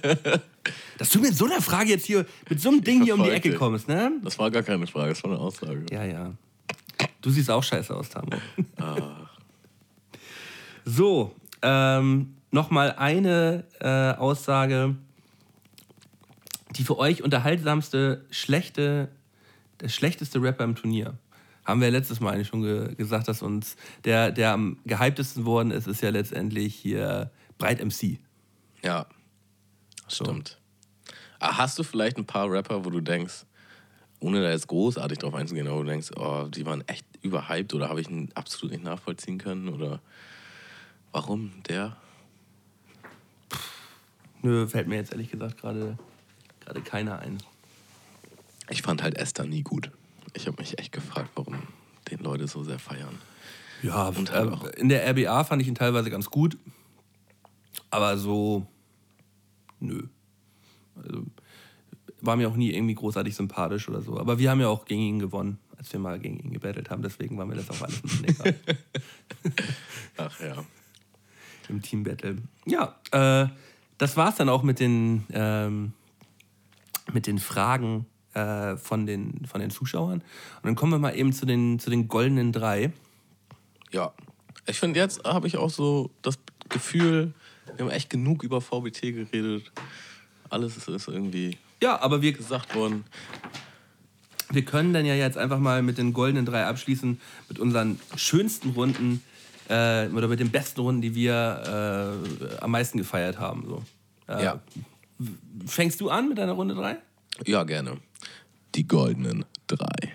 [0.97, 3.29] Dass du mit so einer Frage jetzt hier, mit so einem Ding hier um die
[3.29, 4.11] Ecke kommst, ne?
[4.23, 5.85] Das war gar keine Frage, das war eine Aussage.
[5.91, 6.33] Ja, ja.
[7.21, 8.31] Du siehst auch scheiße aus, Tamo.
[10.85, 14.95] So, ähm, nochmal eine äh, Aussage.
[16.75, 19.09] Die für euch unterhaltsamste, schlechte,
[19.81, 21.17] der schlechteste Rapper im Turnier.
[21.65, 25.71] Haben wir letztes Mal eigentlich schon ge gesagt, dass uns der, der am gehyptesten worden
[25.71, 28.19] ist, ist ja letztendlich hier Breit MC.
[28.83, 29.05] Ja,
[30.07, 30.57] stimmt.
[31.39, 33.45] Ah, Hast du vielleicht ein paar Rapper, wo du denkst,
[34.19, 37.73] ohne da jetzt großartig drauf einzugehen, aber wo du denkst, oh, die waren echt überhyped
[37.73, 40.01] oder habe ich ihn absolut nicht nachvollziehen können oder
[41.11, 41.97] warum der?
[44.41, 45.97] Nö, fällt mir jetzt ehrlich gesagt gerade
[46.61, 47.37] gerade keiner ein.
[48.69, 49.91] Ich fand halt Esther nie gut.
[50.33, 51.55] Ich habe mich echt gefragt, warum
[52.09, 53.17] den Leute so sehr feiern.
[53.83, 56.57] Ja, Und äh, halt auch- in der RBA fand ich ihn teilweise ganz gut,
[57.89, 58.65] aber so,
[59.79, 60.03] nö.
[60.95, 61.25] Also,
[62.21, 64.19] war mir auch nie irgendwie großartig sympathisch oder so.
[64.19, 67.01] Aber wir haben ja auch gegen ihn gewonnen, als wir mal gegen ihn gebettelt haben.
[67.01, 68.55] Deswegen war mir das auch alles egal
[70.17, 70.63] Ach ja.
[71.69, 72.37] im Team-Battle.
[72.65, 73.47] Ja, äh,
[74.01, 75.93] das war's dann auch mit den, ähm,
[77.13, 80.21] mit den Fragen äh, von, den, von den Zuschauern.
[80.21, 82.91] Und dann kommen wir mal eben zu den, zu den goldenen drei.
[83.91, 84.11] Ja.
[84.65, 86.39] Ich finde, jetzt habe ich auch so das
[86.69, 87.33] Gefühl,
[87.75, 89.71] wir haben echt genug über VBT geredet.
[90.49, 93.03] Alles ist- ist irgendwie Ja, aber wir, gesagt worden.
[94.49, 98.71] Wir können dann ja jetzt einfach mal mit den goldenen drei abschließen, mit unseren schönsten
[98.71, 99.21] Runden
[99.71, 102.19] äh, oder mit den besten Runden, die wir
[102.51, 103.65] äh, am meisten gefeiert haben.
[103.67, 103.83] So.
[104.27, 104.61] Äh, Ja.
[105.65, 106.97] Fängst du an mit deiner Runde drei?
[107.45, 107.97] Ja, gerne.
[108.75, 110.13] Die goldenen drei.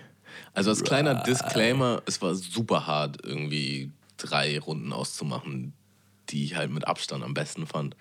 [0.53, 5.73] Also als kleiner Disclaimer, es war super hart, irgendwie drei Runden auszumachen,
[6.29, 7.95] die ich halt mit Abstand am besten fand.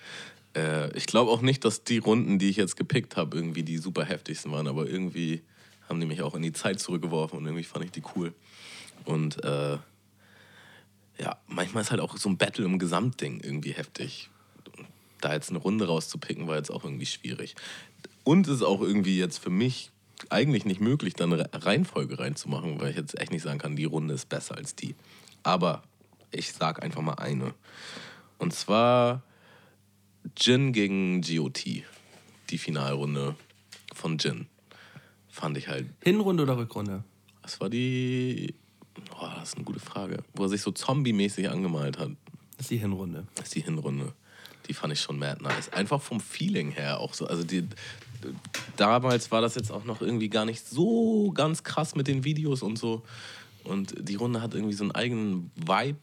[0.57, 3.79] Äh, ich glaube auch nicht, dass die Runden, die ich jetzt gepickt habe, irgendwie die
[3.79, 5.43] super heftigsten waren, aber irgendwie
[5.89, 8.35] haben die mich auch in die Zeit zurückgeworfen und irgendwie fand ich die cool.
[9.05, 9.77] Und äh,
[11.19, 14.31] ja, manchmal ist halt auch so ein Battle im Gesamtding irgendwie heftig.
[15.21, 17.55] Da jetzt eine Runde rauszupicken, war jetzt auch irgendwie schwierig.
[18.25, 19.91] Und es ist auch irgendwie jetzt für mich
[20.31, 23.85] eigentlich nicht möglich, dann eine Reihenfolge reinzumachen, weil ich jetzt echt nicht sagen kann, die
[23.85, 24.95] Runde ist besser als die.
[25.43, 25.83] Aber
[26.31, 27.55] ich sag einfach mal eine.
[28.39, 29.23] Und zwar
[30.37, 31.65] Jin gegen GOT.
[32.51, 33.37] Die Finalrunde
[33.95, 34.47] von Jin.
[35.29, 37.05] Fand ich halt Hinrunde oder Rückrunde?
[37.47, 38.55] das war die.
[39.21, 40.19] Oh, das ist eine gute Frage.
[40.35, 42.11] Wo er sich so zombie-mäßig angemalt hat.
[42.57, 43.27] Das ist die Hinrunde.
[43.35, 44.13] Das ist die Hinrunde.
[44.69, 45.69] Die fand ich schon mad nice.
[45.73, 47.27] Einfach vom Feeling her auch so.
[47.27, 47.69] Also die,
[48.77, 52.63] damals war das jetzt auch noch irgendwie gar nicht so ganz krass mit den Videos
[52.63, 53.03] und so.
[53.65, 55.99] Und die Runde hat irgendwie so einen eigenen Vibe.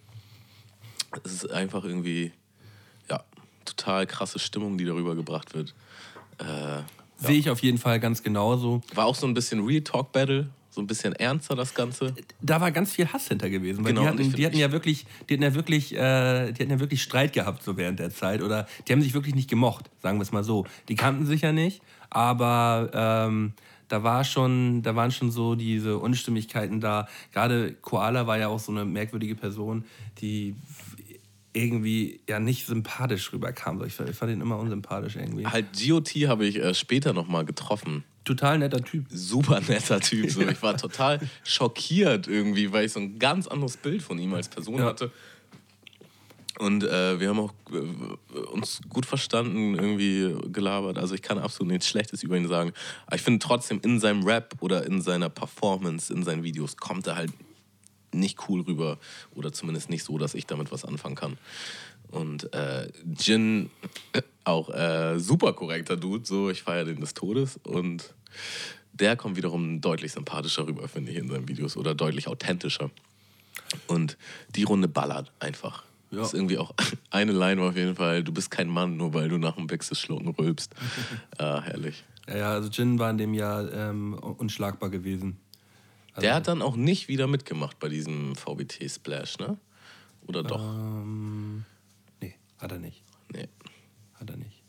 [1.23, 2.31] Es ist einfach irgendwie,
[3.09, 3.23] ja,
[3.65, 5.73] total krasse Stimmung, die darüber gebracht wird.
[6.39, 6.81] Äh,
[7.17, 8.81] Sehe ich auf jeden Fall ganz genauso.
[8.95, 12.15] war auch so ein bisschen Real Talk Battle, so ein bisschen ernster das Ganze.
[12.41, 13.85] Da war ganz viel Hass hinter gewesen.
[13.85, 16.71] Weil Genau, die hatten, die hatten ja wirklich, die hatten ja wirklich, äh, die hatten
[16.71, 18.41] ja wirklich Streit gehabt so während der Zeit.
[18.41, 20.65] Oder die haben sich wirklich nicht gemocht, sagen wir es mal so.
[20.89, 23.53] Die kannten sich ja nicht, aber ähm,
[23.87, 27.07] da war schon, da waren schon so diese Unstimmigkeiten da.
[27.31, 29.85] Gerade Koala war ja auch so eine merkwürdige Person,
[30.21, 30.55] die
[31.53, 33.79] irgendwie ja nicht sympathisch rüberkam.
[33.79, 35.45] So, Ich, fand- ich fand ihn immer unsympathisch irgendwie.
[35.45, 38.03] Halt GOT habe ich äh, später nochmal getroffen.
[38.25, 39.05] Total netter Typ.
[39.09, 40.29] Super netter Typ.
[40.31, 40.41] So.
[40.49, 44.47] Ich war total schockiert irgendwie, weil ich so ein ganz anderes Bild von ihm als
[44.49, 44.85] Person Ja.
[44.85, 45.11] hatte.
[46.59, 50.99] Und äh, wir haben auch äh, uns gut verstanden, irgendwie gelabert.
[50.99, 52.73] Also ich kann absolut nichts Schlechtes über ihn sagen.
[53.07, 57.07] Aber ich finde trotzdem in seinem Rap oder in seiner Performance, in seinen Videos, kommt
[57.07, 57.31] er halt
[58.13, 58.97] nicht cool rüber.
[59.35, 61.37] Oder zumindest nicht so, dass ich damit was anfangen kann.
[62.11, 63.69] Und äh, Jin,
[64.43, 67.59] auch äh, super korrekter Dude, so ich feiere den des Todes.
[67.63, 68.13] Und
[68.93, 71.75] der kommt wiederum deutlich sympathischer rüber, finde ich, in seinen Videos.
[71.75, 72.91] Oder deutlich authentischer.
[73.87, 74.17] Und
[74.55, 75.83] die Runde ballert einfach.
[76.11, 76.19] Ja.
[76.19, 76.73] Das ist irgendwie auch
[77.09, 79.69] eine Line war auf jeden Fall, du bist kein Mann, nur weil du nach dem
[79.69, 80.73] Wechselschlucken rülpst.
[81.39, 82.03] ah, herrlich.
[82.27, 85.37] Ja, ja, also Jin war in dem Jahr ähm, unschlagbar gewesen.
[86.21, 89.57] Der hat dann auch nicht wieder mitgemacht bei diesem VBT-Splash, ne?
[90.27, 90.59] Oder doch?
[90.61, 91.65] Ähm,
[92.21, 93.03] nee, hat er nicht.
[93.33, 93.47] Nee.
[94.13, 94.61] Hat er nicht.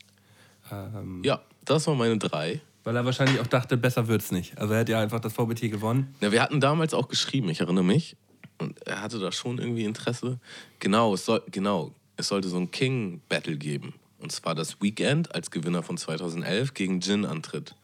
[0.70, 2.60] Ähm, Ja, das waren meine drei.
[2.82, 4.58] Weil er wahrscheinlich auch dachte, besser wird's nicht.
[4.58, 6.14] Also er hat ja einfach das VBT gewonnen.
[6.20, 8.16] Ja, wir hatten damals auch geschrieben, ich erinnere mich.
[8.58, 10.38] Und er hatte da schon irgendwie Interesse.
[10.80, 13.94] Genau, es, soll, genau, es sollte so ein King-Battle geben.
[14.18, 17.74] Und zwar das Weekend als Gewinner von 2011 gegen Jin antritt.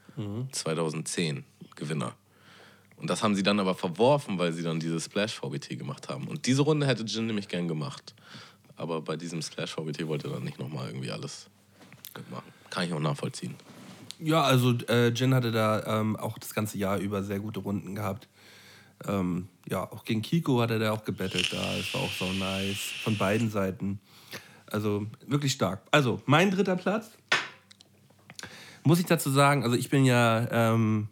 [0.53, 1.45] 2010
[1.77, 2.15] Gewinner.
[3.01, 6.29] Und das haben sie dann aber verworfen, weil sie dann dieses Splash VBT gemacht haben.
[6.29, 8.15] Und diese Runde hätte Jin nämlich gern gemacht.
[8.77, 11.49] Aber bei diesem Splash VBT wollte er dann nicht nochmal irgendwie alles
[12.17, 12.53] mitmachen.
[12.69, 13.55] Kann ich auch nachvollziehen.
[14.19, 17.95] Ja, also äh, Jin hatte da ähm, auch das ganze Jahr über sehr gute Runden
[17.95, 18.29] gehabt.
[19.07, 21.77] Ähm, ja, auch gegen Kiko hat er da auch gebettelt da.
[21.77, 22.81] Das war auch so nice.
[23.03, 23.99] Von beiden Seiten.
[24.67, 25.83] Also wirklich stark.
[25.91, 27.11] Also, mein dritter Platz.
[28.85, 31.09] Muss ich dazu sagen, also ich bin ja ähm,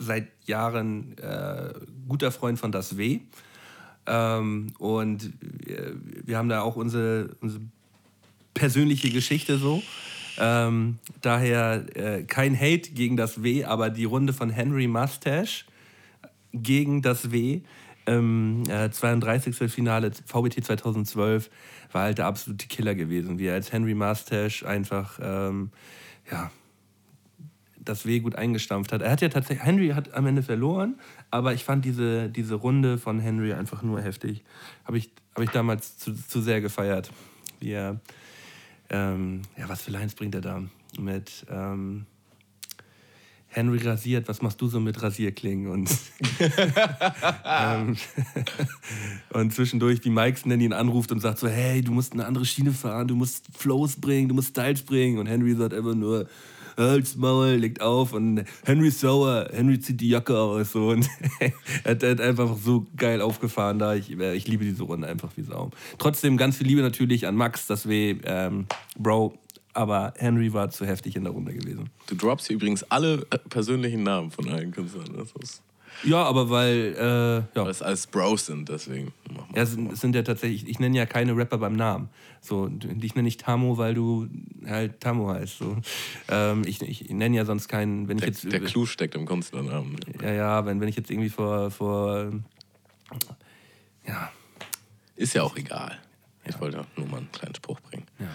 [0.00, 1.74] seit Jahren äh,
[2.08, 3.20] guter Freund von Das W.
[4.06, 5.94] Ähm, und wir,
[6.24, 7.62] wir haben da auch unsere, unsere
[8.54, 9.82] persönliche Geschichte so.
[10.38, 15.66] Ähm, daher äh, kein Hate gegen das W, aber die Runde von Henry Mustache
[16.52, 17.60] gegen das W.
[18.06, 19.70] Ähm, äh, 32.
[19.70, 21.50] Finale VBT 2012
[21.92, 25.70] war halt der absolute Killer gewesen, wie er als Henry Mustache einfach ähm,
[26.30, 26.50] ja,
[27.84, 29.02] das W gut eingestampft hat.
[29.02, 30.96] Er hat ja tatsächlich, Henry hat am Ende verloren,
[31.30, 34.44] aber ich fand diese, diese Runde von Henry einfach nur heftig.
[34.84, 37.10] Habe ich, hab ich damals zu, zu sehr gefeiert.
[37.60, 38.00] Wie er,
[38.90, 40.62] ähm, ja, was für Lines bringt er da?
[40.98, 42.06] Mit ähm,
[43.52, 45.66] Henry rasiert, was machst du so mit Rasierklingen?
[45.68, 45.90] Und,
[47.44, 47.96] ähm,
[49.32, 52.44] und zwischendurch, wie Mike Nenny ihn anruft und sagt so, hey, du musst eine andere
[52.44, 55.18] Schiene fahren, du musst Flows bringen, du musst Styles bringen.
[55.18, 56.28] Und Henry sagt einfach nur,
[56.76, 60.72] Halt's Maul, legt auf und Henry sauer, Henry zieht die Jacke aus.
[60.72, 60.88] So.
[60.88, 61.08] Und
[61.84, 63.94] er hat, er hat einfach so geil aufgefahren da.
[63.94, 65.70] Ich, äh, ich liebe diese Runde einfach wie Sau.
[65.98, 68.66] Trotzdem ganz viel Liebe natürlich an Max, das weh, ähm,
[68.98, 69.34] Bro.
[69.72, 71.90] Aber Henry war zu heftig in der Runde gewesen.
[72.08, 75.14] Du droppst hier übrigens alle äh, persönlichen Namen von allen Künstlern.
[75.16, 75.62] Das ist,
[76.02, 77.46] Ja, aber weil, äh, ja.
[77.54, 79.12] weil es alles Bros sind, deswegen.
[79.30, 82.08] machen wir Ja, es sind, sind ja tatsächlich, ich nenne ja keine Rapper beim Namen.
[82.40, 84.28] So, dich nenne ich Tamo, weil du
[84.66, 85.58] halt Tamo heißt.
[85.58, 85.76] So.
[86.28, 88.52] Ähm, ich, ich nenne ja sonst keinen, wenn ich Der, jetzt.
[88.52, 89.96] der Clou steckt im Künstlernamen.
[90.22, 92.32] Ja, ja, wenn, wenn ich jetzt irgendwie vor, vor
[94.06, 94.32] ja,
[95.16, 95.98] Ist ja auch egal.
[96.46, 98.06] Ich wollte nur mal einen kleinen Spruch bringen.
[98.18, 98.26] Ja.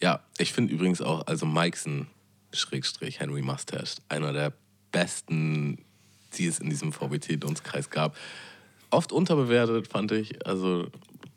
[0.00, 2.06] Ja, ich finde übrigens auch, also Mikeson,
[2.52, 4.52] Schrägstrich, Henry Mustache, einer der
[4.92, 5.78] besten,
[6.38, 8.16] die es in diesem VBT-Dunstkreis gab.
[8.90, 10.46] Oft unterbewertet, fand ich.
[10.46, 10.86] Also,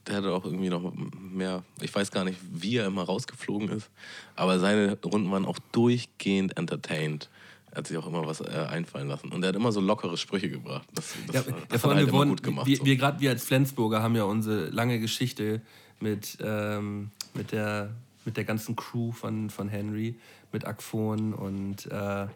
[0.08, 3.90] der hatte auch irgendwie noch mehr, ich weiß gar nicht, wie er immer rausgeflogen ist,
[4.36, 7.30] aber seine Runden waren auch durchgehend entertained.
[7.72, 9.32] Er hat sich auch immer was äh, einfallen lassen.
[9.32, 10.88] Und er hat immer so lockere Sprüche gebracht.
[10.94, 12.68] Das, das, Ja, das hat er halt wir, gut gemacht.
[12.68, 12.86] wir, so.
[12.86, 15.62] wir gerade wir als Flensburger haben ja unsere lange Geschichte
[16.02, 17.92] mit, ähm, mit, der,
[18.26, 20.16] mit der ganzen Crew von, von Henry,
[20.52, 22.28] mit Akphon und äh,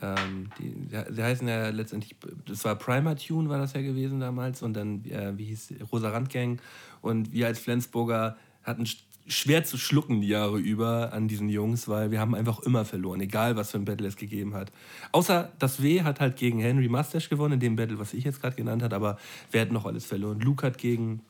[0.00, 0.74] ähm, die,
[1.10, 2.16] sie heißen ja letztendlich,
[2.46, 5.82] das war Primer Tune war das ja gewesen damals und dann, äh, wie hieß die?
[5.82, 6.60] Rosa Randgang
[7.00, 8.86] und wir als Flensburger hatten
[9.26, 13.20] schwer zu schlucken die Jahre über an diesen Jungs, weil wir haben einfach immer verloren,
[13.20, 14.70] egal was für ein Battle es gegeben hat.
[15.12, 18.40] Außer das W hat halt gegen Henry Mustache gewonnen, in dem Battle, was ich jetzt
[18.40, 19.18] gerade genannt habe, aber
[19.50, 20.40] wer hat noch alles verloren?
[20.40, 21.22] Luke hat gegen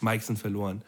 [0.00, 0.82] Mikeson verloren.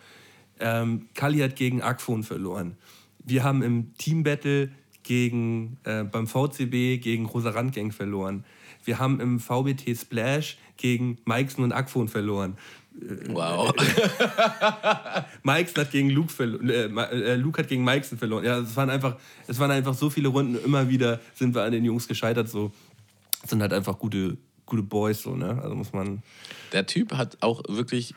[0.58, 2.76] Ähm, Kali hat gegen Akfon verloren.
[3.24, 4.70] Wir haben im Team-Battle
[5.12, 8.46] gegen, äh, beim VCB gegen Rosa Randgang verloren.
[8.82, 12.56] Wir haben im VBT Splash gegen Mikeson und Akfon verloren.
[13.28, 13.74] Wow.
[15.42, 16.70] Mikeson hat gegen Luke verloren.
[16.70, 18.42] Äh, äh, Luke hat gegen Mikeson verloren.
[18.42, 20.56] Ja, es waren einfach, es waren einfach so viele Runden.
[20.64, 22.48] Immer wieder sind wir an den Jungs gescheitert.
[22.48, 22.72] So
[23.42, 25.20] Das sind halt einfach gute, gute Boys.
[25.20, 26.22] So ne, also muss man.
[26.72, 28.14] Der Typ hat auch wirklich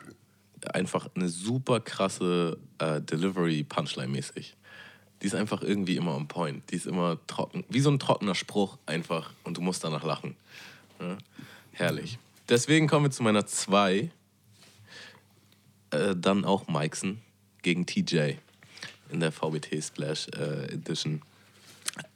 [0.72, 4.56] einfach eine super krasse äh, Delivery Punchline mäßig.
[5.22, 6.70] Die ist einfach irgendwie immer on point.
[6.70, 10.36] Die ist immer trocken, wie so ein trockener Spruch einfach und du musst danach lachen.
[11.00, 11.16] Ja?
[11.72, 12.18] Herrlich.
[12.48, 14.10] Deswegen kommen wir zu meiner 2.
[15.90, 17.20] Äh, dann auch Mikeson
[17.62, 18.34] gegen TJ
[19.10, 21.22] in der VBT Splash äh, Edition.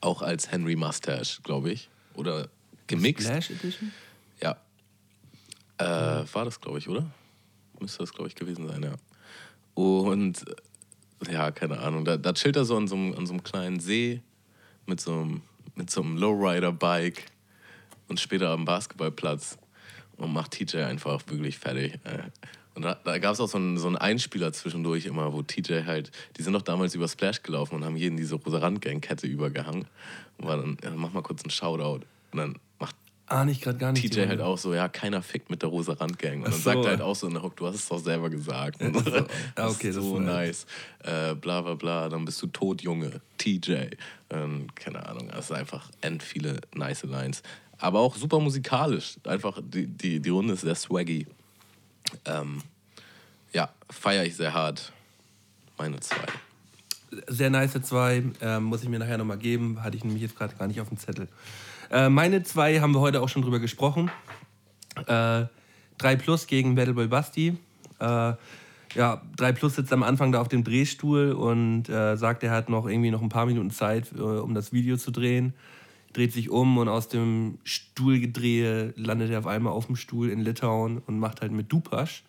[0.01, 1.89] Auch als Henry Mustache, glaube ich.
[2.15, 2.49] Oder
[2.87, 3.27] gemixt.
[3.27, 3.93] Splash Edition?
[4.43, 4.57] Ja.
[5.79, 7.11] Äh, war das, glaube ich, oder?
[7.79, 8.95] Müsste das, glaube ich, gewesen sein, ja.
[9.75, 10.45] Und
[11.29, 12.05] ja, keine Ahnung.
[12.05, 14.23] Da, da chillt er so an so, einem, an so einem kleinen See
[14.87, 15.43] mit so einem,
[15.75, 17.25] mit so einem Lowrider-Bike
[18.09, 19.59] und später am Basketballplatz
[20.17, 21.95] und macht TJ einfach wirklich fertig.
[22.05, 22.23] Äh.
[22.75, 25.85] Und da, da gab es auch so einen, so einen Einspieler zwischendurch immer, wo TJ
[25.87, 29.87] halt, die sind doch damals über Splash gelaufen und haben jeden diese rosa Randgang-Kette übergehangen.
[30.39, 32.07] Und war dann, ja, mach mal kurz einen Shoutout.
[32.33, 32.97] Und dann macht
[33.31, 34.13] Ah, nicht gerade gar nicht.
[34.13, 36.39] TJ halt auch so, ja, keiner fickt mit der rosa Randgang.
[36.39, 36.59] Und dann so.
[36.59, 38.83] sagt er halt auch so in der Hook, du hast es doch selber gesagt.
[38.83, 39.03] Und so.
[39.09, 39.25] das
[39.55, 40.67] Ah, okay, ist das so ist nice.
[41.05, 43.21] Äh, bla bla bla, dann bist du tot, Junge.
[43.39, 43.91] TJ.
[44.31, 47.45] Ähm, keine Ahnung, das ist einfach end viele nice Lines.
[47.79, 49.15] Aber auch super musikalisch.
[49.23, 51.29] Einfach, die, die, die Runde ist sehr swaggy.
[52.25, 52.63] Ähm,
[53.53, 54.93] ja, feiere ich sehr hart.
[55.79, 56.27] Meine zwei.
[57.29, 59.85] Sehr nice zwei, ähm, muss ich mir nachher nochmal geben.
[59.85, 61.29] Hatte ich nämlich jetzt gerade gar nicht auf dem Zettel.
[61.91, 64.11] Äh, meine zwei haben wir heute auch schon drüber gesprochen.
[65.07, 65.47] Äh,
[65.99, 67.57] 3 Plus gegen Battleboy Basti.
[67.99, 68.33] Äh,
[68.95, 72.69] ja, 3 Plus sitzt am Anfang da auf dem Drehstuhl und äh, sagt, er hat
[72.69, 75.55] noch irgendwie noch ein paar Minuten Zeit, äh, um das Video zu drehen.
[76.13, 80.41] Dreht sich um und aus dem Stuhlgedrehe landet er auf einmal auf dem Stuhl in
[80.41, 82.25] Litauen und macht halt mit Dupasch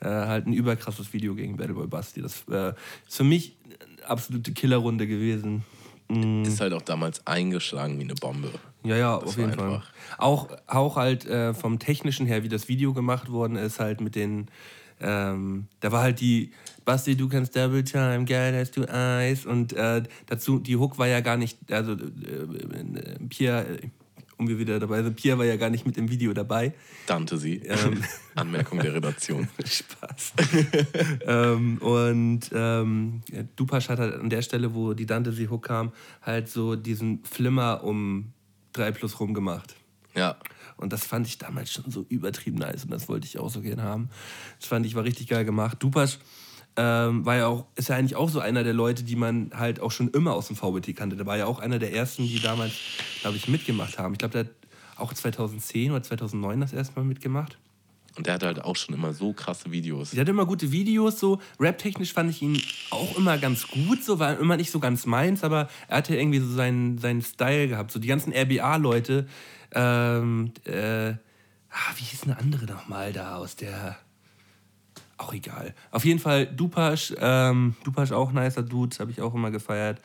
[0.00, 2.22] äh, halt ein überkrasses Video gegen Battleboy Basti.
[2.22, 2.70] Das äh,
[3.06, 5.64] ist für mich eine absolute Killerrunde gewesen.
[6.08, 6.44] Mm.
[6.44, 8.50] Ist halt auch damals eingeschlagen wie eine Bombe.
[8.84, 9.82] Ja, ja, Das auf jeden Fall.
[10.18, 14.14] Auch, auch halt äh, vom Technischen her, wie das Video gemacht worden ist, halt mit
[14.14, 14.48] den.
[15.00, 16.52] Ähm, da war halt die
[16.84, 19.46] Basti, du kannst Double Time, geil hast du Eis.
[19.46, 21.58] Und äh, dazu, die Hook war ja gar nicht.
[21.72, 23.88] Also, äh, äh, Pierre, äh,
[24.36, 26.72] um wir wieder dabei sind, Pierre war ja gar nicht mit im Video dabei.
[27.06, 27.58] Dante sie.
[27.58, 28.02] Ähm.
[28.34, 29.48] Anmerkung der Redaktion.
[29.64, 30.32] Spaß.
[31.26, 33.22] ähm, und ähm,
[33.56, 37.24] Dupasch hat halt an der Stelle, wo die Dante sie Hook kam, halt so diesen
[37.24, 38.32] Flimmer um
[38.72, 39.76] 3 plus rum gemacht.
[40.14, 40.36] Ja.
[40.76, 43.60] Und das fand ich damals schon so übertrieben nice und das wollte ich auch so
[43.60, 44.08] gern haben.
[44.58, 45.80] Das fand ich war richtig geil gemacht.
[45.80, 46.18] Dupasch
[46.76, 49.80] ähm, war ja auch, ist ja eigentlich auch so einer der Leute, die man halt
[49.80, 51.16] auch schon immer aus dem VBT kannte.
[51.16, 52.72] Der war ja auch einer der ersten, die damals,
[53.20, 54.12] glaube ich, mitgemacht haben.
[54.12, 54.50] Ich glaube, der hat
[54.96, 57.58] auch 2010 oder 2009 das erste Mal mitgemacht.
[58.16, 60.10] Und der hatte halt auch schon immer so krasse Videos.
[60.10, 62.60] Der hat immer gute Videos, so rap-technisch fand ich ihn
[62.90, 66.38] auch immer ganz gut, so war immer nicht so ganz meins, aber er hatte irgendwie
[66.38, 67.90] so seinen, seinen Style gehabt.
[67.90, 69.26] So die ganzen RBA-Leute,
[69.72, 73.96] ähm, äh, ah, wie hieß eine andere nochmal da aus der.
[75.16, 75.74] Auch egal.
[75.90, 80.00] Auf jeden Fall Dupasch, ähm, Dupasch auch nicer Dude, habe ich auch immer gefeiert.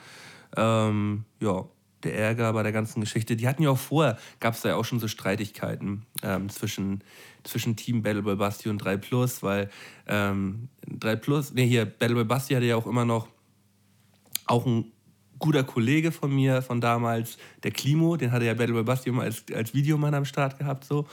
[0.55, 1.65] Ähm, ja,
[2.03, 3.35] der Ärger bei der ganzen Geschichte.
[3.35, 7.03] Die hatten ja auch vorher, gab es da ja auch schon so Streitigkeiten ähm, zwischen,
[7.43, 9.69] zwischen Team Battleboy Basti und 3 Plus, weil
[10.07, 13.27] ähm, 3 Plus, nee, hier, Battleboy Basti hatte ja auch immer noch
[14.45, 14.91] auch ein
[15.39, 19.43] guter Kollege von mir von damals, der Klimo, den hatte ja Battleboy Basti immer als,
[19.53, 20.85] als Videomann am Start gehabt.
[20.85, 21.07] So.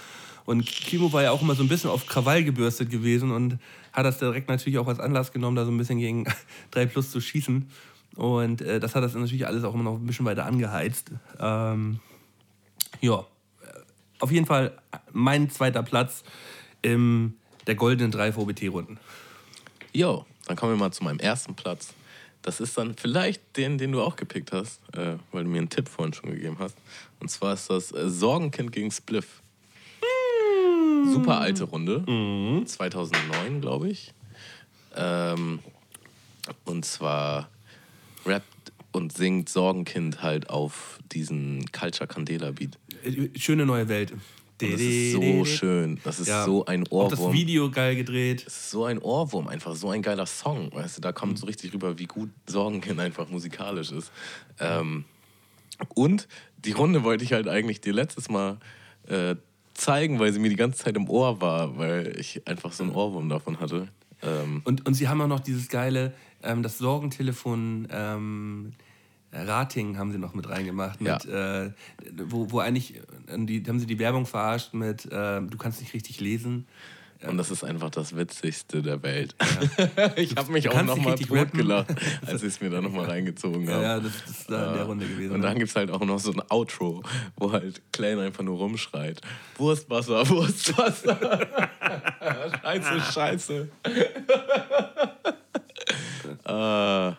[0.47, 3.59] Und Klimo war ja auch immer so ein bisschen auf Krawall gebürstet gewesen und
[3.93, 6.24] hat das direkt natürlich auch als Anlass genommen, da so ein bisschen gegen
[6.70, 7.68] 3 Plus zu schießen.
[8.14, 11.10] Und äh, das hat das natürlich alles auch immer noch ein bisschen weiter angeheizt.
[11.39, 12.01] Ähm,
[13.01, 13.27] ja,
[14.18, 14.73] auf jeden Fall
[15.12, 16.24] mein zweiter Platz
[16.81, 17.35] in
[17.66, 18.98] der goldenen 3 VBT-Runden.
[19.93, 21.94] Jo, dann kommen wir mal zu meinem ersten Platz.
[22.43, 25.68] Das ist dann vielleicht den, den du auch gepickt hast, äh, weil du mir einen
[25.68, 26.77] Tipp vorhin schon gegeben hast.
[27.18, 29.43] Und zwar ist das äh, Sorgenkind gegen Spliff.
[31.12, 32.05] Super alte Runde.
[32.65, 34.12] 2009, glaube ich.
[34.97, 35.61] Ähm,
[36.65, 37.49] und zwar
[38.24, 42.78] rappt und singt Sorgenkind halt auf diesen Culture Candela Beat.
[43.05, 44.12] Äh, Schöne neue Welt.
[44.12, 46.01] Und das ist so schön.
[46.03, 46.45] Das ist Ja.
[46.47, 47.35] so ein Auch das Ohrwurm.
[47.35, 48.47] Video geil gedreht.
[48.47, 50.73] Das ist so ein Ohrwurm, einfach so ein geiler Song.
[50.73, 54.11] Weißt du, da kommt so richtig rüber, wie gut Sorgenkind einfach musikalisch ist.
[54.59, 55.05] Ähm,
[55.95, 56.27] und
[56.65, 58.57] die Runde wollte ich halt eigentlich dir letztes Mal
[59.09, 59.37] äh,
[59.77, 62.93] zeigen, weil sie mir die ganze Zeit im Ohr war, weil ich einfach so einen
[62.93, 63.89] Ohrwurm davon hatte.
[64.23, 68.73] Ähm, Und, und sie haben auch noch dieses geile, ähm, das Sorgentelefon ähm,
[69.32, 71.01] Rating haben sie noch mit reingemacht.
[71.01, 71.70] Mit, äh,
[72.24, 72.97] wo, wo eigentlich,
[73.27, 76.66] äh, die, haben sie die Werbung verarscht mit, äh, du kannst nicht richtig lesen.
[77.26, 79.34] Und das ist einfach das Witzigste der Welt.
[80.16, 81.36] ich habe mich auch kannst nicht nochmal rappen.
[81.51, 81.88] totgelacht,
[82.26, 83.82] als ich es mir dann nochmal reingezogen Ja, habe.
[83.84, 85.32] ja, das, ist da in der Runde gewesen.
[85.34, 85.47] Und ne?
[85.47, 87.02] dann gibt es halt auch noch so ein Outro,
[87.36, 89.20] wo halt Klein einfach nur rumschreit.
[89.56, 91.18] Wurstwasser, Wurstwasser.
[92.62, 93.68] scheiße, scheiße.
[96.44, 97.12] äh,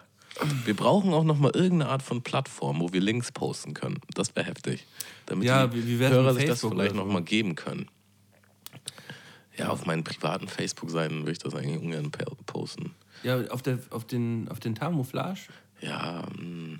[0.65, 3.99] wir brauchen auch noch mal irgendeine Art von Plattform, wo wir Links posten können.
[4.13, 4.85] Das wäre heftig.
[5.25, 7.11] Damit Ja, die Hörer sich das vielleicht oder noch so?
[7.11, 7.87] mal geben können.
[9.57, 12.11] Ja, auf meinen privaten Facebook-Seiten würde ich das eigentlich ungern
[12.45, 12.93] posten.
[13.23, 15.39] ja, auf, der, auf den, auf den Tamouflage.
[15.81, 16.77] Ja, mh,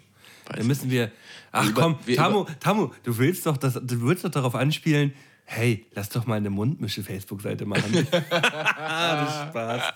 [0.48, 1.12] weiß Da müssen wir.
[1.52, 2.16] Ach Wir über- komm, über-
[2.60, 5.14] Tamo, du willst doch, das, du willst doch darauf anspielen.
[5.50, 8.06] Hey, lass doch mal eine Mundmische-Facebook-Seite machen.
[8.12, 9.94] das Spaß.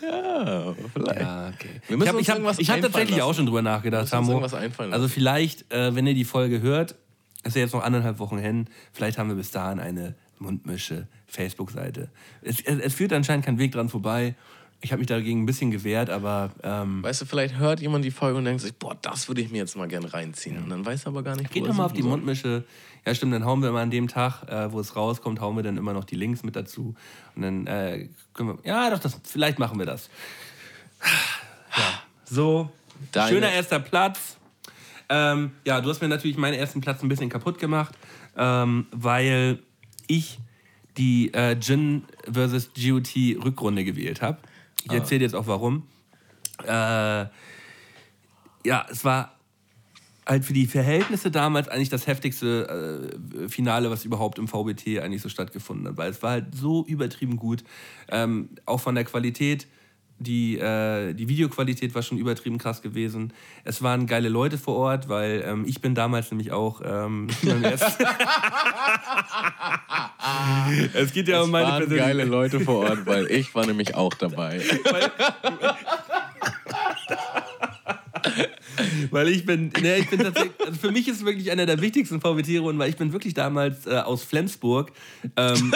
[0.00, 1.20] Ja, vielleicht.
[1.20, 1.68] Ja, okay.
[1.86, 3.36] Wir müssen ich habe hab, hab tatsächlich auch lassen.
[3.38, 4.08] schon drüber nachgedacht,
[4.54, 6.94] einfallen Also vielleicht, äh, wenn ihr die Folge hört,
[7.44, 12.08] ist ja jetzt noch anderthalb Wochen hin, vielleicht haben wir bis dahin eine Mundmische-Facebook-Seite.
[12.42, 14.34] Es, es, es führt anscheinend kein Weg dran vorbei.
[14.80, 18.12] Ich habe mich dagegen ein bisschen gewehrt, aber ähm, Weißt du, vielleicht hört jemand die
[18.12, 20.56] Folge und denkt sich, boah, das würde ich mir jetzt mal gerne reinziehen.
[20.62, 22.10] Und dann weiß er aber gar nicht, Geht wo doch er mal auf die soll.
[22.12, 22.64] Mundmische.
[23.04, 25.64] Ja, stimmt, dann hauen wir mal an dem Tag, äh, wo es rauskommt, hauen wir
[25.64, 26.94] dann immer noch die Links mit dazu.
[27.34, 28.58] Und dann äh, können wir.
[28.64, 30.10] Ja, doch, das, vielleicht machen wir das.
[31.76, 32.70] Ja, so.
[33.12, 34.36] Deine- Schöner erster Platz.
[35.08, 37.94] Ähm, ja, du hast mir natürlich meinen ersten Platz ein bisschen kaputt gemacht,
[38.36, 39.58] ähm, weil
[40.08, 40.40] ich
[40.96, 42.70] die äh, Jin vs.
[42.74, 43.14] GOT
[43.44, 44.38] Rückrunde gewählt habe.
[44.84, 45.84] Ich erzähle jetzt auch warum.
[46.64, 47.26] Äh,
[48.64, 49.38] ja, es war
[50.26, 55.22] halt für die Verhältnisse damals eigentlich das heftigste äh, Finale, was überhaupt im VBT eigentlich
[55.22, 57.64] so stattgefunden hat, weil es war halt so übertrieben gut,
[58.10, 59.66] ähm, auch von der Qualität.
[60.20, 63.32] Die, äh, die Videoqualität war schon übertrieben krass gewesen.
[63.64, 67.28] Es waren geile Leute vor Ort, weil ähm, ich bin damals nämlich auch ähm,
[70.94, 73.94] Es geht ja um Es meine waren geile Leute vor Ort, weil ich war nämlich
[73.94, 74.60] auch dabei.
[79.10, 81.80] Weil ich bin, ne, ich bin tatsächlich, also für mich ist es wirklich einer der
[81.80, 84.92] wichtigsten VWT-Runden, weil ich bin wirklich damals äh, aus Flensburg
[85.36, 85.74] ähm,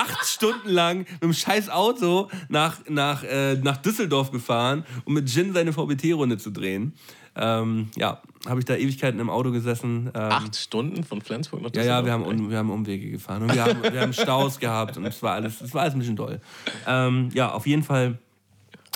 [0.00, 5.28] acht, Stunden lang mit einem scheiß Auto nach, nach, äh, nach Düsseldorf gefahren, um mit
[5.28, 6.94] Jin seine VWT-Runde zu drehen.
[7.36, 10.10] Ähm, ja, habe ich da Ewigkeiten im Auto gesessen.
[10.14, 12.28] Ähm, Acht Stunden von Flensburg nach ja, ja, wir Düsseldorf?
[12.28, 15.22] haben, um, wir haben Umwege gefahren und wir haben, wir haben Staus gehabt und es
[15.22, 16.40] war alles, es war alles ein bisschen doll.
[16.86, 18.18] Ähm, ja, auf jeden Fall,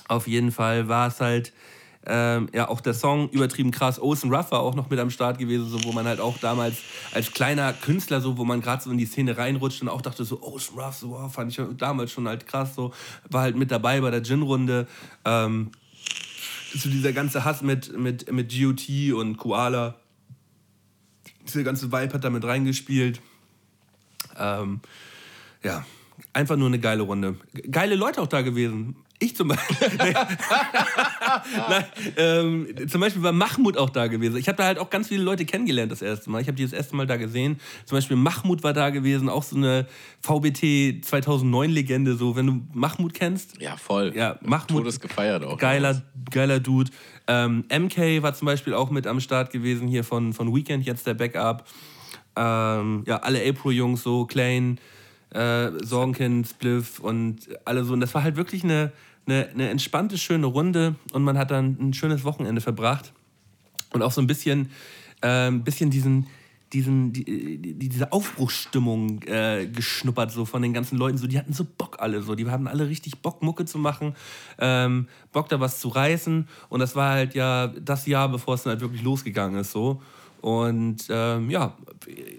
[0.09, 1.53] auf jeden Fall war es halt,
[2.07, 4.01] ähm, ja, auch der Song übertrieben krass.
[4.01, 6.77] Ocean Ruff war auch noch mit am Start gewesen, so, wo man halt auch damals
[7.13, 10.25] als kleiner Künstler, so, wo man gerade so in die Szene reinrutscht und auch dachte
[10.25, 12.93] so, Ocean Ruff, so, wow, fand ich damals schon halt krass, so,
[13.31, 14.87] war halt mit dabei bei der Gin-Runde.
[15.25, 15.71] Ähm,
[16.75, 19.95] so dieser ganze Hass mit, mit, mit GOT und Koala
[21.47, 23.21] dieser ganze Vibe hat da mit reingespielt.
[24.37, 24.81] Ähm,
[25.63, 25.85] ja,
[26.33, 27.37] einfach nur eine geile Runde.
[27.71, 28.97] Geile Leute auch da gewesen.
[29.21, 29.77] Ich zum Beispiel.
[31.69, 31.85] Nein,
[32.17, 34.37] ähm, zum Beispiel war Mahmoud auch da gewesen.
[34.37, 36.41] Ich habe da halt auch ganz viele Leute kennengelernt das erste Mal.
[36.43, 37.59] Ich habe die das erste Mal da gesehen.
[37.87, 39.87] Zum Beispiel Mahmoud war da gewesen, auch so eine
[40.21, 42.17] VBT 2009-Legende.
[42.17, 44.13] So, wenn du Mahmoud kennst, Ja, voll.
[44.17, 45.59] Ja, Mahmoud- Todes gefeiert auch.
[45.59, 46.91] Geiler, geiler Dude.
[47.27, 51.07] Ähm, MK war zum Beispiel auch mit am Start gewesen hier von, von Weekend, jetzt
[51.07, 51.65] der Backup.
[52.37, 54.79] Ähm, ja, alle April-Jungs, so Klein,
[55.35, 57.93] äh, Sorgenkind, Spliff und alle so.
[57.93, 58.93] Und das war halt wirklich eine,
[59.27, 63.13] eine, eine entspannte, schöne Runde und man hat dann ein schönes Wochenende verbracht.
[63.93, 64.71] Und auch so ein bisschen,
[65.21, 66.27] äh, bisschen diesen,
[66.73, 71.19] diesen, die, die, diese Aufbruchsstimmung äh, geschnuppert, so von den ganzen Leuten.
[71.19, 72.35] So, die hatten so Bock alle, so.
[72.35, 74.15] Die hatten alle richtig Bock, Mucke zu machen,
[74.59, 76.49] ähm, Bock da was zu reißen.
[76.69, 80.03] Und das war halt ja das Jahr, bevor es dann halt wirklich losgegangen ist, so.
[80.45, 81.75] Und ähm, ja,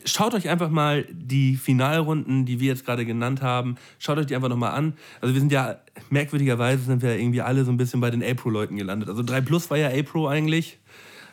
[0.06, 4.36] schaut euch einfach mal die Finalrunden, die wir jetzt gerade genannt haben, schaut euch die
[4.36, 4.94] einfach nochmal an.
[5.22, 5.80] Also wir sind ja,
[6.11, 9.10] merkwürdigerweise sind wir irgendwie alle so ein bisschen bei den A-Pro-Leuten gelandet.
[9.10, 10.77] Also 3 Plus war ja A-Pro eigentlich.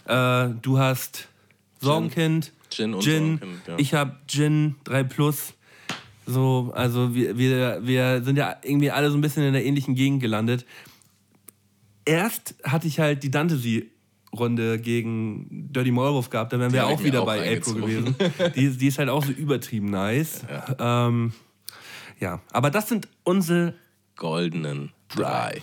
[0.07, 1.29] Äh, du hast
[1.79, 3.39] Sorgenkind, Gin und Gin.
[3.39, 3.75] Sorgenkind, ja.
[3.77, 5.53] Ich habe Gin 3 Plus.
[6.25, 9.95] So, also wir, wir, wir sind ja irgendwie alle so ein bisschen in der ähnlichen
[9.95, 10.65] Gegend gelandet.
[12.07, 13.92] Erst hatte ich halt die Dantesy
[14.35, 17.81] Runde gegen Dirty Maulwurf gehabt, dann wären wir auch wieder auch bei April reingezogen.
[17.83, 18.17] gewesen.
[18.57, 20.43] die, die ist halt auch so übertrieben nice.
[20.49, 21.33] Ja, ähm,
[22.19, 22.41] ja.
[22.51, 23.75] aber das sind unsere
[24.17, 25.61] Goldenen Drei.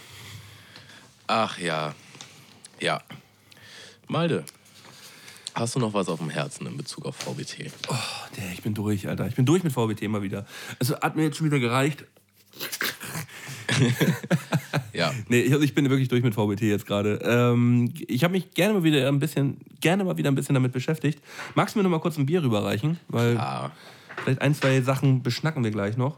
[1.26, 1.96] Ach ja.
[2.80, 3.02] Ja.
[4.08, 4.44] Malde,
[5.54, 7.72] hast du noch was auf dem Herzen in Bezug auf VBT?
[7.88, 7.96] Oh,
[8.38, 9.28] der, ich bin durch, Alter.
[9.28, 10.46] Ich bin durch mit VBT mal wieder.
[10.80, 12.06] Also hat mir jetzt schon wieder gereicht.
[14.94, 15.14] Ja.
[15.30, 17.20] Nee, ich, also ich bin wirklich durch mit VBT jetzt gerade.
[17.24, 20.74] Ähm, ich habe mich gerne mal wieder ein bisschen, gerne mal wieder ein bisschen damit
[20.74, 21.22] beschäftigt.
[21.56, 23.00] Magst du mir noch mal kurz ein Bier rüberreichen?
[23.08, 23.72] Weil Ah,
[24.24, 26.18] vielleicht ein, zwei Sachen beschnacken wir gleich noch.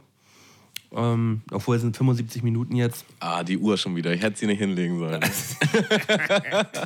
[0.93, 3.05] Ähm, obwohl es sind 75 Minuten jetzt.
[3.19, 4.13] ah, die Uhr schon wieder.
[4.13, 5.21] Ich hätte sie nicht hinlegen sollen.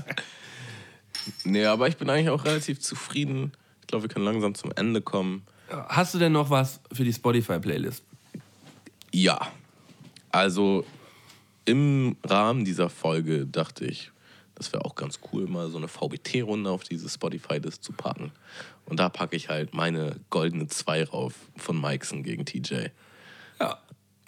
[1.43, 3.51] nee, aber ich bin eigentlich auch relativ zufrieden.
[3.81, 5.43] Ich glaube, wir können langsam zum Ende kommen.
[5.69, 8.03] Hast du denn noch was für die Spotify-Playlist?
[9.11, 9.39] Ja.
[10.35, 10.83] Also
[11.63, 14.11] im Rahmen dieser Folge dachte ich,
[14.55, 18.33] das wäre auch ganz cool, mal so eine VBT-Runde auf diese Spotify-List zu packen.
[18.85, 22.87] Und da packe ich halt meine goldene 2 rauf von Mikeson gegen TJ.
[23.61, 23.79] Ja.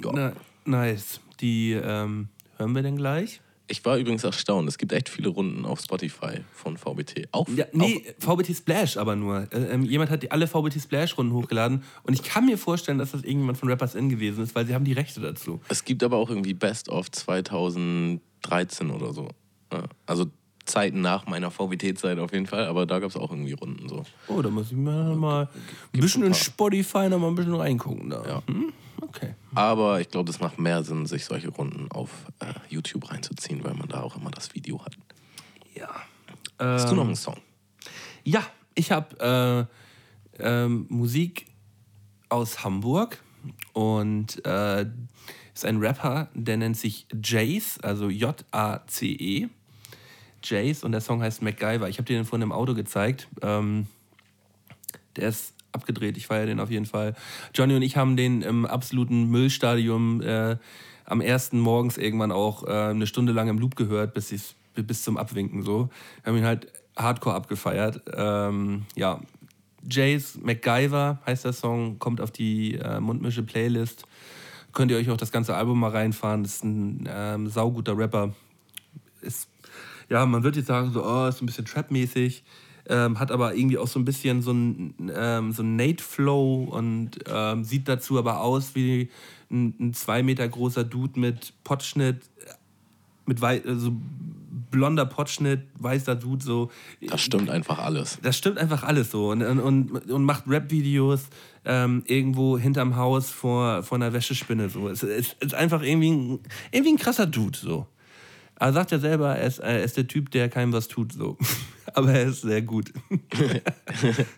[0.01, 0.11] Ja.
[0.13, 1.19] Na, nice.
[1.41, 3.41] Die ähm, hören wir denn gleich?
[3.69, 4.67] Ich war übrigens erstaunt.
[4.69, 7.27] Es gibt echt viele Runden auf Spotify von VBT.
[7.33, 9.47] Auch, Ja, nee, VBT Splash aber nur.
[9.51, 13.23] Äh, ähm, jemand hat alle VBT Splash-Runden hochgeladen und ich kann mir vorstellen, dass das
[13.23, 15.55] irgendjemand von Rappers In gewesen ist, weil sie haben die Rechte dazu.
[15.55, 19.29] auch, es gibt aber auch irgendwie Best of 2013 oder so.
[19.73, 20.27] Ja, Also
[20.65, 24.03] Zeiten nach meiner VBT-Zeit auf jeden Fall, aber da gab es auch irgendwie Runden so.
[24.27, 25.49] Oh, da muss ich mir mal
[25.93, 28.09] ein bisschen in Spotify noch mal ein bisschen reingucken.
[28.09, 28.25] Da.
[28.27, 28.43] Ja.
[28.47, 28.73] Hm?
[29.07, 29.35] Okay.
[29.55, 32.09] Aber ich glaube, das macht mehr Sinn, sich solche Runden auf
[32.39, 34.93] äh, YouTube reinzuziehen, weil man da auch immer das Video hat.
[35.73, 35.89] Ja.
[36.59, 37.37] Hast du noch Ähm, einen Song?
[38.23, 38.43] Ja,
[38.75, 39.67] ich habe
[40.39, 41.45] äh, ähm, Musik
[42.29, 43.21] aus Hamburg
[43.73, 44.85] und äh,
[45.53, 49.47] ist ein Rapper, der nennt sich Jace, also J-A-C-E.
[50.43, 51.89] Jace und der Song heißt MacGyver.
[51.89, 53.27] Ich habe dir den vorhin im Auto gezeigt.
[53.41, 53.87] Ähm,
[55.15, 57.15] der ist abgedreht, ich feiere den auf jeden Fall.
[57.53, 60.57] Johnny und ich haben den im absoluten Müllstadium äh,
[61.05, 65.17] am ersten morgens irgendwann auch äh, eine Stunde lang im Loop gehört, bis, bis zum
[65.17, 65.89] Abwinken so.
[66.23, 66.67] Wir haben ihn halt
[66.97, 68.01] hardcore abgefeiert.
[68.13, 69.21] Ähm, ja,
[69.89, 74.05] Jace MacGyver heißt der Song, kommt auf die äh, Mundmische Playlist.
[74.73, 76.43] Könnt ihr euch auch das ganze Album mal reinfahren.
[76.43, 78.33] Das ist ein ähm, sauguter Rapper.
[79.21, 79.49] Ist,
[80.09, 82.43] ja, man wird jetzt sagen, so, oh, ist ein bisschen Trap-mäßig.
[82.89, 87.11] Ähm, hat aber irgendwie auch so ein bisschen so ein, ähm, so ein Nate-Flow und
[87.27, 89.09] ähm, sieht dazu aber aus wie
[89.51, 92.21] ein, ein zwei Meter großer Dude mit Potschnitt,
[93.25, 93.91] mit wei also
[94.71, 96.71] blonder Potschnitt, weißer Dude, so.
[97.01, 98.19] Das stimmt einfach alles.
[98.21, 99.31] Das stimmt einfach alles so.
[99.31, 101.25] Und, und, und macht Rap-Videos
[101.65, 104.69] ähm, irgendwo hinterm Haus vor, vor einer Wäschespinne.
[104.69, 104.89] So.
[104.89, 106.39] Es, es ist einfach irgendwie ein,
[106.71, 107.57] irgendwie ein krasser Dude.
[107.57, 107.87] So.
[108.59, 111.13] Er sagt ja selber, er ist, er ist der Typ, der keinem was tut.
[111.13, 111.37] So.
[111.93, 112.91] Aber er ist sehr gut.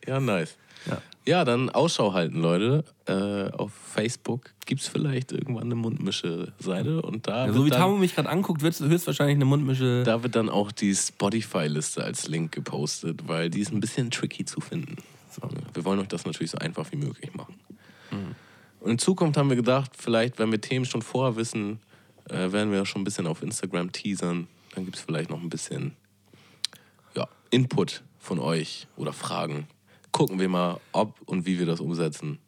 [0.07, 0.55] Ja, nice.
[0.85, 1.01] Ja.
[1.25, 2.83] Ja, dann Ausschau halten, Leute.
[3.05, 7.79] Äh, auf Facebook gibt es vielleicht irgendwann eine Mundmische-Seite und da, Ja, so wie dann,
[7.81, 10.03] Tamo mich gerade anguckt, wird es höchstwahrscheinlich eine Mundmische.
[10.03, 14.45] da wird dann auch die Spotify-Liste als Link gepostet, weil die ist ein bisschen tricky
[14.45, 14.95] zu finden.
[15.73, 17.59] Wir wollen euch das natürlich so einfach wie möglich machen.
[18.11, 18.35] Mhm.
[18.79, 21.79] Und in Zukunft haben wir gedacht, vielleicht, wenn wir Themen schon vorher wissen,
[22.30, 24.47] äh, werden wir schon ein bisschen auf Instagram teasern.
[24.76, 25.95] Dann gibt es vielleicht noch ein bisschen
[27.15, 29.68] ja, Input von euch oder Fragen.
[30.11, 32.39] Gucken wir mal, ob und wie wir das umsetzen.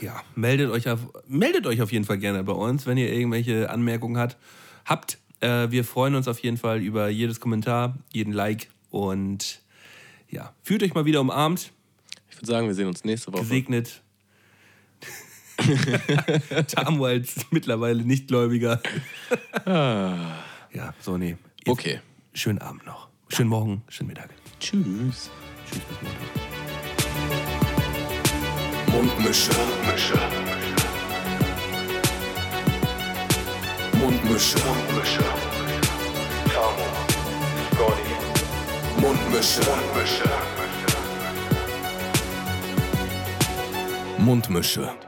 [0.00, 3.70] Ja, meldet euch, auf, meldet euch auf jeden Fall gerne bei uns, wenn ihr irgendwelche
[3.70, 4.36] Anmerkungen hat,
[4.84, 5.18] habt.
[5.40, 9.62] Äh, wir freuen uns auf jeden Fall über jedes Kommentar, jeden Like und
[10.28, 11.72] ja, fühlt euch mal wieder umarmt,
[12.30, 13.42] Ich würde sagen, wir sehen uns nächste Woche.
[13.42, 14.02] gesegnet.
[16.68, 18.80] Tamu als mittlerweile Nichtgläubiger.
[19.66, 21.36] ja, so, nee.
[21.64, 22.00] Jetzt Okay.
[22.34, 23.08] Schönen Abend noch.
[23.28, 24.30] Schönen Morgen, schönen Mittag.
[24.60, 25.30] Tschüss.
[25.66, 26.46] Tschüss, bis Montag.
[28.92, 29.50] Mundmische.
[29.52, 30.18] Mundmische.
[33.98, 34.58] Mundmische.
[34.58, 35.24] Mundmische.
[36.52, 36.86] Tamo.
[37.72, 38.14] Scotty.
[39.00, 39.60] Mundmische.
[39.64, 40.30] Mundmische.
[44.18, 45.05] Mundmische.